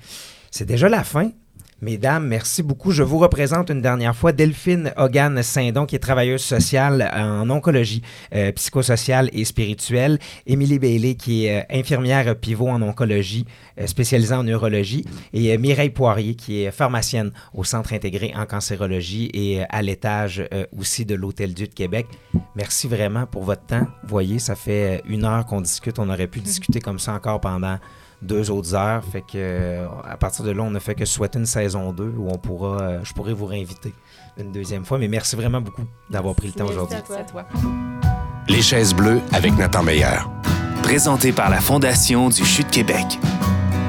C'est 0.51 0.65
déjà 0.65 0.89
la 0.89 1.03
fin. 1.03 1.31
Mesdames, 1.83 2.25
merci 2.25 2.63
beaucoup. 2.63 2.91
Je 2.91 3.03
vous 3.03 3.17
représente 3.17 3.69
une 3.69 3.81
dernière 3.81 4.15
fois 4.15 4.31
Delphine 4.31 4.93
Hogan 4.95 5.43
Saint-Don, 5.43 5.85
qui 5.85 5.97
est 5.97 5.99
travailleuse 5.99 6.41
sociale 6.41 7.11
en 7.13 7.49
oncologie 7.49 8.01
euh, 8.33 8.53
psychosociale 8.53 9.29
et 9.33 9.43
spirituelle. 9.43 10.17
Émilie 10.47 10.79
Bailey, 10.79 11.15
qui 11.15 11.45
est 11.45 11.59
euh, 11.59 11.77
infirmière 11.77 12.37
pivot 12.37 12.69
en 12.69 12.81
oncologie, 12.81 13.45
euh, 13.81 13.85
spécialisée 13.85 14.33
en 14.33 14.43
neurologie. 14.43 15.03
Et 15.33 15.57
Mireille 15.57 15.89
Poirier, 15.89 16.35
qui 16.35 16.63
est 16.63 16.71
pharmacienne 16.71 17.33
au 17.53 17.65
Centre 17.65 17.91
intégré 17.91 18.31
en 18.33 18.45
cancérologie 18.45 19.29
et 19.33 19.63
à 19.67 19.81
l'étage 19.81 20.41
aussi 20.77 21.03
de 21.03 21.15
l'Hôtel 21.15 21.53
Dieu 21.53 21.67
de 21.67 21.73
Québec. 21.73 22.07
Merci 22.55 22.87
vraiment 22.87 23.25
pour 23.25 23.43
votre 23.43 23.65
temps. 23.65 23.87
Voyez, 24.07 24.39
ça 24.39 24.55
fait 24.55 25.01
une 25.05 25.25
heure 25.25 25.45
qu'on 25.45 25.59
discute. 25.59 25.99
On 25.99 26.09
aurait 26.09 26.27
pu 26.27 26.39
discuter 26.39 26.79
comme 26.79 26.99
ça 26.99 27.13
encore 27.13 27.41
pendant 27.41 27.77
deux 28.23 28.49
autres 28.49 28.73
heures. 28.73 29.03
Fait 29.03 29.21
que 29.21 29.35
euh, 29.35 29.85
à 30.09 30.17
partir 30.17 30.43
de 30.43 30.51
là, 30.51 30.63
on 30.63 30.71
ne 30.71 30.79
fait 30.79 30.95
que 30.95 31.05
souhaiter 31.05 31.39
une 31.39 31.45
saison 31.45 31.91
2 31.91 32.13
où 32.17 32.29
on 32.29 32.37
pourra, 32.37 32.81
euh, 32.81 32.99
je 33.03 33.13
pourrais 33.13 33.33
vous 33.33 33.45
réinviter 33.45 33.93
une 34.37 34.51
deuxième 34.51 34.85
fois. 34.85 34.97
Mais 34.97 35.07
merci 35.07 35.35
vraiment 35.35 35.61
beaucoup 35.61 35.83
d'avoir 36.09 36.35
pris 36.35 36.47
le 36.47 36.53
temps 36.53 36.65
aujourd'hui. 36.65 36.97
Les 38.47 38.61
chaises 38.61 38.93
bleues 38.93 39.21
avec 39.31 39.55
Nathan 39.57 39.83
Meyer. 39.83 40.19
Présenté 40.81 41.31
par 41.31 41.49
la 41.49 41.61
Fondation 41.61 42.29
du 42.29 42.43
CHU 42.43 42.63
de 42.63 42.69
Québec. 42.69 43.19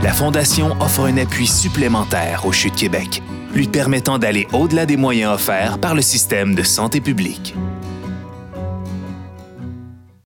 La 0.02 0.12
Fondation 0.12 0.76
offre 0.80 1.06
un 1.06 1.16
appui 1.16 1.46
supplémentaire 1.46 2.44
au 2.46 2.52
CHU 2.52 2.70
de 2.70 2.76
Québec, 2.76 3.22
lui 3.54 3.66
permettant 3.66 4.18
d'aller 4.18 4.46
au-delà 4.52 4.86
des 4.86 4.96
moyens 4.96 5.32
offerts 5.32 5.78
par 5.78 5.94
le 5.94 6.02
système 6.02 6.54
de 6.54 6.62
santé 6.62 7.00
publique. 7.00 7.54